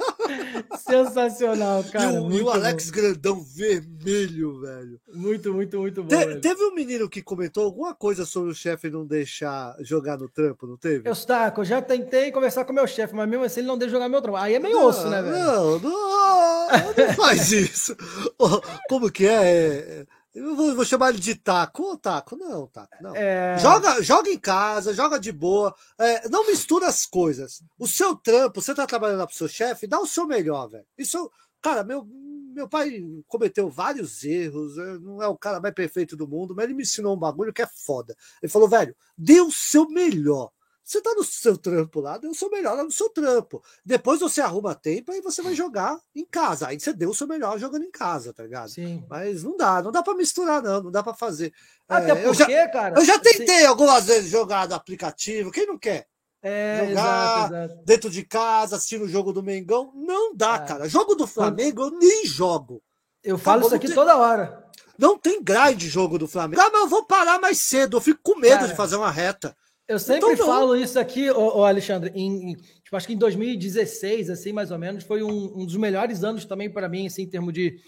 [0.77, 2.11] Sensacional, cara.
[2.11, 2.95] E o, e o Alex bom.
[2.95, 4.99] grandão vermelho, velho.
[5.13, 6.09] Muito, muito, muito bom.
[6.09, 10.27] Te, teve um menino que comentou alguma coisa sobre o chefe não deixar jogar no
[10.27, 11.07] trampo, não teve?
[11.07, 13.77] Eu, Staco, eu já tentei conversar com o meu chefe, mas mesmo assim ele não
[13.77, 14.37] deixa jogar meu trampo.
[14.37, 15.37] Aí é meio não, osso, né, velho?
[15.37, 17.95] Não, não, não faz isso.
[18.89, 20.05] Como que é?
[20.05, 21.83] é eu vou, vou, chamar ele de taco.
[21.83, 23.15] Ô, taco, não, taco, não.
[23.15, 23.57] É...
[23.59, 25.73] Joga, joga em casa, joga de boa.
[25.97, 27.63] É, não mistura as coisas.
[27.77, 30.85] O seu trampo, você tá trabalhando lá pro seu chefe, dá o seu melhor, velho.
[30.97, 32.07] Isso, cara, meu,
[32.53, 36.65] meu pai cometeu vários erros, é, não é o cara mais perfeito do mundo, mas
[36.65, 38.15] ele me ensinou um bagulho que é foda.
[38.41, 40.51] Ele falou, velho, dê o seu melhor.
[40.89, 43.61] Você tá no seu trampo lá, deu o seu melhor lá no seu trampo.
[43.85, 46.67] Depois você arruma tempo e você vai jogar em casa.
[46.67, 48.69] Aí você deu o seu melhor jogando em casa, tá ligado?
[48.69, 49.05] Sim.
[49.07, 51.53] Mas não dá, não dá para misturar, não, não dá para fazer.
[51.87, 52.99] Até é, porque, eu já, cara.
[52.99, 53.65] Eu já tentei assim...
[53.67, 56.07] algumas vezes jogar no aplicativo, quem não quer?
[56.41, 57.85] É, jogar exato, exato.
[57.85, 59.93] dentro de casa, assistindo o jogo do Mengão.
[59.93, 60.65] Não dá, é.
[60.65, 60.89] cara.
[60.89, 62.81] Jogo do Flamengo eu nem jogo.
[63.23, 63.95] Eu falo isso aqui tem...
[63.95, 64.65] toda hora.
[64.97, 66.63] Não tem grind jogo do Flamengo.
[66.63, 67.97] Ah, mas eu vou parar mais cedo.
[67.97, 69.55] Eu fico com medo cara, de fazer uma reta.
[69.89, 73.17] Eu sempre então, falo isso aqui, ô, ô Alexandre, em, em, tipo, acho que em
[73.17, 77.23] 2016, assim, mais ou menos, foi um, um dos melhores anos também para mim, assim,
[77.23, 77.81] em termos de,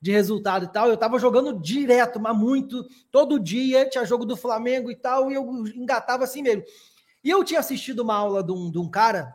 [0.00, 0.88] de resultado e tal.
[0.88, 5.34] Eu tava jogando direto, mas muito, todo dia tinha jogo do Flamengo e tal, e
[5.34, 5.44] eu
[5.74, 6.62] engatava assim mesmo.
[7.24, 9.34] E eu tinha assistido uma aula de um, de um cara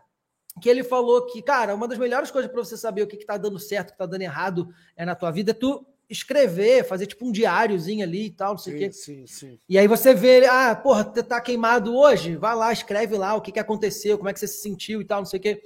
[0.62, 3.26] que ele falou que, cara, uma das melhores coisas para você saber o que, que
[3.26, 6.88] tá dando certo, o que tá dando errado é na tua vida, é tu escrever,
[6.88, 8.92] fazer tipo um diáriozinho ali e tal, não sei o quê.
[8.92, 9.60] Sim, sim.
[9.68, 12.36] E aí você vê, ah, porra, tá queimado hoje?
[12.36, 15.06] Vai lá, escreve lá o que, que aconteceu, como é que você se sentiu e
[15.06, 15.62] tal, não sei o quê.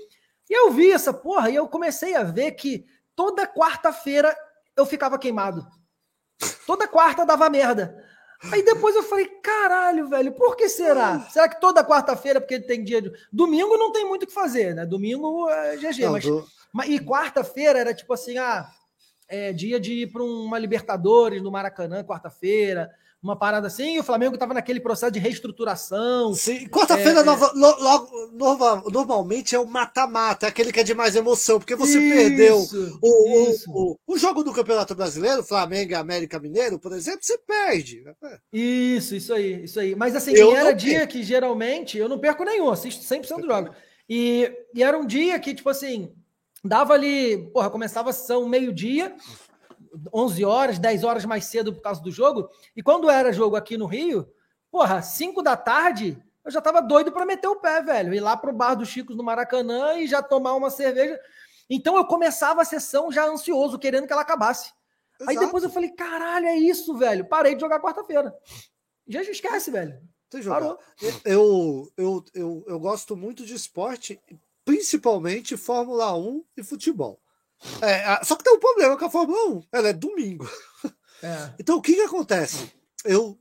[0.50, 2.86] E eu vi essa porra e eu comecei a ver que
[3.16, 4.36] toda quarta-feira
[4.76, 5.68] eu ficava queimado.
[6.66, 8.04] Toda quarta dava merda.
[8.52, 11.22] Aí depois eu falei, caralho, velho, por que será?
[11.22, 13.12] Será que toda quarta-feira, porque tem dia de.
[13.34, 14.86] Domingo não tem muito o que fazer, né?
[14.86, 16.24] Domingo é GG, não, mas.
[16.24, 16.48] Do...
[16.72, 16.90] mas...
[16.90, 18.70] E quarta-feira era tipo assim, ah,
[19.30, 22.90] é, dia de ir para uma Libertadores no Maracanã, quarta-feira,
[23.22, 26.34] uma parada assim, e o Flamengo estava naquele processo de reestruturação.
[26.34, 27.26] Sim, quarta-feira é, é.
[28.92, 32.58] normalmente é o mata-mata, é aquele que é de mais emoção, porque você isso, perdeu
[33.02, 33.72] o, isso.
[33.72, 38.04] O, o, o, jogo do Campeonato Brasileiro, Flamengo e América Mineiro, por exemplo, você perde.
[38.54, 39.96] Isso, isso aí, isso aí.
[39.96, 43.72] Mas assim, era dia que geralmente eu não perco nenhum, assisto 100% do jogo.
[44.08, 46.14] E, e era um dia que, tipo assim,
[46.64, 49.16] dava ali, porra, começava a sessão meio-dia,
[50.14, 52.50] 11 horas, 10 horas mais cedo por causa do jogo.
[52.76, 54.28] E quando era jogo aqui no Rio,
[54.72, 58.14] porra, 5 da tarde, eu já tava doido para meter o pé, velho.
[58.14, 61.20] Ir lá pro bar dos Chicos no Maracanã e já tomar uma cerveja.
[61.70, 64.72] Então eu começava a sessão já ansioso, querendo que ela acabasse.
[65.20, 65.30] Exato.
[65.30, 67.26] Aí depois eu falei, caralho, é isso, velho.
[67.28, 68.34] Parei de jogar quarta-feira.
[69.08, 70.00] Já esquece, velho.
[70.36, 70.78] Jogar.
[71.26, 74.22] Eu, eu, eu, eu gosto muito de esporte,
[74.68, 77.22] principalmente Fórmula 1 e futebol.
[77.82, 80.48] É, só que tem um problema com a Fórmula 1, ela é domingo.
[81.24, 81.54] É.
[81.58, 82.72] Então o que, que acontece?
[83.04, 83.40] Eu,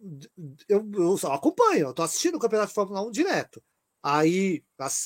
[0.68, 3.62] eu, eu só acompanho, eu tô assistindo o Campeonato de Fórmula 1 direto.
[4.02, 4.62] Aí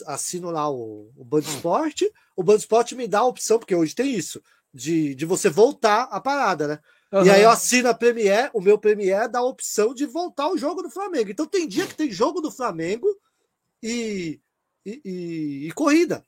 [0.07, 2.03] assino lá o, o Band Sport,
[2.37, 4.43] o Band Sport me dá a opção, porque hoje tem isso,
[4.73, 6.79] de, de você voltar a parada, né?
[7.13, 7.25] Uhum.
[7.25, 10.59] E aí eu assino a Premiere, o meu Premiere dá a opção de voltar o
[10.59, 11.31] jogo do Flamengo.
[11.31, 13.09] Então tem dia que tem jogo do Flamengo
[13.83, 14.39] e,
[14.85, 16.25] e, e, e corrida.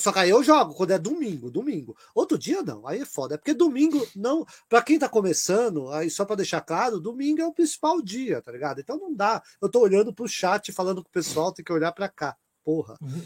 [0.00, 1.94] Só que aí eu jogo quando é domingo, domingo.
[2.14, 3.34] Outro dia não, aí é foda.
[3.34, 4.46] É porque domingo não.
[4.68, 8.50] Para quem tá começando, aí só para deixar claro, domingo é o principal dia, tá
[8.50, 8.80] ligado?
[8.80, 9.42] Então não dá.
[9.60, 12.34] Eu tô olhando pro chat, falando com o pessoal, tem que olhar para cá.
[12.64, 12.96] Porra.
[13.02, 13.22] Uhum.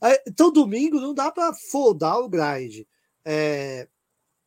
[0.00, 2.84] Aí, então domingo não dá para foldar o grind.
[3.24, 3.86] É,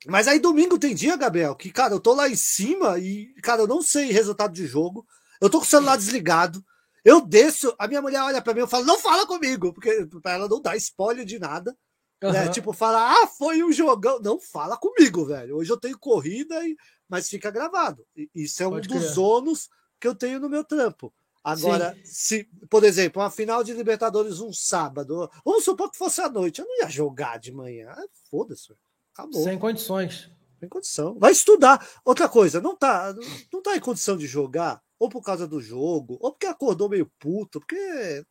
[0.07, 3.61] mas aí domingo tem dia, Gabriel, que, cara, eu tô lá em cima e, cara,
[3.61, 5.05] eu não sei resultado de jogo.
[5.39, 6.63] Eu tô com o celular desligado.
[7.03, 10.33] Eu desço, a minha mulher olha para mim e fala, não fala comigo, porque para
[10.33, 11.75] ela não dar spoiler de nada.
[12.23, 12.31] Uhum.
[12.31, 12.49] Né?
[12.49, 14.19] Tipo, fala, ah, foi um jogão.
[14.19, 15.57] Não fala comigo, velho.
[15.57, 16.75] Hoje eu tenho corrida, e...
[17.09, 18.05] mas fica gravado.
[18.35, 19.19] Isso é um Pode dos criar.
[19.19, 19.69] ônus
[19.99, 21.11] que eu tenho no meu trampo.
[21.43, 22.01] Agora, Sim.
[22.03, 26.61] se, por exemplo, uma final de Libertadores um sábado, vamos supor que fosse à noite,
[26.61, 27.95] eu não ia jogar de manhã.
[28.29, 28.73] Foda-se,
[29.13, 29.43] acabou.
[29.43, 30.29] Sem condições.
[30.59, 31.17] Sem condição.
[31.17, 31.83] Vai estudar.
[32.05, 33.15] Outra coisa, não tá,
[33.51, 37.11] não tá em condição de jogar, ou por causa do jogo, ou porque acordou meio
[37.17, 38.23] puto, porque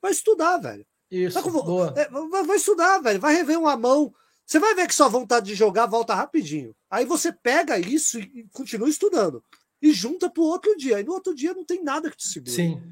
[0.00, 0.84] vai estudar, velho.
[1.10, 1.94] Isso, vai, boa.
[1.96, 2.06] É,
[2.44, 3.18] vai, estudar, velho.
[3.18, 4.12] Vai rever uma mão.
[4.44, 6.76] Você vai ver que sua vontade de jogar volta rapidinho.
[6.90, 9.42] Aí você pega isso e continua estudando.
[9.80, 11.00] E junta pro outro dia.
[11.00, 12.50] E no outro dia não tem nada que te segure.
[12.50, 12.82] Sim.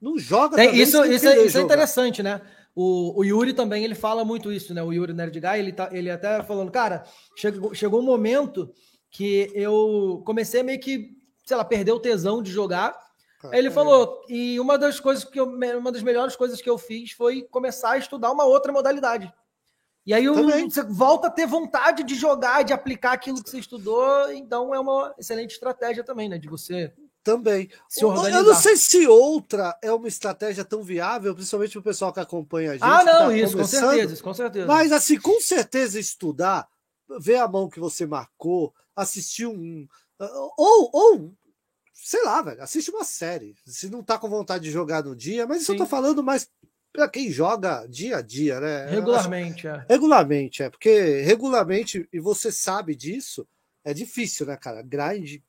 [0.00, 2.40] Não joga tem, Isso, isso, é, isso é interessante, né?
[2.76, 4.80] O, o, Yuri também ele fala muito isso, né?
[4.84, 7.02] O Yuri Nerd Guy, ele, tá, ele até falando, cara,
[7.34, 8.72] chegou, chegou um momento
[9.10, 11.17] que eu comecei a meio que
[11.48, 12.94] sei lá, perdeu o tesão de jogar.
[13.52, 17.12] ele falou, e uma das coisas que eu, uma das melhores coisas que eu fiz
[17.12, 19.32] foi começar a estudar uma outra modalidade.
[20.04, 24.30] E aí você volta a ter vontade de jogar, de aplicar aquilo que você estudou,
[24.30, 26.36] então é uma excelente estratégia também, né?
[26.36, 26.92] De você
[27.24, 27.70] também.
[27.88, 28.40] Se organizar.
[28.40, 32.20] Eu não sei se outra é uma estratégia tão viável, principalmente para o pessoal que
[32.20, 32.84] acompanha a gente.
[32.84, 34.66] Ah, não, tá isso, com certeza, com certeza.
[34.66, 36.68] Mas assim, com certeza estudar,
[37.18, 39.86] ver a mão que você marcou, assistir um.
[40.18, 41.34] Ou, ou
[41.92, 43.54] sei lá, velho, assiste uma série.
[43.66, 45.72] Se não tá com vontade de jogar no dia, mas isso Sim.
[45.72, 46.50] eu tô falando mais
[46.92, 48.86] para quem joga dia a dia, né?
[48.86, 49.84] Regularmente, é.
[49.88, 50.70] Regularmente, é.
[50.70, 53.46] Porque regularmente, e você sabe disso,
[53.84, 54.82] é difícil, né, cara?
[54.82, 55.40] Grind.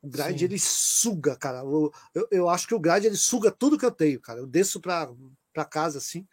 [0.00, 0.44] O grind Sim.
[0.44, 1.58] ele suga, cara.
[1.58, 4.40] Eu, eu, eu, acho que o grind ele suga tudo que eu tenho, cara.
[4.40, 5.10] Eu desço pra,
[5.52, 6.26] pra casa assim.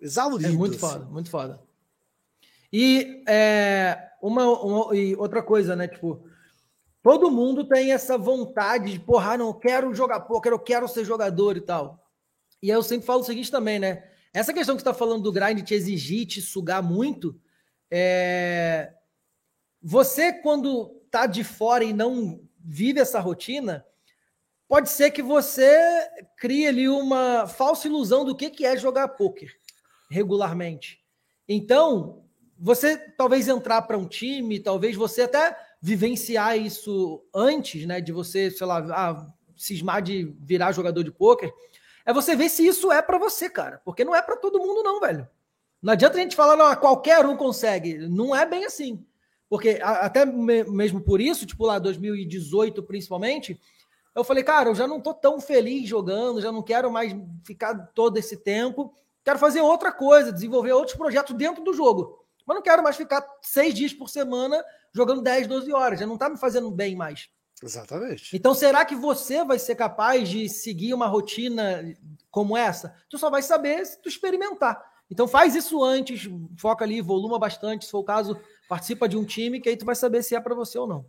[0.00, 0.48] Exaurido.
[0.48, 0.80] É muito assim.
[0.80, 1.60] foda, muito foda.
[2.72, 5.88] E é, uma, uma, e outra coisa, né?
[5.88, 6.24] Tipo,
[7.02, 11.56] Todo mundo tem essa vontade de, porra, não quero jogar poker, eu quero ser jogador
[11.56, 12.06] e tal.
[12.62, 14.06] E aí eu sempre falo o seguinte também, né?
[14.34, 17.40] Essa questão que você está falando do grind te exigir, te sugar muito,
[17.90, 18.92] é...
[19.82, 23.84] você, quando tá de fora e não vive essa rotina,
[24.68, 26.06] pode ser que você
[26.36, 29.50] crie ali uma falsa ilusão do que, que é jogar poker
[30.10, 31.00] regularmente.
[31.48, 32.24] Então,
[32.60, 38.50] você talvez entrar para um time, talvez você até vivenciar isso antes, né, de você,
[38.50, 39.26] sei lá, ah,
[39.56, 41.52] cismar de virar jogador de pôquer,
[42.04, 43.80] é você ver se isso é para você, cara.
[43.84, 45.26] Porque não é para todo mundo, não, velho.
[45.80, 47.96] Não adianta a gente falar, não, qualquer um consegue.
[48.08, 49.04] Não é bem assim.
[49.48, 53.60] Porque até mesmo por isso, tipo lá 2018 principalmente,
[54.14, 57.14] eu falei, cara, eu já não tô tão feliz jogando, já não quero mais
[57.44, 58.94] ficar todo esse tempo.
[59.24, 62.20] Quero fazer outra coisa, desenvolver outros projetos dentro do jogo.
[62.50, 66.00] Mas não quero mais ficar seis dias por semana jogando 10, 12 horas.
[66.00, 67.28] Já não está me fazendo bem mais.
[67.62, 68.36] Exatamente.
[68.36, 71.94] Então, será que você vai ser capaz de seguir uma rotina
[72.28, 72.92] como essa?
[73.08, 74.84] Tu só vai saber se tu experimentar.
[75.08, 76.28] Então, faz isso antes,
[76.58, 77.84] foca ali, voluma bastante.
[77.84, 78.36] Se for o caso,
[78.68, 81.06] participa de um time, que aí tu vai saber se é para você ou não.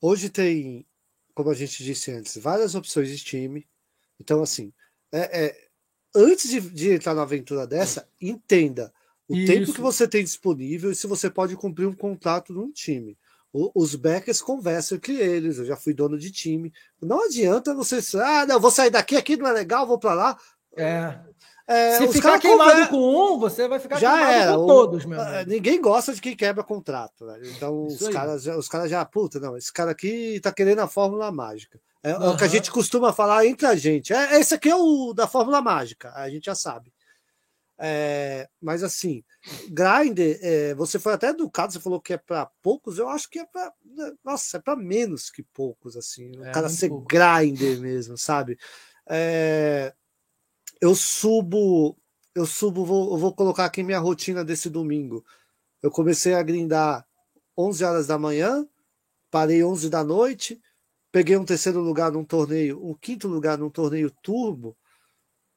[0.00, 0.84] Hoje tem,
[1.36, 3.64] como a gente disse antes, várias opções de time.
[4.18, 4.72] Então, assim,
[5.12, 5.68] é, é
[6.12, 8.92] antes de, de entrar na aventura dessa, entenda
[9.28, 9.52] o Isso.
[9.52, 13.16] tempo que você tem disponível e se você pode cumprir um contrato num time.
[13.52, 16.72] O, os backers conversam entre eles, eu já fui dono de time.
[17.00, 20.38] Não adianta você, ah, não, vou sair daqui, aqui não é legal, vou para lá.
[20.76, 21.18] É.
[21.66, 22.88] É, Se ficar queimado conver...
[22.88, 24.56] com um, você vai ficar já queimado era.
[24.56, 25.50] com todos, meu amigo.
[25.50, 27.26] Ninguém gosta de quem quebra contrato.
[27.26, 27.46] Velho.
[27.46, 31.30] Então os caras, os caras já, puta, não, esse cara aqui tá querendo a fórmula
[31.30, 31.80] mágica.
[32.02, 32.24] É, uhum.
[32.24, 34.12] é o que a gente costuma falar entre a gente.
[34.12, 36.92] É, esse aqui é o da fórmula mágica, a gente já sabe.
[37.84, 39.24] É, mas assim,
[39.68, 43.40] grinder, é, você foi até educado, você falou que é para poucos, eu acho que
[43.40, 43.74] é para.
[43.84, 46.30] Né, nossa, é para menos que poucos, assim.
[46.38, 47.08] O é, cara ser pouco.
[47.08, 48.56] grinder mesmo, sabe?
[49.04, 49.92] É,
[50.80, 51.98] eu subo,
[52.36, 55.24] eu subo, vou, eu vou colocar aqui minha rotina desse domingo.
[55.82, 57.04] Eu comecei a grindar
[57.58, 58.64] 11 horas da manhã,
[59.28, 60.62] parei 11 da noite,
[61.10, 64.76] peguei um terceiro lugar num torneio, um quinto lugar num torneio turbo,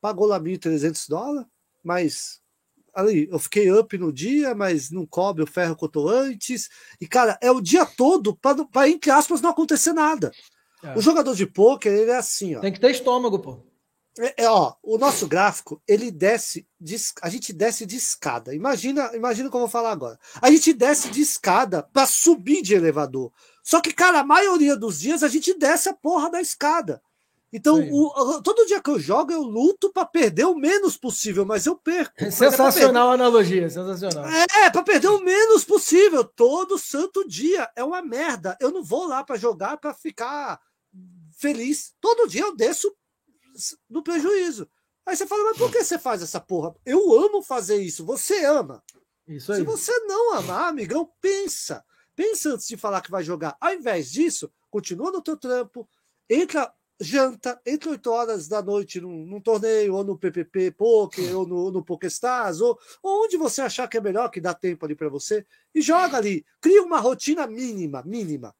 [0.01, 1.54] pagou lá 1.300 dólares
[1.85, 2.41] mas
[2.93, 6.69] ali, eu fiquei up no dia, mas não cobre o ferro que eu tô antes.
[6.99, 10.31] E, cara, é o dia todo para, entre aspas, não acontecer nada.
[10.81, 10.97] É.
[10.97, 12.61] O jogador de pôquer, ele é assim, ó.
[12.61, 13.59] Tem que ter estômago, pô.
[14.17, 18.55] É, é, ó, o nosso gráfico, ele desce, de, a gente desce de escada.
[18.55, 20.17] Imagina, imagina o que eu vou falar agora.
[20.41, 23.31] A gente desce de escada para subir de elevador.
[23.61, 27.01] Só que, cara, a maioria dos dias a gente desce a porra da escada.
[27.55, 31.65] Então, o, todo dia que eu jogo, eu luto para perder o menos possível, mas
[31.65, 32.13] eu perco.
[32.17, 34.25] É sensacional a analogia, sensacional.
[34.25, 37.71] É, para perder o menos possível, todo santo dia.
[37.73, 38.57] É uma merda.
[38.59, 40.59] Eu não vou lá para jogar para ficar
[41.37, 41.93] feliz.
[42.01, 42.93] Todo dia eu desço
[43.89, 44.67] no prejuízo.
[45.05, 46.75] Aí você fala, mas por que você faz essa porra?
[46.85, 48.03] Eu amo fazer isso.
[48.03, 48.83] Você ama.
[49.25, 49.59] Isso aí.
[49.59, 51.85] Se você não amar, amigão, pensa.
[52.13, 53.55] Pensa antes de falar que vai jogar.
[53.61, 55.87] Ao invés disso, continua no teu trampo,
[56.29, 56.69] entra
[56.99, 61.71] janta entre 8 horas da noite num, num torneio, ou no PPP Poker, ou no,
[61.71, 65.09] no PokerStars, ou, ou onde você achar que é melhor, que dá tempo ali para
[65.09, 66.45] você, e joga ali.
[66.61, 68.55] Cria uma rotina mínima, mínima.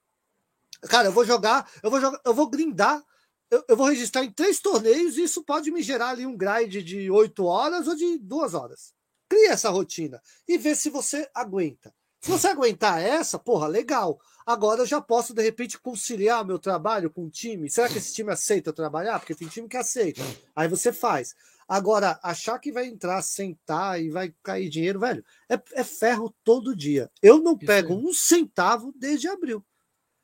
[0.81, 3.01] Cara, eu vou jogar, eu vou jogar, eu vou grindar,
[3.49, 6.83] eu, eu vou registrar em três torneios, e isso pode me gerar ali um grind
[6.83, 8.93] de 8 horas ou de 2 horas.
[9.27, 11.93] Cria essa rotina e vê se você aguenta.
[12.21, 14.19] Se você aguentar essa, porra, legal.
[14.45, 17.69] Agora eu já posso, de repente, conciliar meu trabalho com o time.
[17.69, 19.19] Será que esse time aceita trabalhar?
[19.19, 20.21] Porque tem time que aceita.
[20.55, 21.35] Aí você faz.
[21.67, 26.75] Agora, achar que vai entrar, sentar e vai cair dinheiro, velho, é, é ferro todo
[26.75, 27.09] dia.
[27.23, 29.65] Eu não isso pego um centavo desde abril.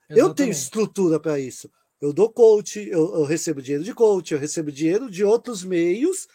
[0.07, 0.29] Exatamente.
[0.29, 1.71] Eu tenho estrutura para isso.
[1.99, 6.27] Eu dou coach, eu, eu, recebo dinheiro de coach, eu recebo dinheiro de outros meios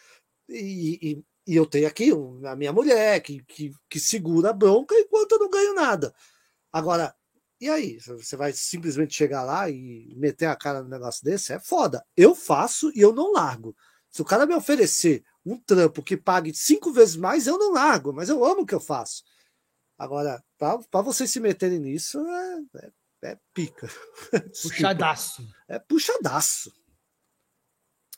[0.49, 2.11] e, e e eu tenho aqui
[2.43, 6.13] a minha mulher que, que, que segura a bronca enquanto eu não ganho nada.
[6.69, 7.15] Agora,
[7.59, 7.99] e aí?
[7.99, 11.53] Você vai simplesmente chegar lá e meter a cara no negócio desse?
[11.53, 12.05] É foda.
[12.15, 13.75] Eu faço e eu não largo.
[14.09, 18.13] Se o cara me oferecer um trampo que pague cinco vezes mais, eu não largo,
[18.13, 19.23] mas eu amo o que eu faço.
[19.97, 23.87] Agora, para vocês se meterem nisso, é, é, é pica.
[24.61, 25.47] Puxadaço.
[25.67, 26.71] É puxadaço.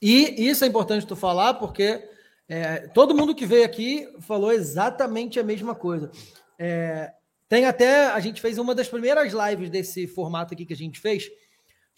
[0.02, 2.10] E isso é importante tu falar, porque
[2.48, 6.12] é, todo mundo que veio aqui falou exatamente a mesma coisa.
[6.58, 7.14] É,
[7.50, 8.06] tem até.
[8.06, 11.28] A gente fez uma das primeiras lives desse formato aqui que a gente fez.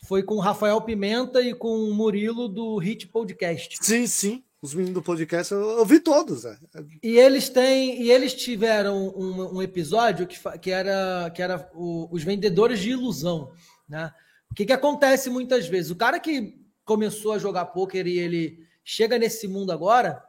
[0.05, 3.77] Foi com o Rafael Pimenta e com o Murilo do Hit Podcast.
[3.81, 4.43] Sim, sim.
[4.61, 6.45] Os meninos do podcast, eu, eu vi todos.
[6.45, 6.57] É.
[7.03, 8.01] E eles têm.
[8.01, 12.91] E eles tiveram um, um episódio que, que era, que era o, os vendedores de
[12.91, 13.51] ilusão.
[13.89, 14.11] Né?
[14.49, 15.91] O que, que acontece muitas vezes?
[15.91, 16.55] O cara que
[16.85, 20.23] começou a jogar pôquer e ele chega nesse mundo agora,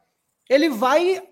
[0.50, 1.22] ele vai.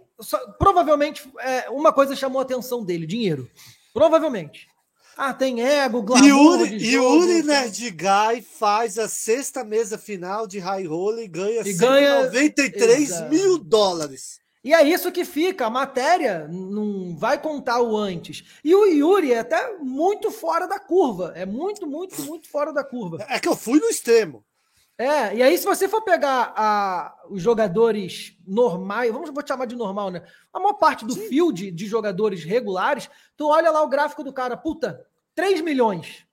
[0.58, 3.50] Provavelmente, é, uma coisa chamou a atenção dele: dinheiro.
[3.92, 4.68] Provavelmente.
[5.16, 6.66] Ah, tem ego, glamour.
[6.66, 11.72] E Yuri Nerd Guy faz a sexta mesa final de High Roller e ganha, e
[11.74, 13.28] ganha 93 Exato.
[13.28, 14.40] mil dólares.
[14.62, 18.44] E é isso que fica, a matéria não vai contar o antes.
[18.62, 21.32] E o Yuri é até muito fora da curva.
[21.34, 23.24] É muito, muito, muito fora da curva.
[23.28, 24.44] É que eu fui no extremo.
[25.00, 29.74] É, e aí se você for pegar a, os jogadores normais, vamos vou chamar de
[29.74, 30.22] normal, né?
[30.52, 31.26] A maior parte do Sim.
[31.26, 36.26] field de jogadores regulares, tu olha lá o gráfico do cara, puta, 3 milhões,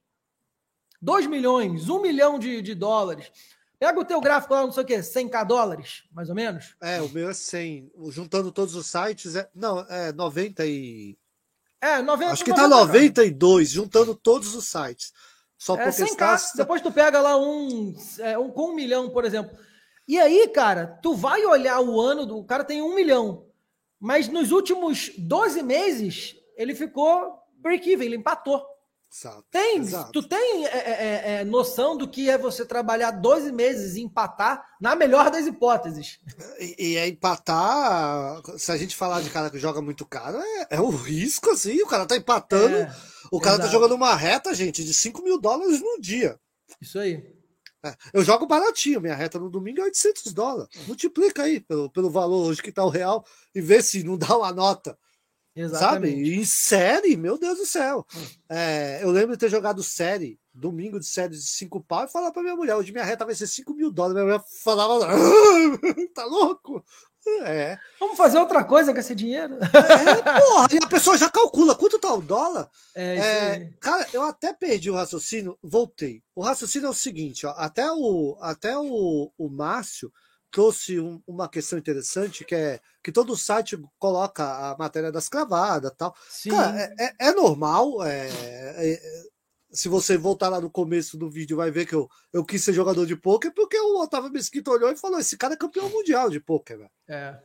[1.02, 3.32] 2 milhões, 1 milhão de, de dólares.
[3.80, 6.76] Pega o teu gráfico lá, não sei o quê, 100k dólares, mais ou menos?
[6.82, 7.90] É, o meu é 100.
[8.10, 11.18] Juntando todos os sites, é, não, é 90 e...
[11.80, 13.82] É, 90 Acho que 90, tá 92, cara.
[13.82, 15.14] juntando todos os sites.
[15.58, 16.38] Só é, porque está...
[16.56, 19.58] Depois tu pega lá um, é, um com um milhão, por exemplo.
[20.08, 23.46] E aí, cara, tu vai olhar o ano do o cara tem um milhão,
[24.00, 28.64] mas nos últimos 12 meses ele ficou break-even, ele empatou.
[29.12, 30.12] Exato, tem, exato.
[30.12, 34.02] Tu tem é, é, é, é noção do que é você trabalhar 12 meses e
[34.02, 36.20] empatar na melhor das hipóteses.
[36.60, 40.68] E, e é empatar, se a gente falar de cara que joga muito caro, é,
[40.72, 42.76] é o risco, assim, o cara tá empatando.
[42.76, 42.96] É,
[43.32, 43.68] o cara tá exato.
[43.68, 46.38] tá jogando uma reta, gente, de 5 mil dólares no dia.
[46.82, 47.24] Isso aí.
[48.14, 50.70] eu jogo baratinho, minha reta no domingo é 800 dólares.
[50.86, 53.26] Multiplica aí pelo, pelo valor hoje que tá o real
[53.56, 54.98] e vê se não dá uma nota.
[55.58, 56.16] Exatamente.
[56.16, 56.36] Sabe?
[56.36, 58.06] em série, meu Deus do céu.
[58.48, 62.32] É, eu lembro de ter jogado série, domingo de série de 5 pau, e falar
[62.32, 64.16] pra minha mulher: hoje minha reta vai ser 5 mil dólares.
[64.16, 65.08] Minha mulher falava:
[66.14, 66.84] tá louco?
[67.42, 67.78] É.
[68.00, 69.56] Vamos fazer outra coisa com esse dinheiro?
[69.56, 72.70] É, porra, e a pessoa já calcula quanto tá o dólar.
[72.96, 76.24] É, é, cara, eu até perdi o raciocínio, voltei.
[76.34, 80.12] O raciocínio é o seguinte, ó, até o, até o, o Márcio
[80.52, 85.92] trouxe um, uma questão interessante, que é que todo site coloca a matéria das cravadas
[85.98, 86.16] tal.
[86.30, 86.50] Sim.
[86.50, 89.00] Cara, é, é, é normal, é, é,
[89.72, 92.74] se você voltar lá no começo do vídeo, vai ver que eu, eu quis ser
[92.74, 96.30] jogador de pôquer, porque o Otávio Mesquita olhou e falou: esse cara é campeão mundial
[96.30, 96.92] de pôquer, velho.
[97.08, 97.38] É.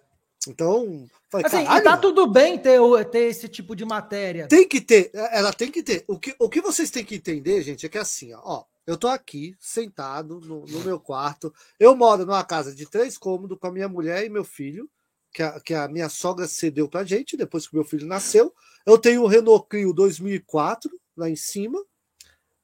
[0.48, 2.80] Então, falei, assim, e tá tudo bem ter,
[3.10, 4.48] ter esse tipo de matéria.
[4.48, 6.04] Tem que ter, ela tem que ter.
[6.08, 9.08] O que, o que vocês têm que entender, gente, é que assim, ó, eu tô
[9.08, 11.52] aqui, sentado no, no, meu quarto.
[11.78, 14.90] Eu moro numa casa de três cômodos com a minha mulher e meu filho,
[15.32, 18.52] que a, que a minha sogra cedeu pra gente depois que meu filho nasceu.
[18.84, 21.82] Eu tenho o Renault Clio 2004 lá em cima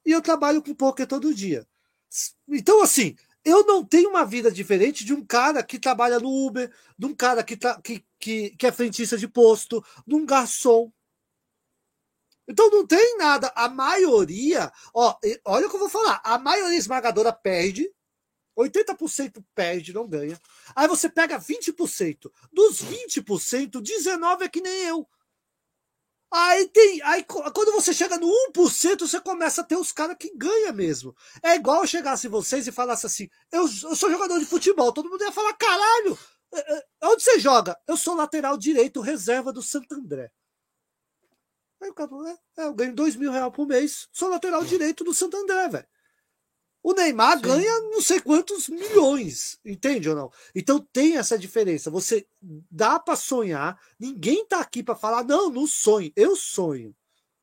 [0.05, 1.67] e eu trabalho com poker todo dia.
[2.49, 3.15] Então, assim,
[3.45, 7.15] eu não tenho uma vida diferente de um cara que trabalha no Uber, de um
[7.15, 10.91] cara que, que, que, que é frentista de posto, de um garçom.
[12.49, 13.53] Então não tem nada.
[13.55, 15.15] A maioria, ó,
[15.45, 16.21] olha o que eu vou falar.
[16.25, 17.93] A maioria esmagadora perde,
[18.59, 20.39] 80% perde, não ganha.
[20.75, 22.31] Aí você pega 20%.
[22.53, 25.07] Dos 20%, 19 é que nem eu.
[26.31, 27.03] Aí tem.
[27.05, 31.15] Aí quando você chega no 1%, você começa a ter os caras que ganham mesmo.
[31.43, 34.93] É igual chegasse vocês e falasse assim: eu, eu sou jogador de futebol.
[34.93, 36.19] Todo mundo ia falar: caralho,
[36.55, 37.79] é, é, onde você joga?
[37.87, 40.31] Eu sou lateral direito, reserva do Santo André.
[41.81, 44.65] Aí o cara falou: é, é, eu ganho dois mil reais por mês, sou lateral
[44.65, 45.87] direito do Santo André, velho.
[46.83, 47.43] O Neymar Sim.
[47.43, 50.31] ganha não sei quantos milhões, entende ou não?
[50.55, 51.91] Então tem essa diferença.
[51.91, 52.27] Você
[52.71, 56.95] dá para sonhar, ninguém tá aqui para falar, não, não sonho, eu sonho.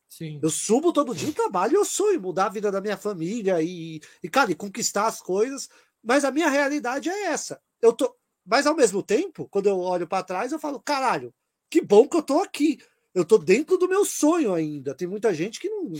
[0.07, 0.39] Sim.
[0.41, 4.29] Eu subo todo dia, trabalho, eu sonho mudar a vida da minha família e, e,
[4.29, 5.69] cara, e conquistar as coisas.
[6.01, 7.61] Mas a minha realidade é essa.
[7.81, 11.33] Eu tô, mas ao mesmo tempo, quando eu olho para trás, eu falo, caralho,
[11.69, 12.79] que bom que eu tô aqui.
[13.15, 14.93] Eu tô dentro do meu sonho ainda.
[14.93, 15.91] Tem muita gente que não,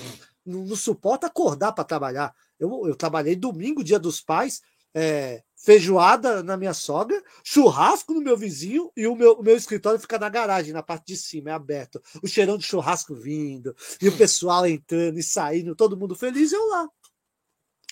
[0.46, 2.36] não, não suporta acordar para trabalhar.
[2.60, 4.62] Eu, eu trabalhei domingo, dia dos pais,
[4.94, 10.00] é, feijoada na minha sogra, churrasco no meu vizinho e o meu, o meu escritório
[10.00, 12.02] fica na garagem, na parte de cima, é aberto.
[12.22, 16.56] O cheirão de churrasco vindo, e o pessoal entrando e saindo, todo mundo feliz, e
[16.56, 16.90] eu lá.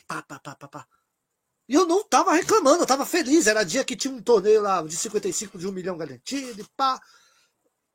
[0.05, 0.87] Pá, pá, pá, pá, pá.
[1.67, 3.47] E eu não tava reclamando, eu tava feliz.
[3.47, 7.01] Era dia que tinha um torneio lá de 55 de um milhão garantido e pá.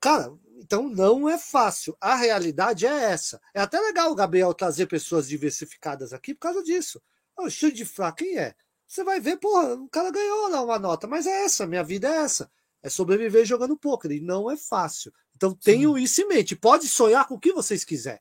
[0.01, 1.97] Cara, então não é fácil.
[2.01, 3.41] A realidade é essa.
[3.55, 7.01] É até legal o Gabriel trazer pessoas diversificadas aqui por causa disso.
[7.39, 8.55] O estilo de fraco, quem é?
[8.87, 12.09] Você vai ver, porra, o cara ganhou lá uma nota, mas é essa, minha vida
[12.09, 12.51] é essa.
[12.83, 15.13] É sobreviver jogando poker e não é fácil.
[15.37, 16.57] Então tenham isso em mente.
[16.57, 18.21] Pode sonhar com o que vocês quiserem.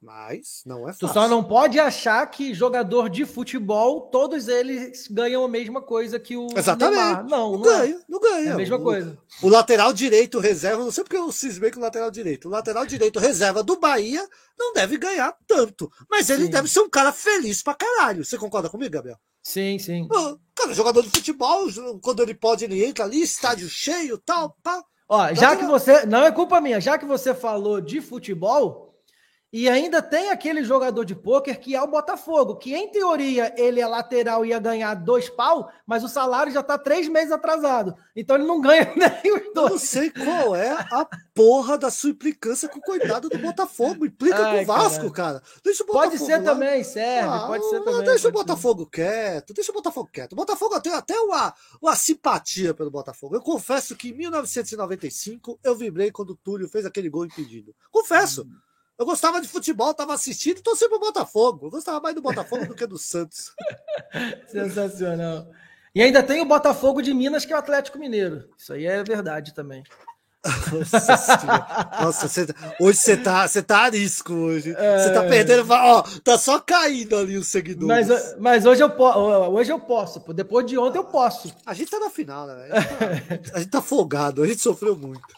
[0.00, 1.08] Mas não é fácil.
[1.08, 6.20] Tu só não pode achar que jogador de futebol, todos eles ganham a mesma coisa
[6.20, 7.00] que o Exatamente.
[7.00, 7.26] Neymar.
[7.28, 8.00] Não, não, não ganha, é.
[8.08, 8.50] não ganha.
[8.50, 9.18] É a mesma coisa.
[9.42, 12.46] O, o lateral direito reserva, não sei porque eu cismei com o lateral direito.
[12.46, 14.24] O lateral direito reserva do Bahia
[14.56, 15.90] não deve ganhar tanto.
[16.08, 16.50] Mas ele sim.
[16.50, 18.24] deve ser um cara feliz pra caralho.
[18.24, 19.18] Você concorda comigo, Gabriel?
[19.42, 20.06] Sim, sim.
[20.54, 21.66] Cara, jogador de futebol,
[22.00, 24.84] quando ele pode, ele entra ali, estádio cheio, tal, pá.
[25.08, 26.04] Ó, já que você.
[26.04, 28.87] Não é culpa minha, já que você falou de futebol.
[29.50, 33.80] E ainda tem aquele jogador de pôquer que é o Botafogo, que em teoria ele
[33.80, 37.94] é lateral e ia ganhar dois pau, mas o salário já está três meses atrasado.
[38.14, 39.56] Então ele não ganha nem os dois.
[39.56, 44.04] Eu não sei qual é a porra da sua implicância com o coitado do Botafogo.
[44.04, 45.42] Implica Ai, com o Vasco, cara.
[45.64, 46.44] Deixa o Botafogo pode ser lá.
[46.44, 47.28] também, serve.
[47.28, 48.04] Ah, pode ser também.
[48.04, 48.90] Deixa o Botafogo ser.
[48.90, 49.54] quieto.
[49.54, 50.32] Deixa o Botafogo quieto.
[50.32, 53.34] O Botafogo tem até uma, uma simpatia pelo Botafogo.
[53.34, 57.74] Eu confesso que em 1995 eu vibrei quando o Túlio fez aquele gol impedido.
[57.90, 58.42] Confesso.
[58.42, 58.67] Hum.
[58.98, 61.66] Eu gostava de futebol, estava assistindo e torci pro Botafogo.
[61.66, 63.52] Eu gostava mais do Botafogo do que do Santos.
[64.48, 65.46] Sensacional.
[65.94, 68.48] E ainda tem o Botafogo de Minas, que é o Atlético Mineiro.
[68.58, 69.84] Isso aí é verdade também.
[70.72, 72.46] Nossa, Nossa você,
[72.80, 74.74] hoje você tá, você tá arisco hoje.
[74.76, 74.98] É...
[74.98, 78.08] Você tá perdendo, ó, tá só caindo ali os seguidores.
[78.08, 81.54] Mas, mas hoje eu posso, hoje eu posso, depois de ontem eu posso.
[81.66, 82.68] A gente tá na final, né?
[82.70, 85.37] A gente tá, a gente tá folgado, a gente sofreu muito.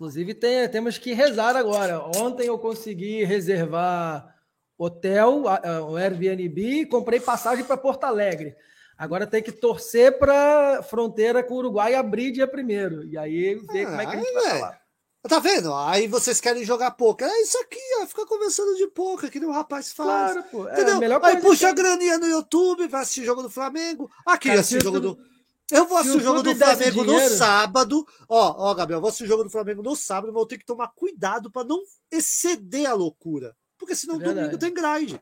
[0.00, 2.00] Inclusive, tem, temos que rezar agora.
[2.16, 4.34] Ontem eu consegui reservar
[4.78, 5.42] hotel,
[5.86, 8.56] o Airbnb, comprei passagem para Porto Alegre.
[8.96, 13.04] Agora tem que torcer para fronteira com o Uruguai abrir dia primeiro.
[13.04, 14.80] E aí ver como é que a gente vai falar.
[15.28, 15.74] Tá vendo?
[15.74, 17.28] Aí vocês querem jogar poker.
[17.28, 18.06] É isso aqui, ó.
[18.06, 20.32] Fica conversando de poker, que nem o rapaz faz.
[20.32, 20.66] Claro, pô.
[20.66, 21.20] É Entendeu?
[21.22, 24.10] Aí puxa a graninha no YouTube, vai assistir jogo do Flamengo.
[24.24, 25.29] Aqui, assistir jogo do.
[25.72, 28.06] Eu vou assistir o jogo do Flamengo no sábado.
[28.28, 30.64] Ó, ó, Gabriel, eu vou assistir o jogo do Flamengo no sábado, vou ter que
[30.64, 31.80] tomar cuidado para não
[32.10, 33.56] exceder a loucura.
[33.78, 35.18] Porque senão é domingo tem grind.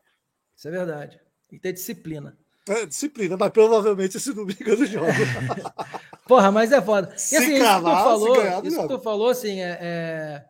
[0.55, 1.19] Isso é verdade.
[1.47, 2.37] Tem que ter disciplina.
[2.67, 5.07] É, disciplina, mas provavelmente esse domingo eu não jogo.
[6.27, 7.11] Porra, mas é foda.
[7.15, 10.45] E Se assim, isso cravar, falou, se ganhar, isso que tu falou, assim, é, é,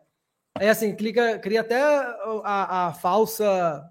[0.66, 3.90] é assim, clica, cria até a, a falsa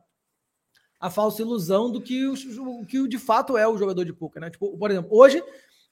[0.99, 4.41] a falsa ilusão do que o, que o de fato é o jogador de pôquer,
[4.41, 4.49] né?
[4.49, 5.41] Tipo, por exemplo, hoje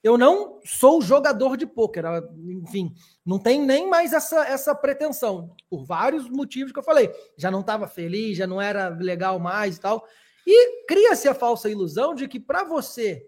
[0.02, 2.22] eu não sou jogador de pôquer, ah,
[2.62, 2.94] enfim,
[3.26, 7.12] não tem nem mais essa, essa pretensão, por vários motivos que eu falei.
[7.36, 10.06] Já não estava feliz, já não era legal mais e tal.
[10.46, 13.26] E cria-se a falsa ilusão de que para você,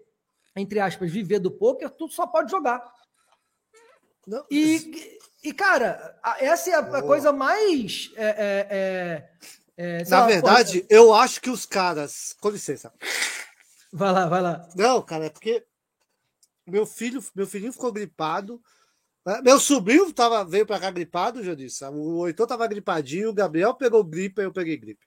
[0.55, 2.81] entre aspas, viver do pôquer, tu só pode jogar.
[4.25, 7.03] Não, E, e cara, essa é a, Boa.
[7.03, 8.11] coisa mais.
[8.15, 12.35] é, é, é, é, Na lá, verdade, eu acho que os caras.
[12.39, 12.93] Com licença.
[13.91, 14.69] vai lá, vai lá.
[14.75, 15.65] Não, cara, é porque
[16.67, 18.61] meu filho, meu filhinho ficou gripado.
[19.25, 19.41] né?
[19.41, 21.83] Meu sobrinho tava, veio pra cá gripado, já disse.
[21.85, 25.05] O Oitô tava gripadinho, o Gabriel pegou gripe, eu peguei gripe.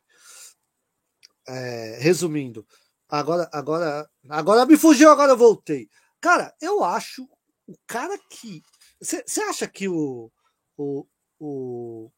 [1.47, 2.66] É, resumindo,
[3.09, 5.89] agora, agora, agora me fugiu, agora eu voltei.
[6.20, 7.28] Cara, eu acho
[7.66, 8.62] o cara que.
[9.01, 10.31] Você acha que o,
[10.76, 11.06] o,
[11.39, 12.10] o.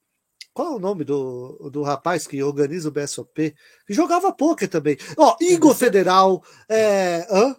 [0.53, 3.55] Qual é o nome do, do rapaz que organiza o BSOP?
[3.87, 4.97] Que jogava poker também.
[5.17, 7.55] Ó, Igor Federal, é, hã?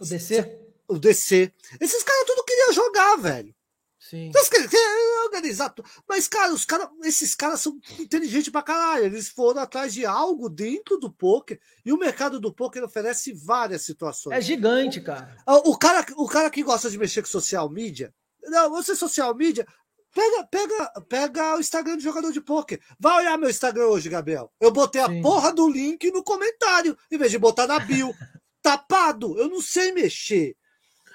[0.00, 0.63] O DC?
[0.88, 1.52] O DC.
[1.80, 3.54] Esses caras tudo queriam jogar, velho.
[3.98, 4.30] Sim.
[4.50, 5.74] Queriam- queriam organizar.
[6.06, 9.06] Mas, cara, os cara, esses caras são inteligentes pra caralho.
[9.06, 11.58] Eles foram atrás de algo dentro do poker.
[11.84, 14.44] E o mercado do poker oferece várias É situações.
[14.44, 15.34] gigante, cara.
[15.46, 18.12] Ah, O cara, o cara que gosta de mexer com social media,
[18.42, 19.66] não, você social media,
[20.12, 22.78] pega, pega, pega o Instagram do jogador de poker.
[23.00, 24.52] Vai olhar meu Instagram hoje, Gabriel.
[24.60, 25.22] Eu botei a Sim.
[25.22, 28.12] porra do link no comentário, em vez de botar na bio.
[28.62, 30.54] Tapado, eu não sei mexer.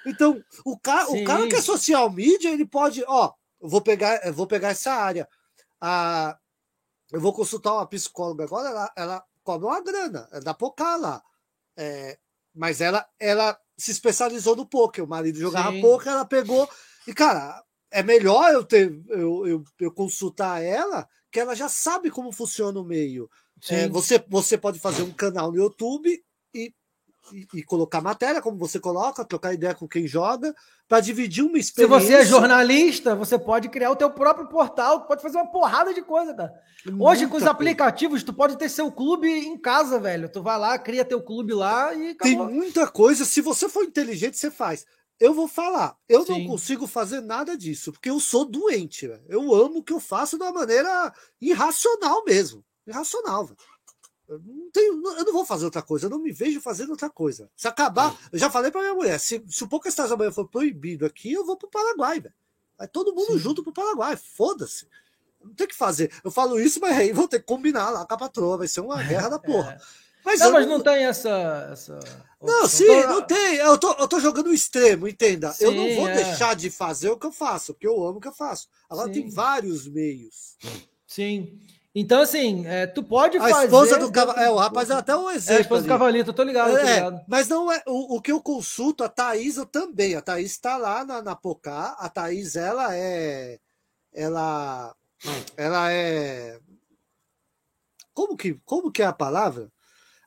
[0.06, 1.22] Então, o cara, Sim.
[1.22, 4.70] o cara que é social media, ele pode, ó, eu vou pegar, eu vou pegar
[4.70, 5.28] essa área.
[5.82, 6.38] A,
[7.12, 11.24] eu vou consultar uma psicóloga agora, ela, ela cobra uma grana, é da Pocar lá.
[11.78, 12.18] É,
[12.54, 15.04] mas ela, ela se especializou no poker.
[15.04, 15.82] O marido jogava Sim.
[15.82, 16.70] poker, ela pegou.
[17.08, 22.12] E, cara, é melhor eu ter eu, eu, eu consultar ela, que ela já sabe
[22.12, 23.30] como funciona o meio.
[23.70, 26.24] É, você, você pode fazer um canal no YouTube
[27.54, 30.54] e, colocar matéria, como você coloca, trocar ideia com quem joga,
[30.88, 32.00] para dividir uma Se experiência.
[32.00, 36.02] você é jornalista, você pode criar o teu próprio portal, pode fazer uma porrada de
[36.02, 36.54] coisa, cara.
[37.00, 40.30] Hoje, com os aplicativos, tu pode ter seu clube em casa, velho.
[40.32, 42.54] Tu vai lá, cria teu clube lá e Tem acabou.
[42.54, 43.26] muita coisa.
[43.26, 44.86] Se você for inteligente, você faz.
[45.20, 45.98] Eu vou falar.
[46.08, 46.44] Eu Sim.
[46.44, 49.06] não consigo fazer nada disso, porque eu sou doente.
[49.06, 49.22] velho.
[49.28, 52.64] Eu amo o que eu faço de uma maneira irracional mesmo.
[52.88, 53.58] Irracional, velho.
[54.30, 57.10] Eu não, tenho, eu não vou fazer outra coisa, eu não me vejo fazendo outra
[57.10, 57.50] coisa.
[57.56, 60.48] Se acabar, eu já falei pra minha mulher: se, se o Poucas Estás amanhã for
[60.48, 62.36] proibido aqui, eu vou pro Paraguai, velho.
[62.78, 63.40] Vai todo mundo Sim.
[63.40, 64.88] junto pro Paraguai, foda-se.
[65.44, 66.12] Não tem o que fazer.
[66.24, 68.82] Eu falo isso, mas aí vou ter que combinar lá com a patroa, vai ser
[68.82, 69.82] uma guerra da porra.
[70.24, 71.70] Mas Não, mas não tem essa.
[71.72, 72.00] essa
[72.42, 73.56] não, sim, Então, não tem.
[73.56, 75.56] Eu tô, eu tô jogando o extremo, entenda.
[75.60, 76.14] eu não Sim, vou é.
[76.24, 78.68] deixar de fazer o que eu faço, porque eu amo o que eu faço.
[78.90, 79.22] Agora Sim.
[79.22, 80.58] tem vários meios.
[81.08, 81.60] Sim.
[81.96, 83.66] Então, assim, é, tu pode A fazer.
[83.66, 84.40] esposa do cavalo.
[84.40, 85.62] É, o rapaz é até um É a exemplo.
[85.62, 85.90] esposa do ali.
[86.00, 87.22] cavalito, eu tô ligado, tô É, ligado.
[87.28, 90.16] mas não é o, o que eu consulto, a Thaís eu também.
[90.16, 91.96] A Thaís está lá na, na Pocá.
[92.00, 93.60] A Thaís, ela é.
[94.14, 94.96] Ela.
[95.58, 96.60] Ela é.
[98.14, 99.72] Como que, como que é a palavra?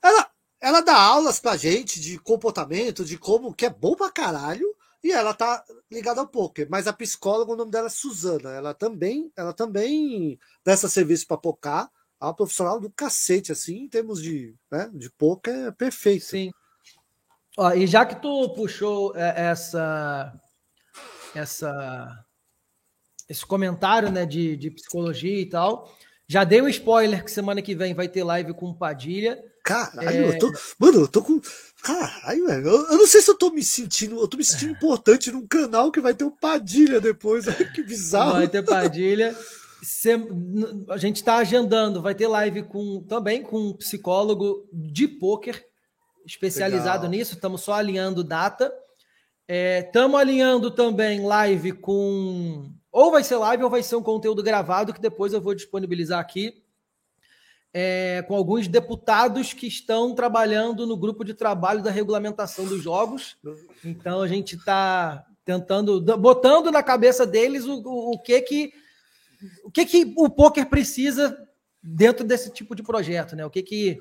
[0.02, 0.30] Ela,
[0.60, 4.66] ela dá aulas pra gente de comportamento, de como que é bom pra caralho,
[5.02, 6.68] e ela tá ligada ao poker.
[6.70, 8.50] Mas a psicóloga, o nome dela é Suzana.
[8.50, 11.90] Ela também, ela também presta serviço pra Pocá.
[12.20, 16.24] É uma profissional do cacete, assim, em termos de, né, de poker, é perfeito.
[16.24, 16.52] Sim.
[17.58, 20.32] Ó, e já que tu puxou é, essa,
[21.34, 22.24] essa,
[23.28, 25.92] esse comentário né, de, de psicologia e tal,
[26.28, 29.42] já dei um spoiler que semana que vem vai ter live com o Padilha.
[29.64, 30.28] Caralho, É.
[30.28, 30.52] eu tô.
[30.78, 31.40] Mano, eu tô com.
[31.82, 32.66] Caralho, velho.
[32.68, 34.20] Eu, eu não sei se eu tô me sentindo.
[34.20, 37.44] Eu tô me sentindo importante num canal que vai ter o Padilha depois.
[37.74, 38.34] Que bizarro.
[38.34, 39.36] Vai ter Padilha.
[40.88, 45.66] A gente está agendando, vai ter live com também com um psicólogo de pôquer
[46.24, 47.10] especializado Legal.
[47.10, 47.34] nisso.
[47.34, 48.72] Estamos só alinhando data.
[49.48, 52.70] Estamos alinhando também live com.
[52.92, 56.20] Ou vai ser live ou vai ser um conteúdo gravado que depois eu vou disponibilizar
[56.20, 56.61] aqui.
[57.74, 63.36] É, com alguns deputados que estão trabalhando no grupo de trabalho da regulamentação dos jogos.
[63.84, 68.72] Então a gente está tentando, botando na cabeça deles o, o, o que que
[69.64, 71.36] o que que o poker precisa
[71.82, 73.44] dentro desse tipo de projeto, né?
[73.44, 74.00] O que que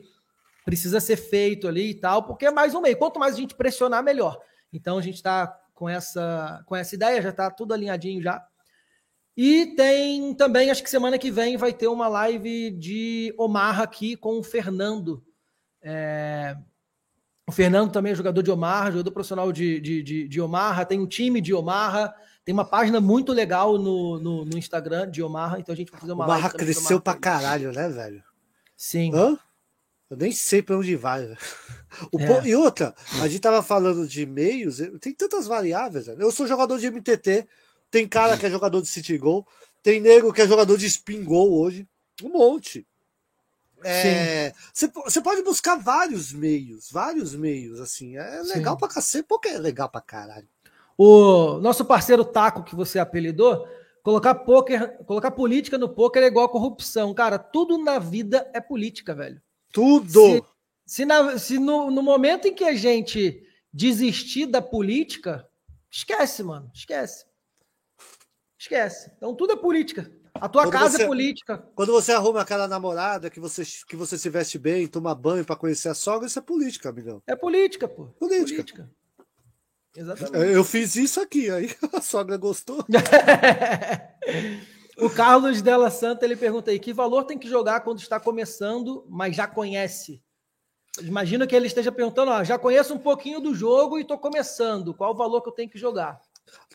[0.63, 2.97] precisa ser feito ali e tal, porque é mais um meio.
[2.97, 4.39] Quanto mais a gente pressionar, melhor.
[4.71, 8.45] Então a gente está com essa com essa ideia, já está tudo alinhadinho já.
[9.43, 14.15] E tem também, acho que semana que vem vai ter uma live de Omar aqui
[14.15, 15.25] com o Fernando.
[15.81, 16.55] É,
[17.47, 20.99] O Fernando também é jogador de Omarra, jogador profissional de, de, de, de Omarra, tem
[20.99, 22.13] um time de Omarra,
[22.45, 25.99] tem uma página muito legal no, no, no Instagram de Omarra, então a gente vai
[25.99, 28.23] fazer uma Omarra cresceu pra caralho, né, velho?
[28.77, 29.11] Sim.
[29.11, 29.39] Hã?
[30.07, 31.27] Eu nem sei pra onde vai.
[32.09, 32.47] O é.
[32.47, 36.05] E outra, a gente tava falando de meios, tem tantas variáveis.
[36.05, 36.21] Velho.
[36.21, 37.45] Eu sou jogador de MTT,
[37.91, 39.45] tem cara que é jogador de City Goal,
[39.83, 41.85] tem nego que é jogador de Spin Goal hoje.
[42.23, 42.87] Um monte.
[43.83, 48.15] É, você pode buscar vários meios, vários meios, assim.
[48.15, 48.79] É legal Sim.
[48.79, 50.47] pra cacete, porque é legal pra caralho.
[50.97, 53.67] O nosso parceiro Taco, que você apelidou,
[54.03, 57.13] colocar poker, colocar política no poker é igual corrupção.
[57.13, 59.41] Cara, tudo na vida é política, velho.
[59.73, 60.45] Tudo!
[60.85, 63.43] Se, se, na, se no, no momento em que a gente
[63.73, 65.47] desistir da política,
[65.89, 66.69] esquece, mano.
[66.71, 67.25] Esquece.
[68.61, 69.11] Esquece.
[69.17, 70.11] Então tudo é política.
[70.35, 71.57] A tua quando casa é você, é política.
[71.73, 75.55] Quando você arruma aquela namorada que você, que você se veste bem, toma banho para
[75.55, 77.23] conhecer a sogra, isso é política, amigão.
[77.25, 78.05] É política, pô.
[78.19, 78.63] Política.
[78.63, 78.89] política.
[79.95, 80.53] Exatamente.
[80.53, 82.85] Eu fiz isso aqui, aí a sogra gostou.
[84.99, 89.03] o Carlos Della Santa ele pergunta aí: que valor tem que jogar quando está começando,
[89.09, 90.21] mas já conhece?
[91.01, 94.93] Imagina que ele esteja perguntando: ó, já conheço um pouquinho do jogo e estou começando.
[94.93, 96.21] Qual o valor que eu tenho que jogar?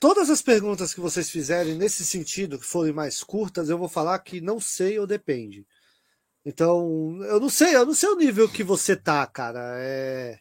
[0.01, 4.19] Todas as perguntas que vocês fizerem nesse sentido, que forem mais curtas, eu vou falar
[4.19, 5.66] que não sei ou depende.
[6.44, 9.77] Então, eu não sei, eu não sei o nível que você tá, cara.
[9.78, 10.39] É...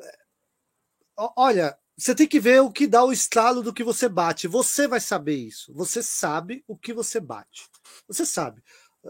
[0.00, 0.18] é
[1.36, 4.46] olha, você tem que ver o que dá o estralo do que você bate.
[4.46, 5.72] Você vai saber isso.
[5.74, 7.68] Você sabe o que você bate.
[8.06, 8.62] Você sabe.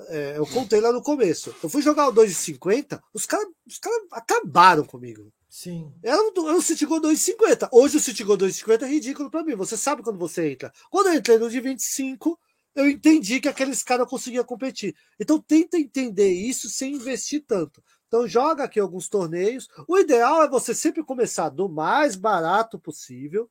[0.09, 1.55] É, eu contei lá no começo.
[1.63, 5.33] Eu fui jogar o 2,50, os caras os cara acabaram comigo.
[5.49, 5.93] Sim.
[6.03, 7.69] Era um, era um City Goal 2,50.
[7.73, 9.55] Hoje o City Goal 2,50 é ridículo para mim.
[9.55, 10.73] Você sabe quando você entra.
[10.91, 12.39] Quando eu entrei no de 25,
[12.75, 14.95] eu entendi que aqueles caras conseguiam competir.
[15.19, 17.83] Então tenta entender isso sem investir tanto.
[18.07, 19.69] Então joga aqui alguns torneios.
[19.89, 23.49] O ideal é você sempre começar do mais barato possível.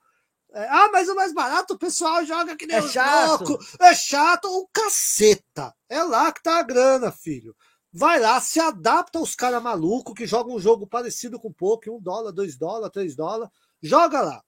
[0.53, 3.49] É, ah, mas o mais barato o pessoal joga que nem é chato.
[3.49, 3.65] Louco.
[3.81, 5.73] É chato o caceta.
[5.89, 7.55] É lá que tá a grana, filho.
[7.97, 12.01] Vai lá, se adapta aos caras malucos que jogam um jogo parecido com pouco, um
[12.01, 13.49] dólar, dois dólares, três dólares,
[13.81, 14.43] joga lá.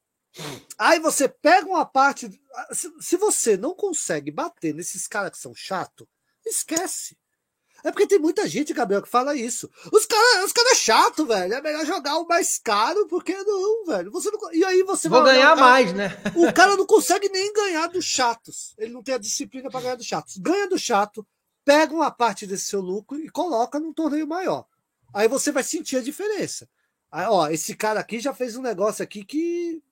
[0.78, 2.30] Aí você pega uma parte.
[3.00, 6.06] Se você não consegue bater nesses caras que são chato,
[6.46, 7.18] esquece.
[7.86, 9.70] É porque tem muita gente, Gabriel, que fala isso.
[9.94, 11.54] Os caras os cara é chato, velho.
[11.54, 14.12] É melhor jogar o mais caro, porque não, velho.
[14.12, 16.22] Você não, e aí você Vou ganhar cara, mais, né?
[16.36, 18.76] O cara não consegue nem ganhar dos chatos.
[18.78, 20.38] Ele não tem a disciplina para ganhar dos chatos.
[20.38, 21.26] Ganha do chato,
[21.68, 24.66] pega uma parte desse seu lucro e coloca num torneio maior.
[25.14, 26.70] Aí você vai sentir a diferença.
[27.12, 29.84] Aí, ó, esse cara aqui já fez um negócio aqui que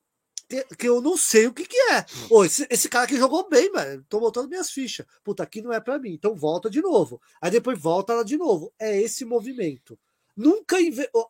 [0.77, 2.05] que eu não sei o que que é.
[2.29, 4.05] Ô, esse, esse cara aqui jogou bem, velho.
[4.07, 5.05] Tô botando minhas fichas.
[5.21, 6.13] Puta, aqui não é para mim.
[6.13, 7.19] Então volta de novo.
[7.41, 8.71] Aí depois volta lá de novo.
[8.79, 9.99] É esse movimento.
[10.37, 10.77] Nunca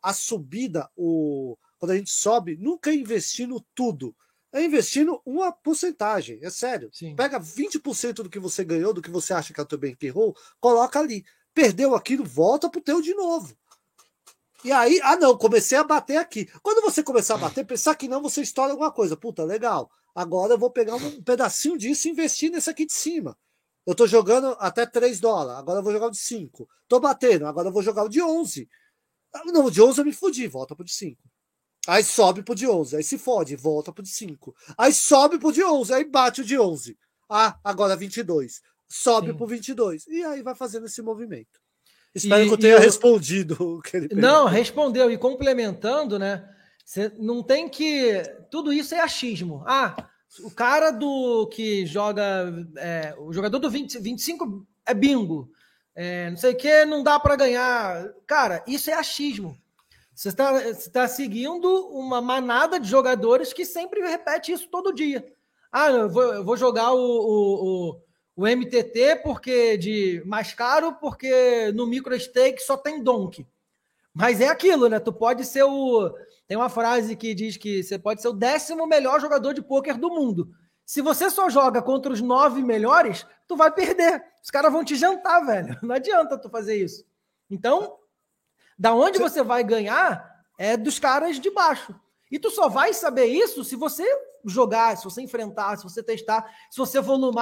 [0.04, 4.16] a subida, o quando a gente sobe, nunca investindo tudo
[4.56, 6.90] é investindo uma porcentagem, é sério.
[6.94, 7.14] Sim.
[7.14, 9.98] Pega 20% do que você ganhou, do que você acha que é o teu bem
[10.02, 11.26] errou, coloca ali.
[11.54, 13.54] Perdeu aquilo, volta pro teu de novo.
[14.64, 16.50] E aí, ah não, comecei a bater aqui.
[16.64, 19.18] Quando você começar a bater, pensar que não, você estoura alguma coisa.
[19.18, 19.92] Puta, legal.
[20.16, 23.38] Agora eu vou pegar um pedacinho disso e investir nesse aqui de cima.
[23.86, 26.68] Eu tô jogando até 3 dólares, agora eu vou jogar o de 5.
[26.88, 28.70] Tô batendo, agora eu vou jogar o de 11.
[29.34, 31.22] Ah, não, o de 11 eu me fudi, volta pro de 5.
[31.88, 34.56] Aí sobe pro de 11, aí se fode, volta pro de 5.
[34.78, 36.98] Aí sobe pro de 11, aí bate o de 11.
[37.30, 38.62] Ah, agora 22.
[38.88, 39.38] Sobe Sim.
[39.38, 40.08] pro 22.
[40.08, 41.60] E aí vai fazendo esse movimento.
[42.14, 42.80] Espero e, que eu tenha eu...
[42.80, 43.82] respondido
[44.16, 45.12] Não, respondeu.
[45.12, 46.48] E complementando, né?
[46.84, 48.22] Você não tem que.
[48.50, 49.64] Tudo isso é achismo.
[49.66, 49.96] Ah,
[50.42, 52.54] o cara do que joga.
[52.78, 55.50] É, o jogador do 20, 25 é bingo.
[55.96, 58.08] É, não sei o que, não dá para ganhar.
[58.28, 59.58] Cara, isso é achismo.
[60.16, 65.28] Você está, você está seguindo uma manada de jogadores que sempre repete isso todo dia.
[65.70, 68.02] Ah, eu vou, eu vou jogar o, o, o,
[68.38, 73.46] o, MTT porque de mais caro, porque no micro stake só tem donk.
[74.14, 75.02] Mas é aquilo, né?
[75.02, 76.10] Tu pode ser o.
[76.48, 79.98] Tem uma frase que diz que você pode ser o décimo melhor jogador de pôquer
[79.98, 80.50] do mundo.
[80.86, 84.24] Se você só joga contra os nove melhores, tu vai perder.
[84.42, 85.78] Os caras vão te jantar, velho.
[85.84, 87.04] Não adianta tu fazer isso.
[87.50, 87.98] Então,
[88.78, 91.96] da onde você vai ganhar é dos caras de baixo.
[92.32, 94.06] E tu só vai saber isso se você
[94.46, 97.32] jogar, se você enfrentar, se você testar, se você volumar